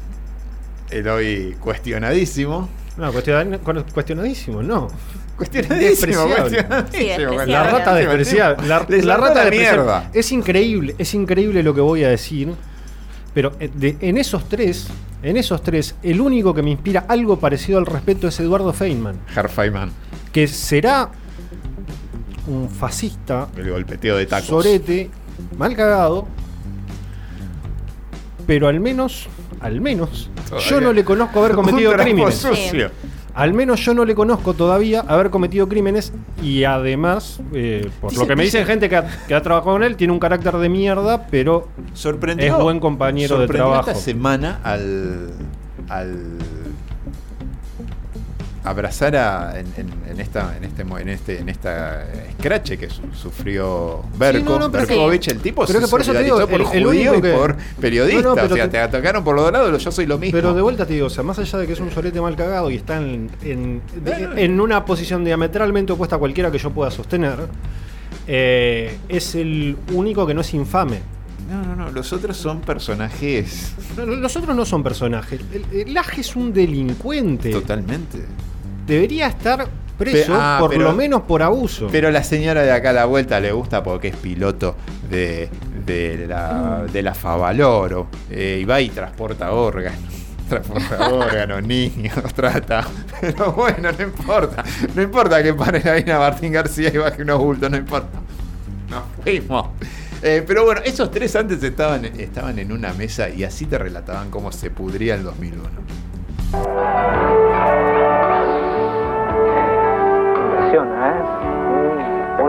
[0.91, 2.69] el hoy cuestionadísimo.
[2.97, 3.59] No, cuestiona-
[3.93, 4.89] cuestionadísimo, no.
[5.37, 7.43] Cuestionadísimo, cuestionadísimo.
[7.47, 8.67] La rata despreciable.
[8.69, 10.11] La, la rata mierda.
[10.15, 12.53] Es increíble, es increíble lo que voy a decir.
[13.35, 14.87] Pero eh, de- en esos tres,
[15.23, 19.21] en esos tres, el único que me inspira algo parecido al respeto es Eduardo Feynman.
[19.35, 19.91] Herr Feynman.
[20.33, 21.11] Que será
[22.47, 23.49] un fascista.
[23.57, 24.49] El golpeteo de tacos.
[24.49, 25.11] Sorete,
[25.57, 26.27] mal cagado.
[28.47, 29.29] Pero al menos,
[29.61, 30.69] al menos, Todavía.
[30.71, 32.35] yo no le conozco haber cometido crímenes.
[32.35, 32.91] sucio.
[33.35, 38.23] Al menos yo no le conozco todavía haber cometido crímenes y además, eh, por Dice-
[38.23, 40.19] lo que me dicen dice- gente que ha, que ha trabajado con él, tiene un
[40.19, 43.89] carácter de mierda, pero Sorprendió, es buen compañero de trabajo.
[43.91, 45.31] esta semana al,
[45.89, 46.17] al
[48.65, 53.03] abrazar a, en, en- en esta en este en este en esta escrache que su-
[53.13, 55.31] sufrió Berko, no, no, pero- Berkovich, Sí.
[55.33, 57.27] el tipo Pero se que por eso te digo, solidarizó por el- el judío único
[57.27, 60.17] y que- por periodista, No, o sea, te atacaron por los dorados, yo soy lo
[60.19, 60.33] mismo.
[60.39, 62.37] Pero de vuelta te digo, o sea, más allá de que es un sorete mal
[62.37, 63.83] cagado y está en, en-
[64.37, 67.39] en una posición diametralmente opuesta a cualquiera que yo pueda sostener,
[68.29, 71.01] eh, es el único que no es infame.
[71.51, 75.41] No, no, no, los otros son personajes Los otros no son personajes.
[75.53, 77.51] El, el Aje es un delincuente.
[77.51, 78.21] totalmente.
[78.87, 79.67] Debería estar
[79.99, 81.89] preso, ah, por pero- lo menos por abuso.
[81.93, 84.77] Pero la señora de acá a la vuelta le gusta porque es piloto
[85.09, 85.49] de,
[85.87, 88.09] de la, de la Favaloro.
[88.31, 90.01] Eh, y va y transporta órganos.
[90.49, 92.87] Transporta órganos, niños, trata.
[93.21, 94.65] Pero bueno, no importa.
[94.95, 98.19] No importa que pare ahí a Martín García y baje unos bultos, no importa.
[98.91, 99.69] Nos fuimos.
[100.23, 104.31] Eh, pero bueno, esos tres antes estaban, estaban en una mesa y así te relataban
[104.31, 107.52] cómo se pudría el 2001.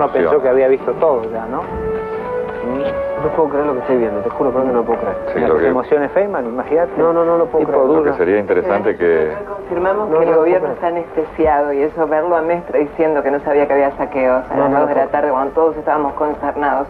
[0.04, 1.62] Uno pensó que había visto todo ya, ¿no?
[1.62, 3.24] Mm.
[3.24, 5.48] No puedo creer lo que estoy viendo, te juro por que no lo puedo creer.
[5.48, 6.92] Lo tus que- emociones Feynman, imagínate.
[6.98, 7.86] No, no, no lo puedo creer.
[7.86, 11.82] Lo que sería interesante que Confirmamos No, que no, el no gobierno está anestesiado y
[11.84, 14.80] eso verlo a Mestre diciendo que no sabía que había saqueos a No, las no,
[14.82, 16.88] 2 de la tarde cuando todos estábamos consternados.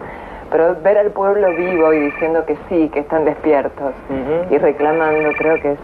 [0.52, 3.94] Pero ver al pueblo vivo y diciendo que sí, que están despiertos
[4.50, 5.80] y reclamando, creo que es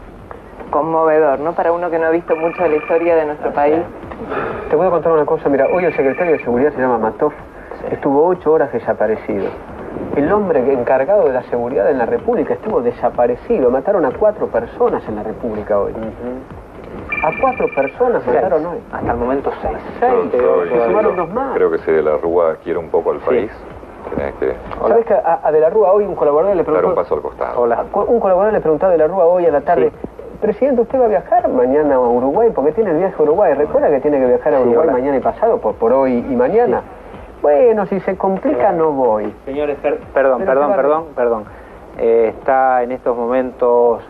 [0.69, 1.53] conmovedor, ¿no?
[1.53, 3.77] Para uno que no ha visto mucho de la historia de nuestro país.
[4.69, 7.31] Te voy a contar una cosa, mira, hoy el secretario de Seguridad se llama Matov,
[7.91, 9.47] estuvo ocho horas desaparecido.
[10.15, 15.07] El hombre encargado de la seguridad en la República estuvo desaparecido, mataron a cuatro personas
[15.07, 15.93] en la República hoy.
[17.23, 18.77] A cuatro personas mataron hoy.
[18.91, 19.77] Hasta el momento seis.
[19.99, 21.53] Seis, se sumaron dos más.
[21.55, 23.51] creo que si de la Rúa quiere un poco al país,
[24.15, 24.53] tenés que
[24.87, 27.01] ¿Sabes que a, a De la Rúa hoy un colaborador le dar un preguntó...
[27.01, 27.61] paso al costado.
[27.61, 27.85] Hola.
[27.93, 29.91] Un colaborador le preguntó a De la Rúa hoy a la tarde,
[30.41, 32.49] Presidente, ¿usted va a viajar mañana a Uruguay?
[32.55, 33.53] Porque tiene el viaje a Uruguay.
[33.55, 34.91] ¿Recuerda que tiene que viajar a Sí, Uruguay hola.
[34.93, 36.81] mañana y pasado, por, por hoy y mañana?
[37.41, 39.33] Bueno, si se complica no voy.
[39.45, 41.43] Señores, per- perdón, perdón, perdón, perdón.
[41.97, 44.01] Eh, está en estos momentos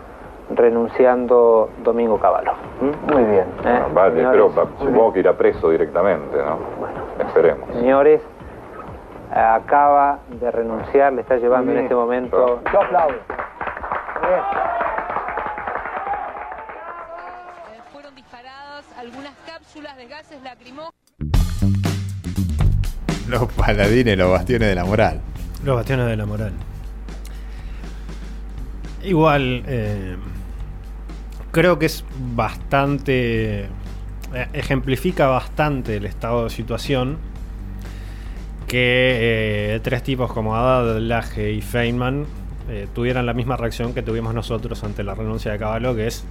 [0.55, 2.51] renunciando Domingo Cavallo.
[2.81, 3.11] ¿Mm?
[3.13, 3.45] Muy bien.
[3.65, 6.57] Eh, Ah, vale, señores, pero supongo que irá preso directamente, ¿no?
[7.25, 7.69] Esperemos.
[7.73, 8.21] Señores,
[9.31, 11.83] acaba de renunciar, le está llevando en bien.
[11.85, 12.61] este momento.
[12.71, 13.13] Yo aplaudo.
[14.19, 14.39] Fueron
[19.99, 20.93] de gases lacrimógenos.
[23.27, 25.19] Los paladines, los bastiones de la moral.
[25.65, 26.53] Los bastiones de la moral.
[29.03, 30.15] Igual, eh,
[31.51, 33.63] creo que es bastante.
[33.63, 33.69] eh,
[34.53, 37.17] ejemplifica bastante el estado de situación
[38.67, 42.25] que eh, tres tipos como Haddad, Laje y Feynman
[42.69, 46.23] eh, tuvieran la misma reacción que tuvimos nosotros ante la renuncia de Caballo, que es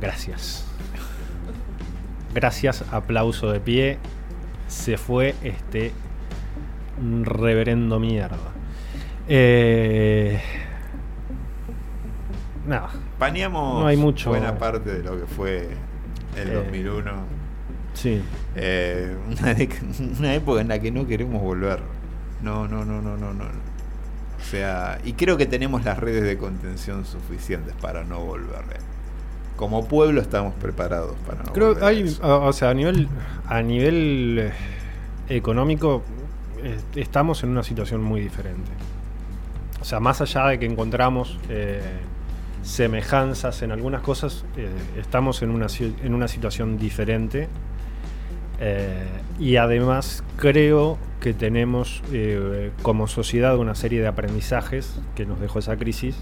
[0.00, 0.73] gracias.
[2.34, 3.98] Gracias, aplauso de pie.
[4.68, 5.92] Se fue este
[7.22, 8.36] reverendo mierda.
[9.28, 10.40] Eh,
[12.66, 12.90] nada.
[13.18, 14.30] Paneamos No hay mucho.
[14.30, 15.68] buena parte de lo que fue
[16.36, 17.12] el Eh, 2001.
[17.94, 18.22] Sí.
[18.56, 19.56] Eh, una,
[20.18, 21.80] una época en la que no queremos volver.
[22.42, 23.44] No, no, no, no, no, no.
[23.44, 28.64] O sea, y creo que tenemos las redes de contención suficientes para no volver.
[29.56, 33.08] Como pueblo estamos preparados para no Creo hay, o o sea, a nivel,
[33.46, 34.52] a nivel eh,
[35.28, 36.02] económico
[36.62, 38.70] eh, estamos en una situación muy diferente.
[39.84, 41.82] O sea, más allá de que encontramos eh,
[42.62, 45.66] semejanzas en algunas cosas, eh, estamos en una,
[46.02, 47.48] en una situación diferente.
[48.60, 49.04] Eh,
[49.38, 52.02] y además creo que tenemos
[52.80, 56.16] como sociedad una serie de aprendizajes que nos dejó esa crisis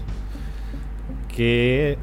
[1.33, 1.97] que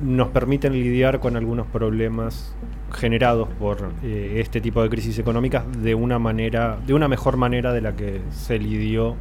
[0.00, 2.54] nos permiten lidiar con algunos problemas
[2.92, 7.72] generados por eh, este tipo de crisis económicas de una manera, de una mejor manera
[7.72, 9.16] de la que se lidió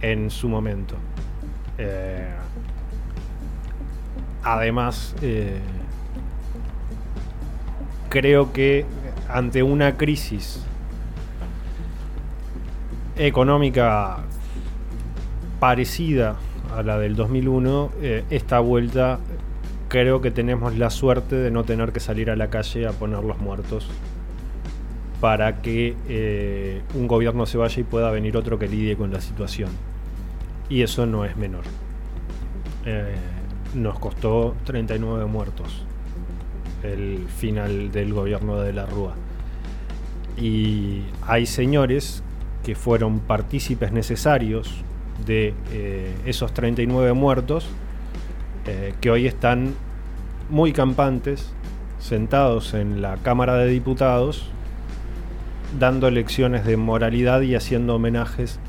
[0.00, 0.94] en su momento.
[1.78, 2.28] Eh,
[4.42, 5.58] además, eh,
[8.08, 8.84] creo que
[9.28, 10.64] ante una crisis
[13.16, 14.18] económica
[15.58, 16.36] parecida
[16.74, 19.18] a la del 2001, eh, esta vuelta
[19.90, 23.24] creo que tenemos la suerte de no tener que salir a la calle a poner
[23.24, 23.88] los muertos
[25.20, 29.20] para que eh, un gobierno se vaya y pueda venir otro que lidie con la
[29.20, 29.70] situación.
[30.68, 31.64] Y eso no es menor.
[32.86, 33.16] Eh,
[33.74, 35.84] nos costó 39 muertos
[36.84, 39.14] el final del gobierno de la Rúa.
[40.40, 42.22] Y hay señores
[42.64, 44.84] que fueron partícipes necesarios
[45.26, 47.68] de eh, esos 39 muertos
[48.72, 49.74] eh, que hoy están
[50.48, 51.52] muy campantes,
[51.98, 54.48] sentados en la Cámara de Diputados,
[55.80, 58.60] dando lecciones de moralidad y haciendo homenajes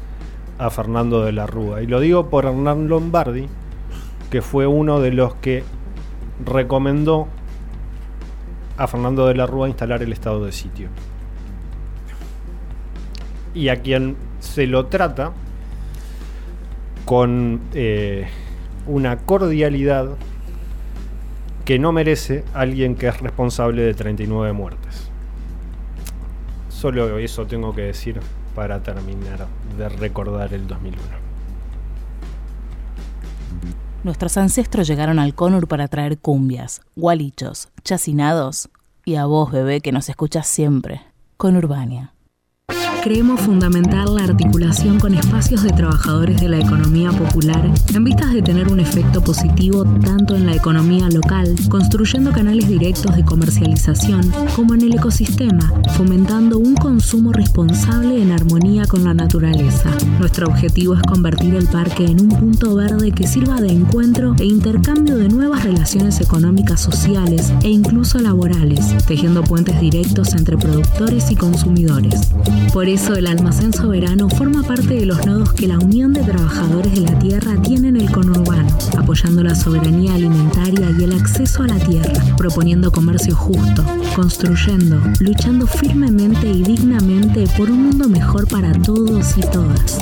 [0.57, 1.83] a Fernando de la Rúa.
[1.83, 3.47] Y lo digo por Hernán Lombardi,
[4.31, 5.63] que fue uno de los que
[6.43, 7.27] recomendó
[8.77, 10.89] a Fernando de la Rúa instalar el estado de sitio.
[13.53, 15.31] Y a quien se lo trata
[17.05, 18.27] con eh,
[18.91, 20.17] una cordialidad
[21.63, 25.09] que no merece alguien que es responsable de 39 muertes.
[26.67, 28.19] Solo eso tengo que decir
[28.53, 29.47] para terminar
[29.77, 31.01] de recordar el 2001.
[34.03, 38.69] Nuestros ancestros llegaron al Conur para traer cumbias, gualichos, chacinados
[39.05, 41.01] y a vos, bebé, que nos escuchas siempre,
[41.37, 42.13] con Urbania.
[43.03, 48.43] Creemos fundamental la articulación con espacios de trabajadores de la economía popular en vistas de
[48.43, 54.75] tener un efecto positivo tanto en la economía local, construyendo canales directos de comercialización, como
[54.75, 59.89] en el ecosistema, fomentando un consumo responsable en armonía con la naturaleza.
[60.19, 64.45] Nuestro objetivo es convertir el parque en un punto verde que sirva de encuentro e
[64.45, 71.35] intercambio de nuevas relaciones económicas, sociales e incluso laborales, tejiendo puentes directos entre productores y
[71.35, 72.29] consumidores.
[72.71, 76.93] Por eso el almacén soberano forma parte de los nodos que la Unión de Trabajadores
[76.93, 81.67] de la Tierra tiene en el conurbano, apoyando la soberanía alimentaria y el acceso a
[81.67, 88.73] la tierra, proponiendo comercio justo, construyendo, luchando firmemente y dignamente por un mundo mejor para
[88.73, 89.99] todos y todas.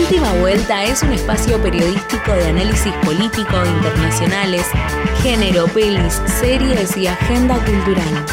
[0.00, 4.66] Última Vuelta es un espacio periodístico de análisis político, internacionales,
[5.22, 8.26] género, pelis, series y agenda cultural.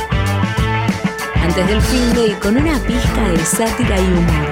[1.44, 4.48] Antes del fin de y con una pizca de sátira y humor.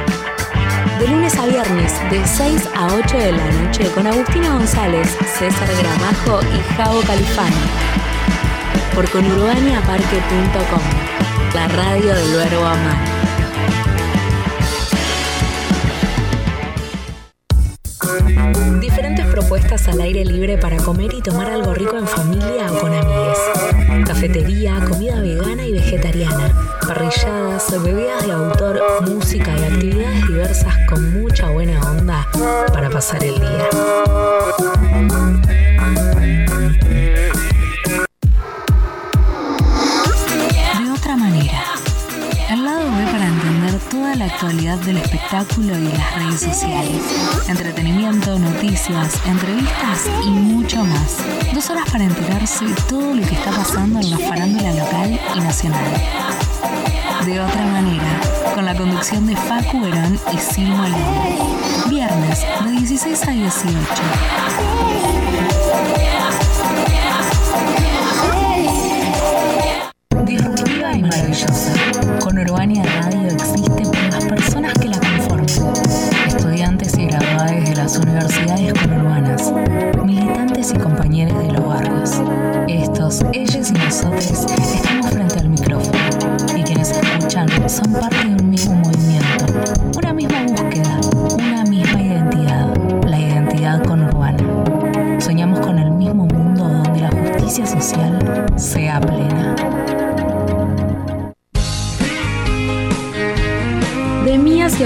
[1.00, 5.70] De lunes a viernes, de 6 a 8 de la noche, con Agustina González, César
[5.80, 7.56] Gramajo y Javo Califano.
[8.94, 10.82] Por conurbaniaparque.com,
[11.54, 13.35] la radio del verbo amar.
[18.80, 22.94] Diferentes propuestas al aire libre para comer y tomar algo rico en familia o con
[22.94, 23.38] amigues.
[24.06, 26.54] Cafetería, comida vegana y vegetariana,
[26.88, 32.28] parrilladas, bebidas de autor, música y actividades diversas con mucha buena onda
[32.72, 33.70] para pasar el día.
[40.80, 41.64] De otra manera.
[42.50, 43.28] El lado B para
[43.80, 47.02] toda la actualidad del espectáculo y las redes sociales.
[47.48, 51.18] Entretenimiento, noticias, entrevistas y mucho más.
[51.54, 55.40] Dos horas para enterarse de todo lo que está pasando en la farándula local y
[55.40, 55.92] nacional.
[57.26, 58.22] De otra manera,
[58.54, 61.90] con la conducción de Facu Verón y Silmo León.
[61.90, 63.76] Viernes, de 16 a 18.
[71.36, 72.20] Maravillosa.
[72.20, 75.46] Con Urbania Radio existe por las personas que la conforman.
[76.28, 79.54] Estudiantes y graduados de las universidades conurbanas.
[80.04, 82.22] Militantes y compañeros de los barrios.
[82.68, 84.26] Estos, ellos y nosotros
[84.76, 85.98] estamos frente al micrófono.
[86.56, 89.46] Y quienes escuchan son parte de un mismo movimiento.
[89.98, 91.00] Una misma búsqueda.
[91.38, 93.06] Una misma identidad.
[93.06, 95.20] La identidad conurbana.
[95.20, 99.25] Soñamos con el mismo mundo donde la justicia social sea plena.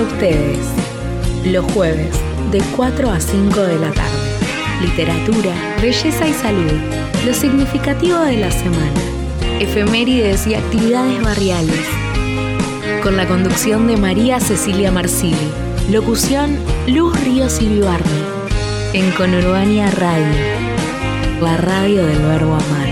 [0.03, 0.59] Ustedes.
[1.45, 2.15] Los jueves,
[2.51, 4.19] de 4 a 5 de la tarde.
[4.81, 6.71] Literatura, belleza y salud.
[7.25, 9.01] Lo significativo de la semana.
[9.59, 11.85] Efemérides y actividades barriales.
[13.03, 15.35] Con la conducción de María Cecilia Marsili.
[15.91, 16.57] Locución
[16.87, 17.81] Luz Ríos y.
[18.93, 20.35] En Conurbania Radio.
[21.41, 22.89] La radio del verbo amar.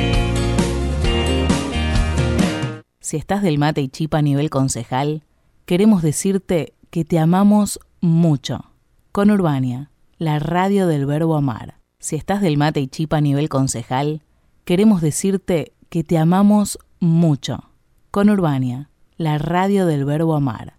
[3.00, 5.24] Si estás del mate y chipa a nivel concejal,
[5.66, 8.66] queremos decirte que te amamos mucho.
[9.12, 11.80] Con Urbania, la radio del verbo amar.
[12.00, 14.22] Si estás del mate y chipa a nivel concejal,
[14.64, 17.72] queremos decirte que te amamos mucho.
[18.12, 20.76] Con Urbania, la radio del verbo amar.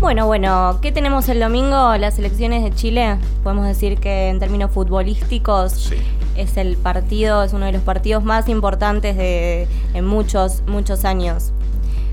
[0.00, 1.96] Bueno, bueno, ¿qué tenemos el domingo?
[1.96, 3.18] Las elecciones de Chile.
[3.42, 5.92] Podemos decir que en términos futbolísticos
[6.40, 11.52] es el partido, es uno de los partidos más importantes de en muchos, muchos años.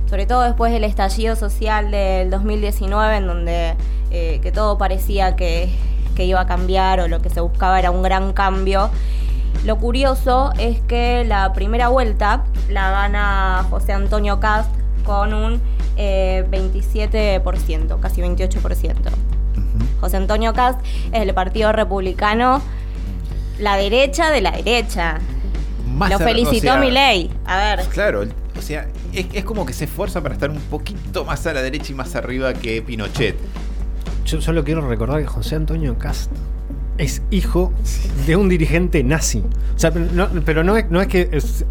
[0.09, 3.75] Sobre todo después del estallido social del 2019, en donde
[4.11, 5.69] eh, que todo parecía que,
[6.15, 8.89] que iba a cambiar o lo que se buscaba era un gran cambio.
[9.65, 14.69] Lo curioso es que la primera vuelta la gana José Antonio Cast
[15.03, 15.61] con un
[15.95, 18.93] eh, 27%, casi 28%.
[19.99, 20.79] José Antonio Cast
[21.11, 22.61] es el Partido Republicano,
[23.59, 25.19] la derecha de la derecha.
[25.95, 27.31] Más Lo felicitó o sea, mi ley.
[27.45, 27.85] A ver.
[27.87, 28.25] Claro,
[28.57, 31.61] o sea, es, es como que se esfuerza para estar un poquito más a la
[31.61, 33.35] derecha y más arriba que Pinochet.
[34.25, 36.31] Yo solo quiero recordar que José Antonio Cast
[36.97, 37.71] es hijo
[38.25, 39.43] de un dirigente nazi.
[39.75, 41.65] O sea, pero no, pero no es, no es que es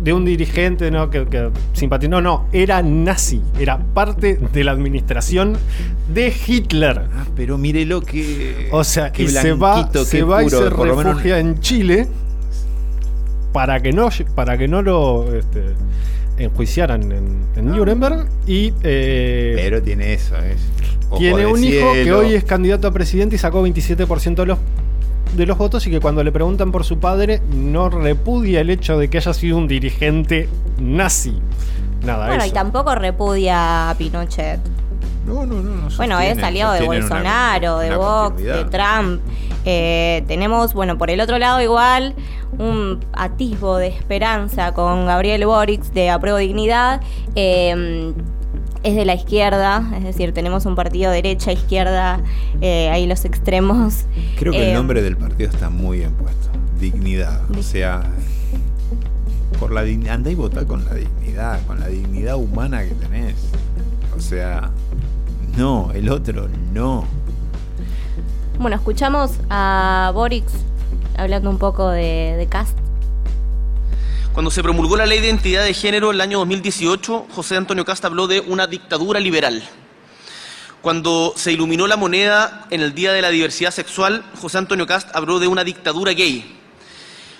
[0.00, 1.10] de un dirigente ¿no?
[1.10, 2.10] que, que simpatiza.
[2.10, 3.40] No, no, era nazi.
[3.58, 5.56] Era parte de la administración
[6.12, 7.02] de Hitler.
[7.14, 8.68] Ah, pero mire lo que.
[8.72, 12.06] O sea, qué y se va, se va y se menos- refugia en Chile
[13.52, 15.62] para que no, para que no lo este,
[16.38, 18.26] enjuiciaran en, en Nuremberg.
[18.46, 20.58] Y eh, Pero tiene eso, es.
[21.18, 24.58] tiene un hijo que hoy es candidato a presidente y sacó 27% de los,
[25.36, 28.98] de los votos y que cuando le preguntan por su padre no repudia el hecho
[28.98, 30.48] de que haya sido un dirigente
[30.78, 31.34] nazi.
[32.04, 32.54] Nada, Bueno, y eso.
[32.54, 34.60] tampoco repudia a Pinochet.
[35.26, 35.88] No, no, no.
[35.88, 38.64] no Bueno, es aliado de una- Bolsonaro, de una Vox, de.
[38.66, 39.20] Trump.
[39.64, 42.14] Eh, tenemos, bueno, por el otro lado igual
[42.58, 47.00] un atisbo de esperanza con Gabriel Boric de Apruebo Dignidad.
[47.34, 48.12] Eh,
[48.84, 52.20] es de la izquierda, es decir, tenemos un partido derecha, izquierda,
[52.60, 54.04] eh, ahí los extremos.
[54.38, 56.50] Creo que Eh, el nombre del partido está muy bien puesto.
[56.78, 57.40] Dignidad.
[57.58, 58.02] O sea.
[59.58, 60.14] Por la dignidad.
[60.14, 63.36] Anda y votá con la dignidad, con la dignidad humana que tenés.
[64.16, 64.70] O sea.
[65.56, 67.04] No, el otro no.
[68.58, 70.44] Bueno, escuchamos a Boric
[71.16, 72.76] hablando un poco de, de Cast.
[74.34, 77.84] Cuando se promulgó la ley de identidad de género en el año 2018, José Antonio
[77.84, 79.62] Casta habló de una dictadura liberal.
[80.82, 85.14] Cuando se iluminó la moneda en el Día de la Diversidad Sexual, José Antonio Cast
[85.14, 86.58] habló de una dictadura gay.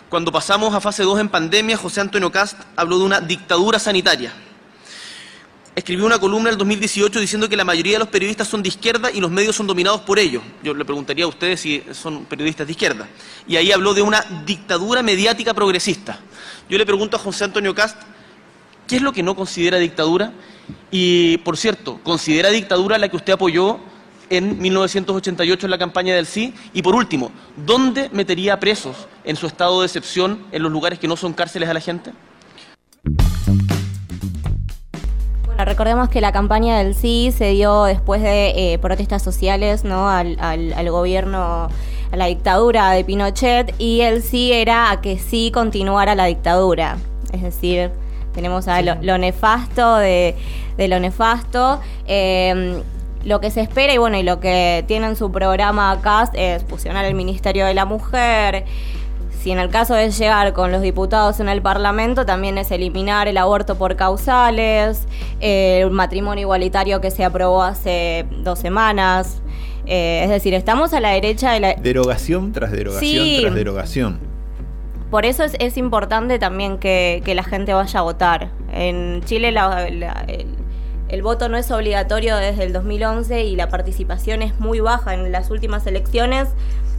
[0.09, 4.33] Cuando pasamos a fase 2 en pandemia, José Antonio Cast habló de una dictadura sanitaria.
[5.75, 8.69] Escribió una columna en el 2018 diciendo que la mayoría de los periodistas son de
[8.69, 10.45] izquierda y los medios son dominados por ellos.
[10.63, 13.09] Yo le preguntaría a ustedes si son periodistas de izquierda.
[13.49, 16.21] Y ahí habló de una dictadura mediática progresista.
[16.69, 17.97] Yo le pregunto a José Antonio Cast,
[18.87, 20.33] ¿qué es lo que no considera dictadura?
[20.91, 23.79] Y, por cierto, ¿considera dictadura la que usted apoyó
[24.31, 26.55] en 1988 en la campaña del sí?
[26.73, 31.07] Y, por último, ¿dónde metería presos en su estado de excepción en los lugares que
[31.07, 32.13] no son cárceles a la gente?
[35.47, 40.09] Bueno, recordemos que la campaña del sí se dio después de eh, protestas sociales ¿no?
[40.09, 41.69] al, gobierno,
[42.15, 46.97] a la dictadura de Pinochet, y el sí era a que sí continuara la dictadura.
[47.33, 47.91] Es decir,
[48.33, 50.37] tenemos a lo, lo nefasto de,
[50.77, 51.81] de lo nefasto.
[52.07, 52.83] eh,
[53.25, 56.63] lo que se espera y bueno, y lo que tiene en su programa acá es
[56.65, 58.65] fusionar el Ministerio de la Mujer,
[59.41, 63.27] si en el caso de llegar con los diputados en el Parlamento, también es eliminar
[63.29, 65.07] el aborto por causales,
[65.41, 69.41] eh, el matrimonio igualitario que se aprobó hace dos semanas.
[69.87, 71.75] Eh, es decir, estamos a la derecha de la...
[71.75, 73.39] Derogación tras derogación Sí.
[73.43, 74.19] tras derogación.
[75.11, 78.51] Por eso es, es importante también que, que la gente vaya a votar.
[78.73, 80.47] En Chile la- la- el,
[81.09, 85.15] el voto no es obligatorio desde el 2011 y la participación es muy baja.
[85.15, 86.49] En las últimas elecciones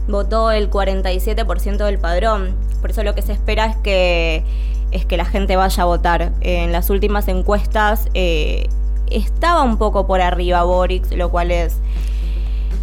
[0.08, 2.54] votó el 47% del padrón.
[2.80, 4.44] Por eso lo que se espera es que,
[4.92, 6.32] es que la gente vaya a votar.
[6.40, 8.68] En las últimas encuestas eh,
[9.10, 11.76] estaba un poco por arriba Boric, lo cual es,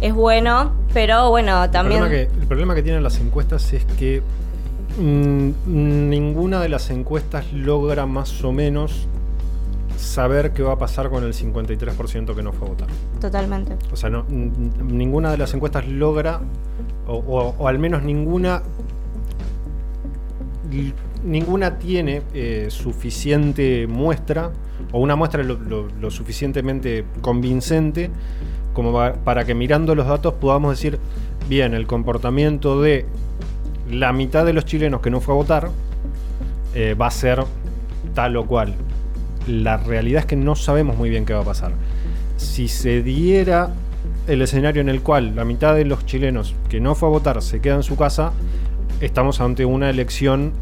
[0.00, 2.00] es bueno, pero bueno, El también...
[2.00, 4.22] problema, que, el problema que tienen las encuestas es que
[4.98, 5.50] mm,
[6.10, 9.06] ninguna de las encuestas logra más o menos
[9.96, 12.88] saber qué va a pasar con el 53% que no fue a votar.
[13.20, 13.76] Totalmente.
[13.92, 16.40] O sea, no, ninguna de las encuestas logra,
[17.06, 18.62] o, o- o al menos ninguna,
[21.24, 24.50] ninguna tiene eh, suficiente muestra,
[24.92, 28.10] o una muestra lo, lo- lo suficientemente convincente,
[28.74, 28.92] como
[29.24, 30.98] para que mirando los datos podamos decir,
[31.48, 33.06] bien, el comportamiento de
[33.90, 35.70] la mitad de los chilenos que no fue a votar
[36.74, 37.44] eh, va a ser
[38.14, 38.74] tal o cual.
[39.46, 41.72] La realidad es que no sabemos muy bien qué va a pasar.
[42.36, 43.70] Si se diera
[44.26, 47.40] el escenario en el cual la mitad de los chilenos que no fue a votar
[47.42, 48.32] se queda en su casa,
[49.00, 50.52] estamos ante una elección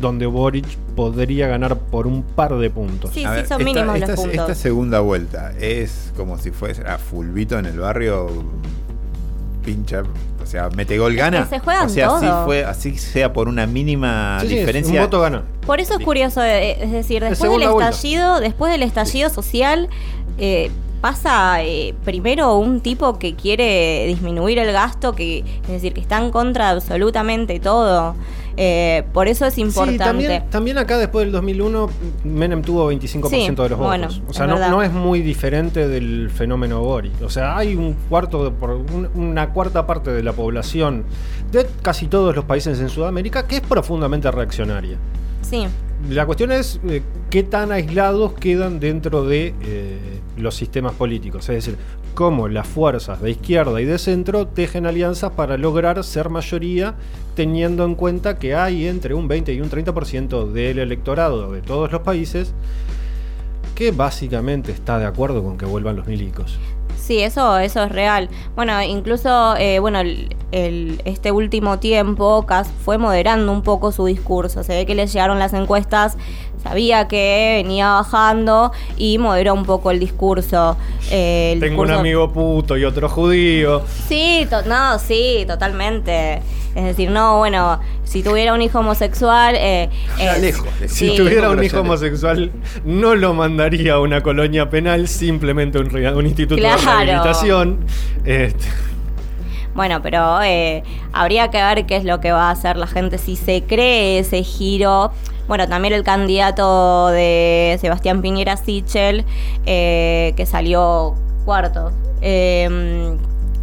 [0.00, 0.66] donde Boric
[0.96, 3.10] podría ganar por un par de puntos.
[3.12, 4.34] Sí, A sí, ver, son esta- mínimos los esta, puntos.
[4.40, 8.28] esta segunda vuelta es como si fuese a fulbito en el barrio,
[9.64, 10.02] pincha,
[10.42, 11.46] o sea, mete gol gana.
[11.46, 12.44] se juegan o sea, así todo.
[12.46, 15.00] fue, así sea por una mínima Sí, sí, es diferencia.
[15.00, 15.42] un voto gana.
[15.66, 17.90] Por eso es curioso, eh, es decir, después del vuelta.
[17.90, 19.88] estallido, después del estallido social,
[20.38, 20.70] eh,
[21.02, 26.18] pasa eh, primero un tipo que quiere disminuir el gasto, que es decir, que está
[26.18, 28.14] en contra de absolutamente todo.
[28.60, 29.92] Eh, por eso es importante.
[29.92, 31.88] Sí, también, también acá después del 2001
[32.24, 33.86] Menem tuvo 25% Sí, de los votos.
[33.86, 37.22] bueno, o sea, no, es muy diferente del fenómeno Boric.
[37.22, 41.04] O sea, hay un cuarto, de- por un- una cuarta parte de la población
[41.52, 44.96] de casi todos los países en Sudamérica que es profundamente reaccionaria.
[45.42, 45.66] Sí.
[46.06, 49.98] La cuestión es eh, qué tan aislados quedan dentro de eh,
[50.36, 51.48] los sistemas políticos.
[51.48, 51.76] Es decir,
[52.14, 56.94] cómo las fuerzas de izquierda y de centro tejen alianzas para lograr ser mayoría,
[57.34, 61.90] teniendo en cuenta que hay entre un 20 y un 30% del electorado de todos
[61.90, 62.54] los países
[63.74, 66.58] que básicamente está de acuerdo con que vuelvan los milicos.
[66.98, 68.28] Sí, eso, eso es real.
[68.54, 74.62] Bueno, incluso, eh, bueno, el, este último tiempo Kass fue moderando un poco su discurso.
[74.62, 76.18] Se ve que le llegaron las encuestas,
[76.62, 80.76] sabía que venía bajando y moderó un poco el discurso.
[81.10, 83.82] Eh, el Tengo un amigo puto y otro judío.
[84.08, 86.42] Sí, to- no, sí, totalmente.
[86.74, 89.54] Es decir, no, bueno, si tuviera un hijo homosexual...
[89.56, 89.88] Eh,
[90.20, 90.52] eh,
[90.86, 91.16] Si sí.
[91.16, 92.52] tuviera un hijo homosexual,
[92.84, 96.78] no lo mandaría a una colonia penal, simplemente a un, re- un instituto Claro.
[96.80, 97.78] de rehabilitación.
[98.24, 98.64] Este,
[99.78, 100.82] Bueno, pero eh,
[101.12, 104.18] habría que ver qué es lo que va a hacer la gente si se cree
[104.18, 105.12] ese giro.
[105.46, 109.24] Bueno, también el candidato de Sebastián Piñera Sichel,
[109.66, 111.14] eh, que salió
[111.44, 111.92] cuarto,
[112.22, 113.16] eh,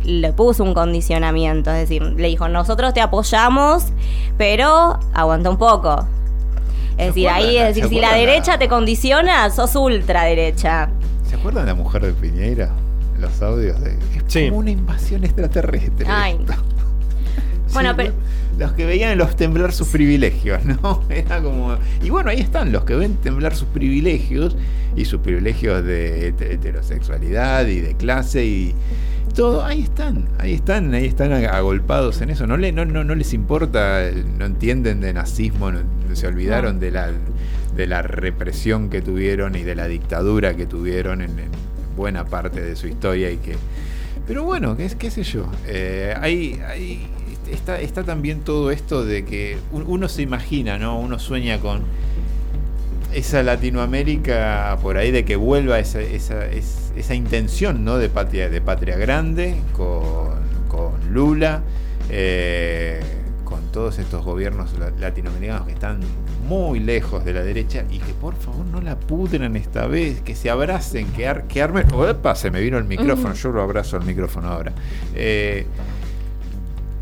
[0.06, 1.70] le puso un condicionamiento.
[1.72, 3.88] Es decir, le dijo, nosotros te apoyamos,
[4.38, 6.08] pero aguanta un poco.
[6.98, 10.88] Es decir, acuerdan ahí, es decir, si la derecha te condiciona, sos ultraderecha.
[11.30, 12.70] ¿Se acuerdan de la mujer de Piñeira?
[13.20, 13.98] Los audios de.
[14.50, 16.06] Como una invasión extraterrestre.
[16.10, 16.38] Ay.
[17.74, 18.14] Bueno, pero
[18.58, 21.04] Los que veían los temblar sus privilegios, ¿no?
[21.10, 21.76] Era como.
[22.02, 24.56] Y bueno, ahí están los que ven temblar sus privilegios
[24.96, 28.76] y sus privilegios de het- heterosexualidad y de clase y
[29.36, 29.66] todo.
[29.66, 32.48] Ahí están, ahí están, ahí están ag- agolpados en eso.
[32.48, 34.04] No, le, no, no, no les importa,
[34.38, 35.82] no entienden de nazismo, no-
[36.14, 37.10] se olvidaron de la,
[37.76, 41.50] de la represión que tuvieron y de la dictadura que tuvieron en, en
[41.98, 43.58] buena parte de su historia y que.
[44.28, 45.46] Pero bueno, qué, qué sé yo.
[45.68, 46.60] eh, hay,
[47.52, 51.00] está, está también todo esto de que un- uno se imagina, ¿no?
[51.00, 51.82] Uno sueña con
[53.14, 57.98] esa Latinoamérica por ahí de que vuelva esa, esa, es- esa intención, ¿no?
[57.98, 60.34] De patria, de patria grande, con,
[60.68, 61.62] con Lula,
[62.10, 63.00] eh,
[63.44, 66.00] con todos estos gobiernos la- latinoamericanos que están
[66.48, 70.36] muy lejos de la derecha y que por favor no la pudran esta vez, que
[70.36, 71.88] se abracen, que, ar- que armen.
[71.94, 74.72] Opa, se me vino el micrófono, yo lo abrazo al micrófono ahora.
[75.16, 75.66] Eh,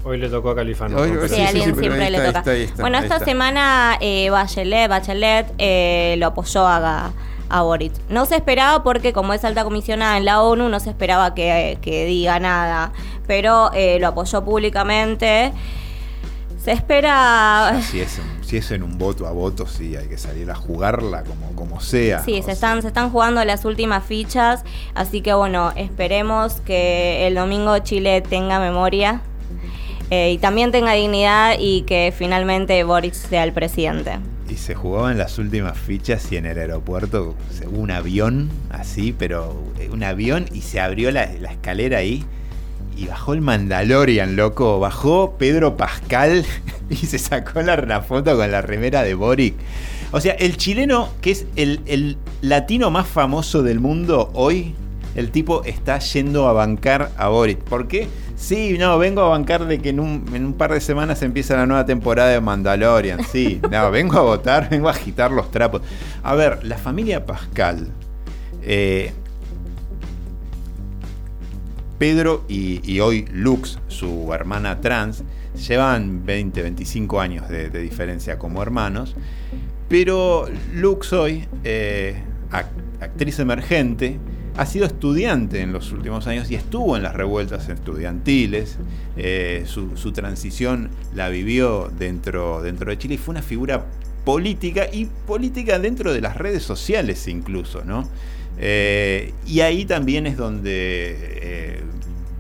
[0.04, 0.98] hoy le tocó a Califano.
[0.98, 1.22] Hoy- ¿no?
[1.24, 2.40] Sí, Sí, a sí, alguien sí, pero siempre ahí le está, toca.
[2.40, 3.26] ahí está, ahí está, bueno, ahí esta está.
[3.26, 7.12] semana eh, Bachelet, Bachelet eh, lo apoyó a,
[7.50, 7.94] a Boric.
[8.10, 11.78] No se esperaba porque como es alta comisionada en la ONU, no se esperaba que,
[11.82, 12.92] que diga nada,
[13.28, 15.52] pero eh, lo apoyó públicamente.
[16.64, 17.82] Se espera...
[17.92, 21.24] si, es, si es en un voto a voto, sí, hay que salir a jugarla
[21.24, 22.20] como, como sea.
[22.24, 24.64] Sí, se están, se están jugando las últimas fichas,
[24.96, 29.20] así que bueno, esperemos que el domingo Chile tenga memoria
[30.10, 34.20] eh, y también tenga dignidad y que finalmente Boric sea el presidente.
[34.50, 39.54] Y se jugaban las últimas fichas y en el aeropuerto se- un avión así, pero
[39.80, 42.24] eh, un avión y se abrió la, la escalera ahí
[42.98, 44.80] y bajó el Mandalorian, loco.
[44.80, 46.46] Bajó Pedro Pascal
[46.90, 49.56] y se sacó la, la foto con la remera de Boric.
[50.12, 54.76] O sea, el chileno, que es el, el latino más famoso del mundo hoy,
[55.16, 57.60] el tipo está yendo a bancar a Boric.
[57.60, 58.08] ¿Por qué?
[58.36, 61.56] Sí, no, vengo a bancar de que en un, en un par de semanas empieza
[61.56, 63.24] la nueva temporada de Mandalorian.
[63.24, 65.82] Sí, no, vengo a votar, vengo a agitar los trapos.
[66.24, 67.90] A ver, la familia Pascal.
[68.62, 69.14] eh,
[72.04, 75.24] Pedro y, hoy Lux, su hermana trans,
[75.70, 79.16] llevan 20, 25 años de, diferencia como hermanos.
[79.88, 82.22] Pero Lux hoy, eh,
[82.52, 82.68] ac-
[83.00, 84.18] actriz emergente,
[84.58, 88.80] ha sido estudiante en los últimos años y estuvo en las revueltas estudiantiles.
[89.16, 93.86] Eh, su, transición la vivió dentro, dentro de Chile y fue una figura
[94.26, 98.10] política y política dentro de las redes sociales incluso, ¿no?
[98.60, 101.82] Eh, y ahí también es donde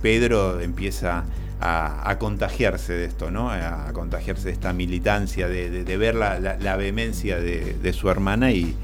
[0.03, 1.23] Pedro empieza
[1.59, 3.49] a, a contagiarse de esto, ¿no?
[3.49, 7.93] A, contagiarse de esta militancia, de, de- de ver la, la- la vehemencia de, de
[7.93, 8.75] su hermana y,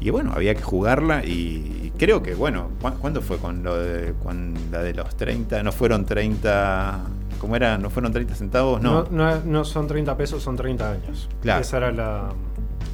[0.00, 4.14] y bueno, había que jugarla y creo que, bueno, ¿cu- ¿cuándo fue con lo de,
[4.22, 5.62] con la de los 30?
[5.62, 7.00] ¿No fueron 30,
[7.38, 7.76] ¿cómo era?
[7.76, 8.80] ¿No fueron 30 centavos?
[8.80, 9.34] No, No.
[9.34, 11.28] no, no son 30 pesos, son 30 años.
[11.42, 11.60] Claro.
[11.60, 12.30] Esa era la,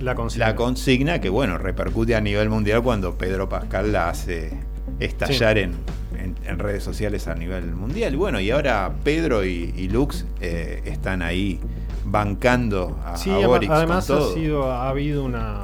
[0.02, 0.46] la consigna.
[0.48, 4.50] La consigna que, bueno, repercute a nivel mundial cuando Pedro Pascal la hace
[4.98, 5.62] estallar Sí.
[5.62, 5.74] en,
[6.18, 8.12] en- en redes sociales a nivel mundial.
[8.14, 11.60] Y bueno, y ahora Pedro y, y Lux eh, están ahí
[12.04, 14.32] bancando a, Sí, a Boric con además ha, todo.
[14.34, 15.60] sido, ha habido una,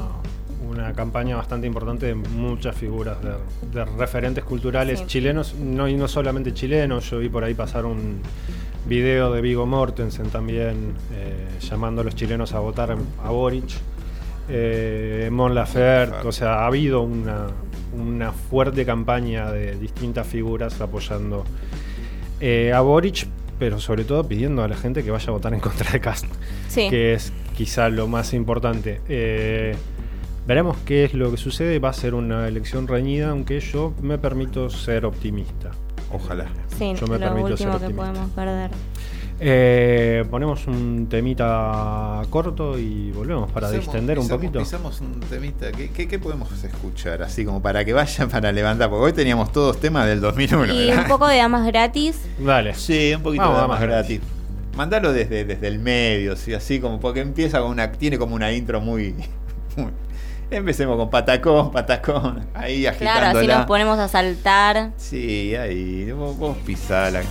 [0.68, 3.30] una campaña bastante importante de muchas figuras de,
[3.78, 5.06] de referentes culturales Sí.
[5.06, 8.20] chilenos, no, y no solamente chilenos, yo vi por ahí pasar un
[8.86, 12.94] video de Vigo Mortensen también eh, llamando a los chilenos a votar
[13.24, 13.64] a Boric,
[14.48, 17.46] eh, Mon Laferte, o sea, ha habido una,
[17.96, 21.44] una fuerte campaña de distintas figuras apoyando
[22.40, 23.26] eh, a Boric,
[23.58, 26.26] pero sobre todo pidiendo a la gente que vaya a votar en contra de Cast,
[26.68, 26.88] Sí.
[26.90, 29.00] que es quizá lo más importante.
[29.08, 29.76] Eh,
[30.46, 31.78] veremos qué es lo que sucede.
[31.78, 35.70] Va a ser una elección reñida, aunque yo me permito ser optimista.
[36.12, 36.46] Ojalá.
[36.78, 38.02] Sí, Yo me lo permito ser último que optimista.
[38.12, 38.70] podemos perder.
[39.40, 44.58] Eh, ponemos un temita corto y volvemos para Pisamos- distender un poquito.
[44.60, 45.72] Pisamos un temita.
[45.72, 47.22] ¿Qué, qué, qué podemos escuchar?
[47.22, 48.88] Así como para que vayan para levantar.
[48.90, 50.72] Porque hoy teníamos todos temas del 2001.
[50.72, 51.02] Y ¿verdad?
[51.02, 52.20] un poco de damas gratis.
[52.38, 52.74] Dale.
[52.74, 54.20] Sí, un poquito Vamos, de vamos más gratis.
[54.76, 56.52] Mandalo desde, desde el medio, ¿sí?
[56.54, 57.90] así como porque empieza con una.
[57.92, 59.14] Tiene como una intro muy.
[59.76, 59.90] muy-
[60.50, 62.46] empecemos con patacón, patacón.
[62.54, 63.38] Ahí Claro, agitándola.
[63.40, 64.92] así nos ponemos a saltar.
[64.96, 66.10] Sí, ahí.
[66.12, 67.22] Vos, vos pisala.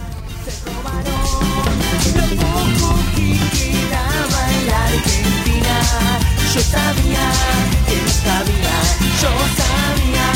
[3.52, 5.76] Quedaba en la Argentina.
[6.54, 7.26] Yo sabía
[7.88, 8.76] que no cabía,
[9.22, 10.28] yo sabía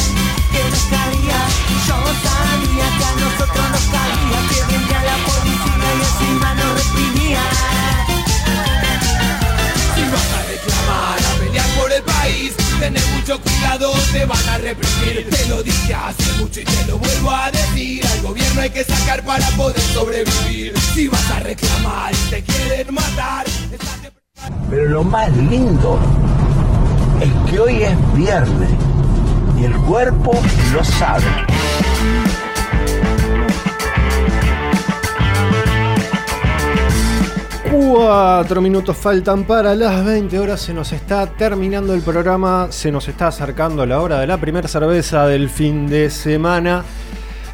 [0.52, 1.40] que no cabía,
[1.88, 7.44] yo sabía que a nosotros nos cabía, que venía la policía y encima nos reprimía.
[9.96, 15.30] Si vas a reclamar, a por el país, tener mucho cuidado, te van a reprimir.
[15.30, 18.06] Te lo dije hace mucho y te lo vuelvo a decir.
[18.06, 20.78] Al gobierno hay que sacar para poder sobrevivir.
[20.94, 23.46] Si vas a reclamar y te quieren matar,
[24.70, 26.00] Pero lo más lindo
[27.22, 28.70] es que hoy es viernes
[29.60, 30.40] y el cuerpo
[30.74, 31.26] lo sabe.
[37.72, 40.62] Cuatro minutos faltan para las 20 horas.
[40.62, 42.68] Se nos está terminando el programa.
[42.70, 46.84] Se nos está acercando la hora de la primera cerveza del fin de semana.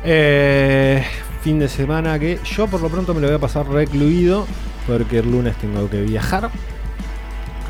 [0.04, 1.04] Eh,
[1.42, 4.46] fin de semana que yo por lo pronto me lo voy a pasar recluido.
[4.86, 6.52] Porque el lunes tengo que viajar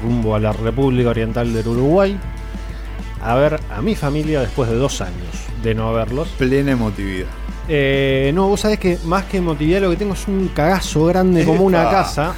[0.04, 2.20] rumbo a la República Oriental del Uruguay.
[3.22, 6.28] A ver a mi familia después de dos años de no verlos.
[6.38, 7.43] Plena emotividad.
[7.68, 11.46] Eh, no, vos sabés que más que emotividad lo que tengo es un cagazo grande
[11.46, 12.34] como una casa.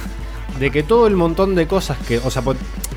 [0.58, 2.18] De que todo el montón de cosas que.
[2.18, 2.42] O sea,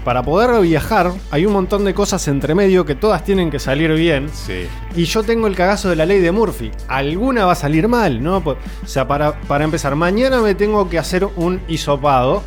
[0.05, 3.91] para poder viajar hay un montón de cosas entre medio que todas tienen que salir
[3.93, 4.29] bien.
[4.31, 4.67] Sí.
[4.95, 6.71] Y yo tengo el cagazo de la ley de Murphy.
[6.87, 8.37] Alguna va a salir mal, ¿no?
[8.37, 12.43] O sea, para, para empezar, mañana me tengo que hacer un hisopado.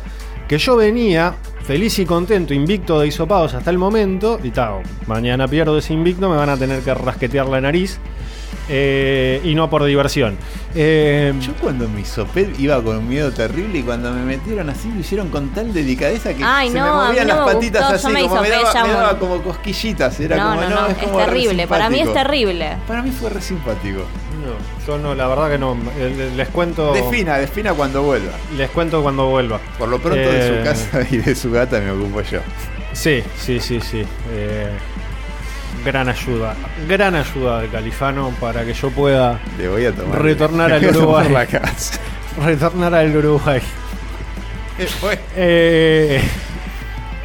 [0.47, 4.39] Que yo venía feliz y contento, invicto de hisopados hasta el momento.
[4.43, 7.99] Y tal, mañana pierdo ese invicto, me van a tener que rasquetear la nariz.
[8.69, 10.37] Eh, y no por diversión.
[10.75, 14.89] Eh, Yo cuando me hisopé iba con un miedo terrible y cuando me metieron así
[14.91, 17.91] lo hicieron con tal delicadeza que Ay, se no, me movían no las me patitas
[17.91, 20.19] gustó, así, me como me daba, me como cosquillitas.
[20.19, 21.67] Era No, como, no, no, no, es es como re terrible.
[21.67, 22.77] Para mí es terrible.
[22.87, 23.99] Para mí fue re simpático.
[23.99, 25.77] no, yo no, la verdad que no.
[25.97, 26.91] eh, Les cuento.
[26.93, 28.31] Defina, defina cuando vuelva.
[28.57, 29.59] Les cuento cuando vuelva.
[29.77, 32.39] Por lo pronto de su casa y de su gata me ocupo yo.
[32.93, 34.03] Sí, sí, sí, sí.
[34.31, 34.69] Eh,
[35.85, 36.55] gran ayuda.
[36.87, 40.21] Gran ayuda de Califano para que yo pueda Le voy a tomar.
[40.21, 41.29] retornar al Uruguay.
[41.29, 41.99] la casa.
[42.43, 43.61] retornar al Uruguay.
[44.77, 45.19] ¿Qué fue?
[45.35, 46.21] Eh,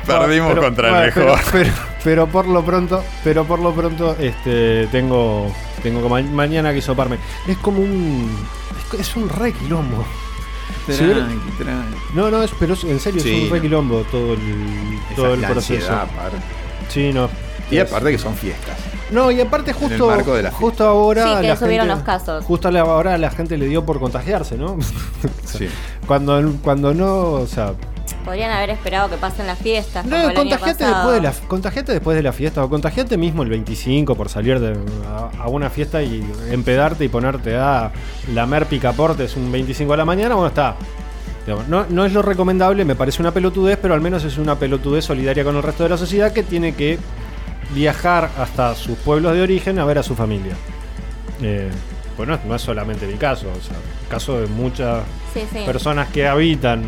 [0.07, 1.25] Perdimos Pero- contra el mejor.
[1.25, 1.71] Pero, pero-
[2.05, 5.53] pero por lo pronto, pero por lo pronto, este, tengo,
[5.83, 7.19] tengo que ma- mañana que soparme.
[7.47, 8.31] Es como un,
[8.95, 10.07] es, es un re quilombo.
[10.87, 11.03] Tranqui,
[11.59, 11.97] tranqui.
[12.15, 15.35] no, no, es, pero es- en serio Sí, es un re quilombo todo el, todo
[15.35, 15.93] el proceso.
[15.93, 16.07] ansiedad.
[16.89, 17.29] Sí, no.
[17.71, 18.77] Y aparte que son fiestas.
[19.11, 22.05] No, y aparte justo, marco de la justo ahora Sí, que la subieron gente- los
[22.05, 22.45] casos.
[22.45, 24.77] Justo a la- ahora la gente le dio por contagiarse, ¿no?
[25.45, 25.67] Sí.
[26.07, 27.73] Cuando, cuando no, o sea,
[28.25, 30.05] Podrían haber esperado que pasen las fiestas.
[30.05, 33.17] no, como el año contagiate después, de la, contagiate después de la fiesta o contagiate
[33.17, 34.77] mismo el 25 por salir de,
[35.07, 37.91] a, a una fiesta y empedarte y ponerte a
[38.35, 40.77] lamer picaportes un 25 a la mañana, bueno, está.
[41.69, 45.07] No, no es lo recomendable, me parece una pelotudez, pero al menos es una pelotudez
[45.07, 46.99] solidaria con el resto de la sociedad que tiene que
[47.71, 50.55] viajar hasta sus pueblos de origen a ver a su familia.
[51.43, 51.71] Eh,
[52.17, 55.61] pues no, no es solamente mi caso, o sea, el caso de muchas Sí, sí.
[55.65, 56.83] personas que habitan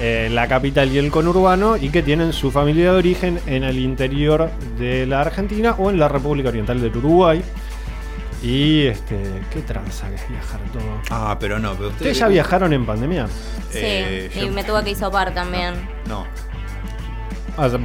[0.00, 3.78] eh, la capital y el conurbano y que tienen su familia de origen en el
[3.78, 7.42] interior de la Argentina o en la República Oriental del Uruguay.
[8.40, 9.16] Y este,
[9.52, 11.02] qué tranza que es viajar todo.
[11.10, 13.26] Ah, pero no, pero ¿Ustedes ya viajaron en pandemia?
[13.70, 15.74] Sí, Eh, y yo- me tuve que hisopar también.
[16.08, 16.24] No.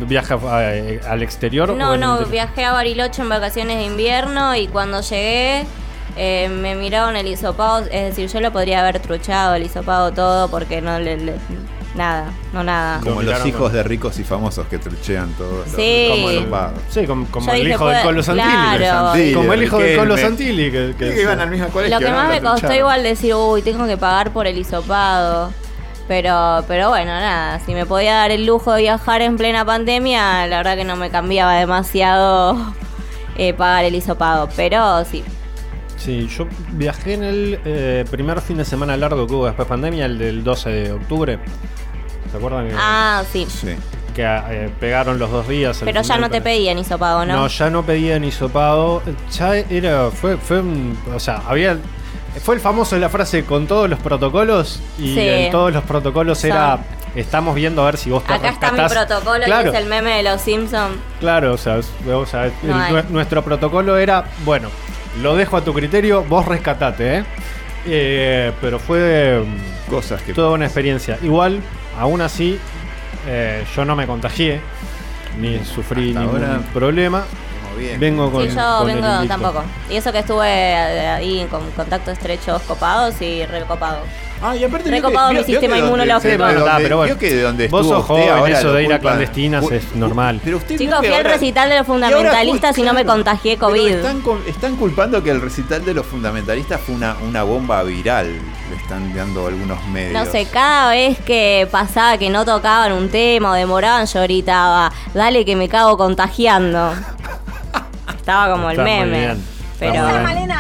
[0.08, 1.70] ¿Viaja eh, al exterior?
[1.70, 2.32] No, no, interior?
[2.32, 5.66] viajé a Bariloche en vacaciones de invierno y cuando llegué
[6.16, 10.48] eh, me miraron el hisopado, es decir, yo lo podría haber truchado el hisopado todo
[10.50, 11.34] porque no le, le-
[11.96, 13.00] nada, no nada.
[13.00, 15.64] Como Lo los miraron hijos con- de ricos y famosos que truchean todo.
[15.76, 16.08] Sí.
[16.10, 16.30] Como.
[16.90, 18.78] Sí, como, el dije, hijo del puede- Colo Santilli.
[18.78, 19.08] claro.
[19.08, 20.18] Santilli, Como el hijo del Colo.
[20.18, 20.72] Santilli.
[20.72, 22.00] Que, que- Sí, que iban al mismo colegio.
[22.00, 25.52] Lo que más me costó igual decir, uy, tengo que pagar por el hisopado.
[26.08, 30.46] Pero, pero bueno, nada, si me podía dar el lujo de viajar en plena pandemia,
[30.48, 32.58] la verdad que no me cambiaba demasiado
[33.38, 34.50] eh, pagar el hisopado.
[34.56, 35.24] Pero sí,
[35.98, 39.70] Sí, yo viajé en el eh, primer fin de semana largo que hubo después de
[39.70, 41.40] pandemia, el del 12 de octubre.
[42.30, 43.48] ¿Se acuerdan que, ah, sí.
[44.14, 45.82] que, eh, pegaron los dos días?
[45.82, 47.34] el Pero ya no te pedían hisopado, ¿no?
[47.34, 49.02] No, ya no pedían hisopado.
[49.32, 50.10] Ya era.
[50.12, 51.78] Fue, fue un- O sea, había.
[52.42, 54.82] Fue el famoso de la frase con todos los protocolos.
[54.98, 55.20] Y Sí.
[55.28, 56.80] en todos los protocolos era.
[57.16, 59.08] Estamos viendo a ver si vos te Acá está mi rescatás".
[59.08, 60.96] protocolo Claro, y es el meme de los Simpsons.
[61.20, 61.80] Claro, o sea,
[62.12, 64.70] o sea, No nuestro protocolo era, bueno,
[65.22, 67.24] lo dejo a tu criterio, vos rescatate, ¿eh?
[67.86, 70.34] Eh, pero fue mm, Cosas que.
[70.34, 71.20] toda una experiencia.
[71.22, 71.60] Igual,
[72.00, 72.58] aún así,
[73.28, 74.60] eh, yo no me contagié,
[75.40, 77.26] ni sufrí Hasta ningún ahora, problema.
[77.84, 78.00] Bien.
[78.00, 79.64] Vengo con, sí, yo con vengo tampoco.
[79.90, 84.08] Y eso que estuve eh, ahí con contacto estrechos copados y recopados.
[84.46, 86.30] Ah, y aparte Recopado mi sistema inmunológico.
[86.30, 87.18] sí, Bueno, donde- está, pero bueno.
[87.18, 90.42] que de donde Vos sos usted joven, ahora eso de ir a clandestinas es normal.
[90.44, 93.58] Pero usted Chicos, fui al recital de los y ahora fundamentalistas y, no me contagié
[93.58, 93.96] COVID.
[94.46, 98.28] Están, culpando que el recital de los fundamentalistas fue una, una bomba viral.
[98.70, 100.14] Le están dando algunos medios.
[100.14, 104.92] No sé, cada vez que pasaba que no tocaban un tema o demoraban, yo gritaba,
[105.14, 106.94] dale que me cago contagiando.
[108.24, 109.20] Estaba como el muy meme.
[109.20, 109.44] bien,
[109.80, 110.52] Pero muy bien.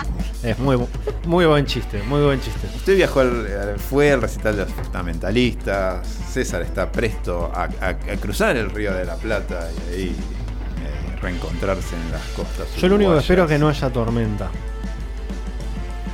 [0.43, 0.77] Es muy,
[1.25, 2.67] muy buen chiste, muy buen chiste.
[2.75, 6.05] Usted viajó al, al- fue al recital de los fundamentalistas.
[6.05, 11.15] César está presto a, a- a cruzar el río de la Plata y ahí eh,
[11.21, 12.67] reencontrarse en las costas.
[12.77, 14.49] Yo lo único que espero es que no haya tormenta.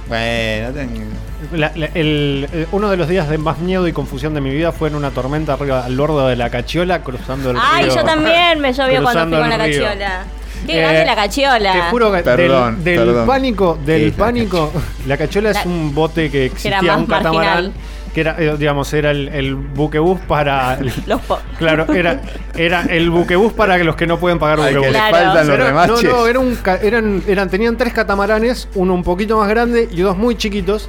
[0.08, 1.10] Bueno, ten-
[1.54, 4.72] La- la- el- uno de los días de más miedo y confusión de mi vida
[4.72, 7.96] fue en una tormenta arriba al borde de la cachiola cruzando el Ay, río.
[7.96, 9.84] yo también me llovió cuando fui con la río.
[9.84, 10.24] cachiola.
[10.66, 11.72] Qué Eh, grande la cachiola.
[11.74, 13.28] Te juro que Perdón, del, del perdón.
[13.28, 14.72] pánico, ¿Qué del pánico,
[15.08, 17.74] la cachola La- es un bote que existía, más un catamarán, marginal.
[18.14, 20.78] que era, eh, digamos, era el, el buquebús para,
[21.08, 22.22] Los po- claro, era,
[22.56, 24.94] era el buquebús para los que no pueden pagar Ay, que buquebús.
[24.94, 25.16] le Claro.
[25.26, 29.04] faltan los Era- no, no, era un ca- eran, eran, tenían tres catamaranes, uno un
[29.04, 30.88] poquito más grande y dos muy chiquitos.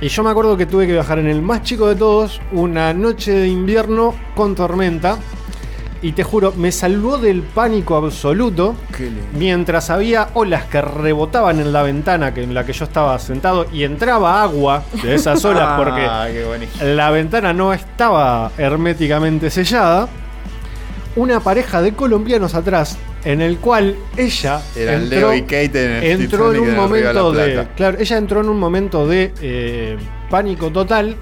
[0.00, 2.92] Y yo me acuerdo que tuve que viajar en el más chico de todos, una
[2.92, 5.16] noche de invierno con tormenta.
[6.04, 8.74] Y te juro, me salvó del pánico absoluto
[9.38, 13.64] mientras había olas que rebotaban en la ventana que, en la que yo estaba sentado
[13.72, 16.84] y entraba agua de esas olas porque Ah, buenísimo.
[16.84, 20.06] la ventana no estaba herméticamente sellada.
[21.16, 25.90] Una pareja de colombianos atrás, en el cual ella Eran entró, Leo y Kate en
[26.04, 29.32] el entró en un en de momento de, claro, ella entró en un momento de
[29.40, 29.96] eh,
[30.28, 31.16] pánico total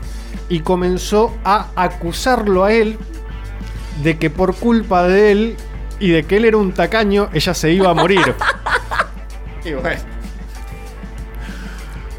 [0.48, 2.98] y comenzó a acusarlo a él
[4.02, 5.56] de que por culpa de él
[6.00, 8.34] y de que él era un tacaño, ella se iba a morir.
[9.64, 10.00] Y bueno.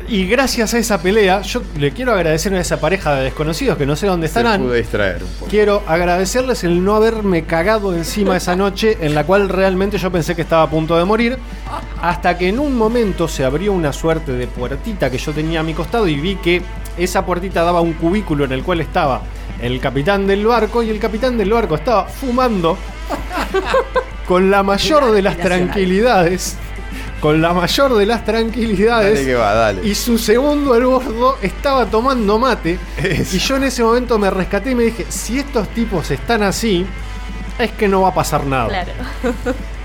[0.07, 3.85] Y gracias a esa pelea, yo le quiero agradecer a esa pareja de desconocidos que
[3.85, 4.61] no sé dónde Se estarán.
[4.61, 5.49] pudo distraer un poco.
[5.49, 10.35] Quiero agradecerles el no haberme cagado encima esa noche en la cual realmente yo pensé
[10.35, 11.37] que estaba a punto de morir.
[12.01, 15.63] Hasta que en un momento se abrió una suerte de puertita que yo tenía a
[15.63, 16.61] mi costado y vi que
[16.97, 19.21] esa puertita daba a un cubículo en el cual estaba
[19.61, 22.77] el capitán del barco y el capitán del barco estaba fumando
[24.27, 26.57] con la mayor de las tranquilidades.
[27.19, 29.13] Con la mayor de las tranquilidades.
[29.13, 29.87] Dale que va, dale.
[29.87, 32.77] Y su segundo al bordo estaba tomando mate.
[33.01, 36.85] Y yo en ese momento me rescaté y me dije, si estos tipos están así,
[37.57, 38.67] es que no va a pasar nada.
[38.67, 38.91] Claro.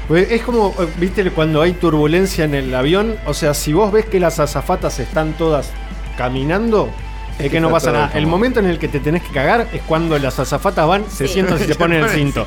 [0.09, 3.16] Pues Es como, eh, viste, cuando hay turbulencia en el avión.
[3.27, 5.70] O sea, si vos ves que las azafatas están todas
[6.16, 6.90] caminando,
[7.39, 8.10] es que no pasa nada.
[8.15, 11.28] El momento en el que te tenés que cagar es cuando las azafatas van, se
[11.28, 12.47] sientan y se ponen el cinto.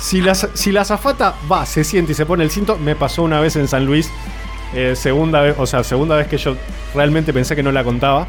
[0.00, 3.22] Si la, si la azafata va, se siente y se pone el cinto, me pasó
[3.22, 4.10] una vez en San Luis.
[4.74, 6.56] eh, segunda vez, o sea, segunda vez que yo
[6.94, 8.26] realmente pensé que no la contaba.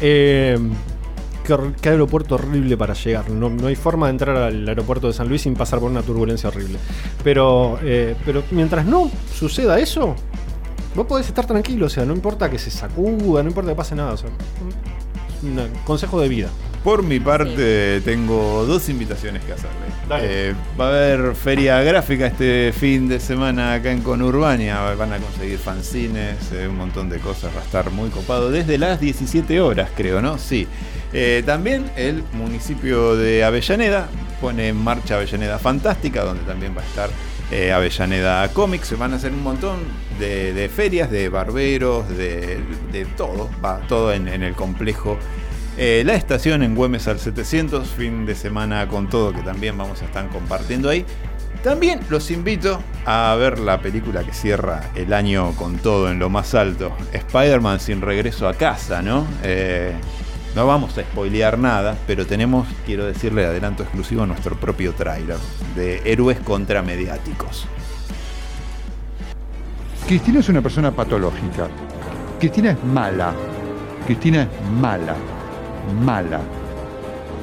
[0.00, 0.58] Eh,
[1.44, 3.30] qué, qué aeropuerto horrible para llegar.
[3.30, 6.02] No, no hay forma de entrar al aeropuerto de San Luis sin pasar por una
[6.02, 6.78] turbulencia horrible.
[7.24, 10.14] Pero, eh, pero mientras no suceda eso,
[10.94, 11.86] vos podés estar tranquilo.
[11.86, 14.12] O sea, no importa que se sacuda, no importa que pase nada.
[14.12, 14.28] O sea,
[15.84, 16.48] consejo de vida.
[16.86, 19.86] Por mi parte, tengo dos invitaciones que hacerle.
[20.20, 24.94] Eh, va a haber feria gráfica este fin de semana acá en Conurbania.
[24.94, 27.52] Van a conseguir fanzines, eh, un montón de cosas.
[27.56, 30.38] Va a estar muy copado desde las 17 horas, creo, ¿no?
[30.38, 30.68] Sí.
[31.12, 34.08] Eh, también el municipio de Avellaneda
[34.40, 37.10] pone en marcha Avellaneda Fantástica, donde también va a estar
[37.50, 38.88] eh, Avellaneda Comics.
[38.88, 39.80] Se van a hacer un montón
[40.18, 43.50] de, ferias, de barberos, de, todo.
[43.64, 45.18] Va todo en, en el complejo
[45.78, 50.00] eh, la estación en Güemes al 700, fin de semana con todo, que también vamos
[50.00, 51.04] a estar compartiendo ahí.
[51.62, 56.30] También los invito a ver la película que cierra el año con todo en lo
[56.30, 56.96] más alto.
[57.12, 59.26] Spider-Man sin regreso a casa, ¿no?
[59.42, 59.92] Eh,
[60.56, 65.36] no vamos a spoilear nada, pero tenemos, quiero decirle, adelanto exclusivo, nuestro propio tráiler
[65.74, 67.66] de héroes contra mediáticos.
[70.06, 71.68] Cristina es una persona patológica.
[72.40, 73.34] Cristina es mala.
[74.06, 75.14] Cristina es mala.
[76.00, 76.40] Mala.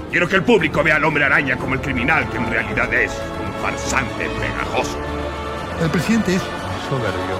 [0.10, 3.12] Quiero que el público vea al hombre araña como el criminal que en realidad es,
[3.46, 4.98] un farsante pegajoso.
[5.84, 6.42] El presidente es
[6.90, 7.38] soberbio.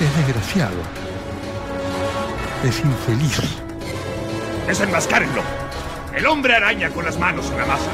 [0.00, 0.78] Es desgraciado.
[2.64, 3.67] Es infeliz.
[4.68, 5.42] Desenmascárenlo.
[6.14, 7.90] El hombre araña con las manos en la masa.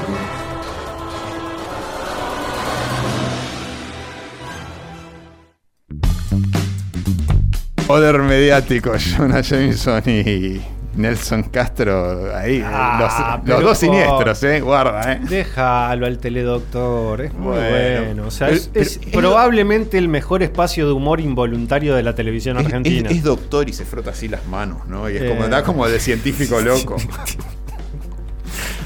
[7.86, 10.60] Poder mediático, Jonah Jameson y
[10.96, 15.20] Nelson Castro, ahí, Ah, los, dos siniestros, eh, guarda, eh.
[15.28, 18.04] Déjalo al teledoctor, es muy Bueno.
[18.06, 18.26] bueno.
[18.26, 22.02] O sea, Pero- es, pero es es probablemente el mejor espacio de humor involuntario de
[22.02, 23.08] la televisión Es, argentina.
[23.10, 25.08] es- es doctor y se frota así las manos, ¿no?
[25.10, 25.28] Y es Eh.
[25.28, 26.96] como, da como de científico loco.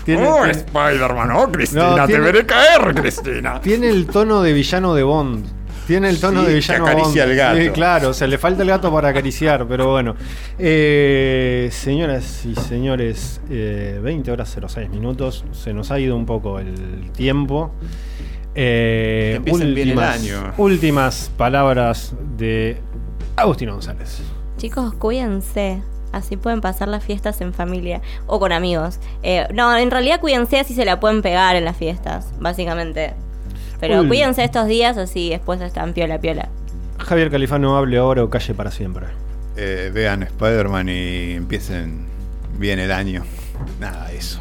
[0.05, 3.61] Tiene- oh, Spider-Man, oh, Cristina, No, te veré caer, Cristina.
[3.61, 5.58] Tiene el tono de villano de Bond.
[5.89, 7.31] Tiene el tono Sí, de que villano acaricia Bond.
[7.33, 7.59] al gato.
[7.61, 10.15] Sí, claro, o sea, le falta el gato para acariciar, pero bueno.
[10.59, 15.45] Eh, señoras y señores, eh, 20 horas 06 minutos.
[15.53, 17.73] Se nos ha ido un poco el tiempo.
[18.55, 20.53] Eh, Que empiecen bien el últimas- año.
[20.59, 22.77] Últimas palabras de
[23.37, 24.21] Agustín González.
[24.59, 25.81] Chicos, cuídense.
[26.13, 28.99] Así pueden pasar las fiestas en familia o con amigos.
[29.23, 33.15] Eh, no, en realidad cuídense así se la pueden pegar en las fiestas, básicamente.
[33.81, 34.09] Pero Uy.
[34.09, 36.49] cuídense estos días así después están piola piola.
[36.99, 39.07] Javier Califano, hable ahora o calle para siempre.
[39.57, 42.07] Eh, vean Spider-Man y empiecen
[42.59, 43.25] bien el año.
[43.81, 44.41] Nada, eso.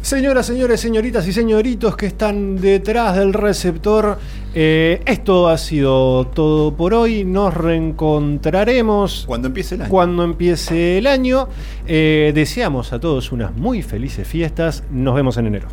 [0.00, 4.18] Señoras, señores, señoritas y señoritos que están detrás del receptor,
[4.54, 7.24] eh, esto ha sido todo por hoy.
[7.24, 9.90] Nos reencontraremos cuando empiece el año.
[9.90, 11.48] Cuando empiece el año.
[11.86, 14.84] Eh, deseamos a todos unas muy felices fiestas.
[14.90, 15.68] Nos vemos en enero.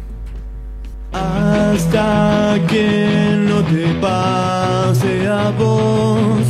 [1.15, 6.45] Hasta que no te pase a vos,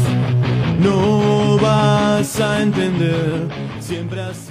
[0.79, 3.47] no vas a entender
[3.79, 4.44] siempre así.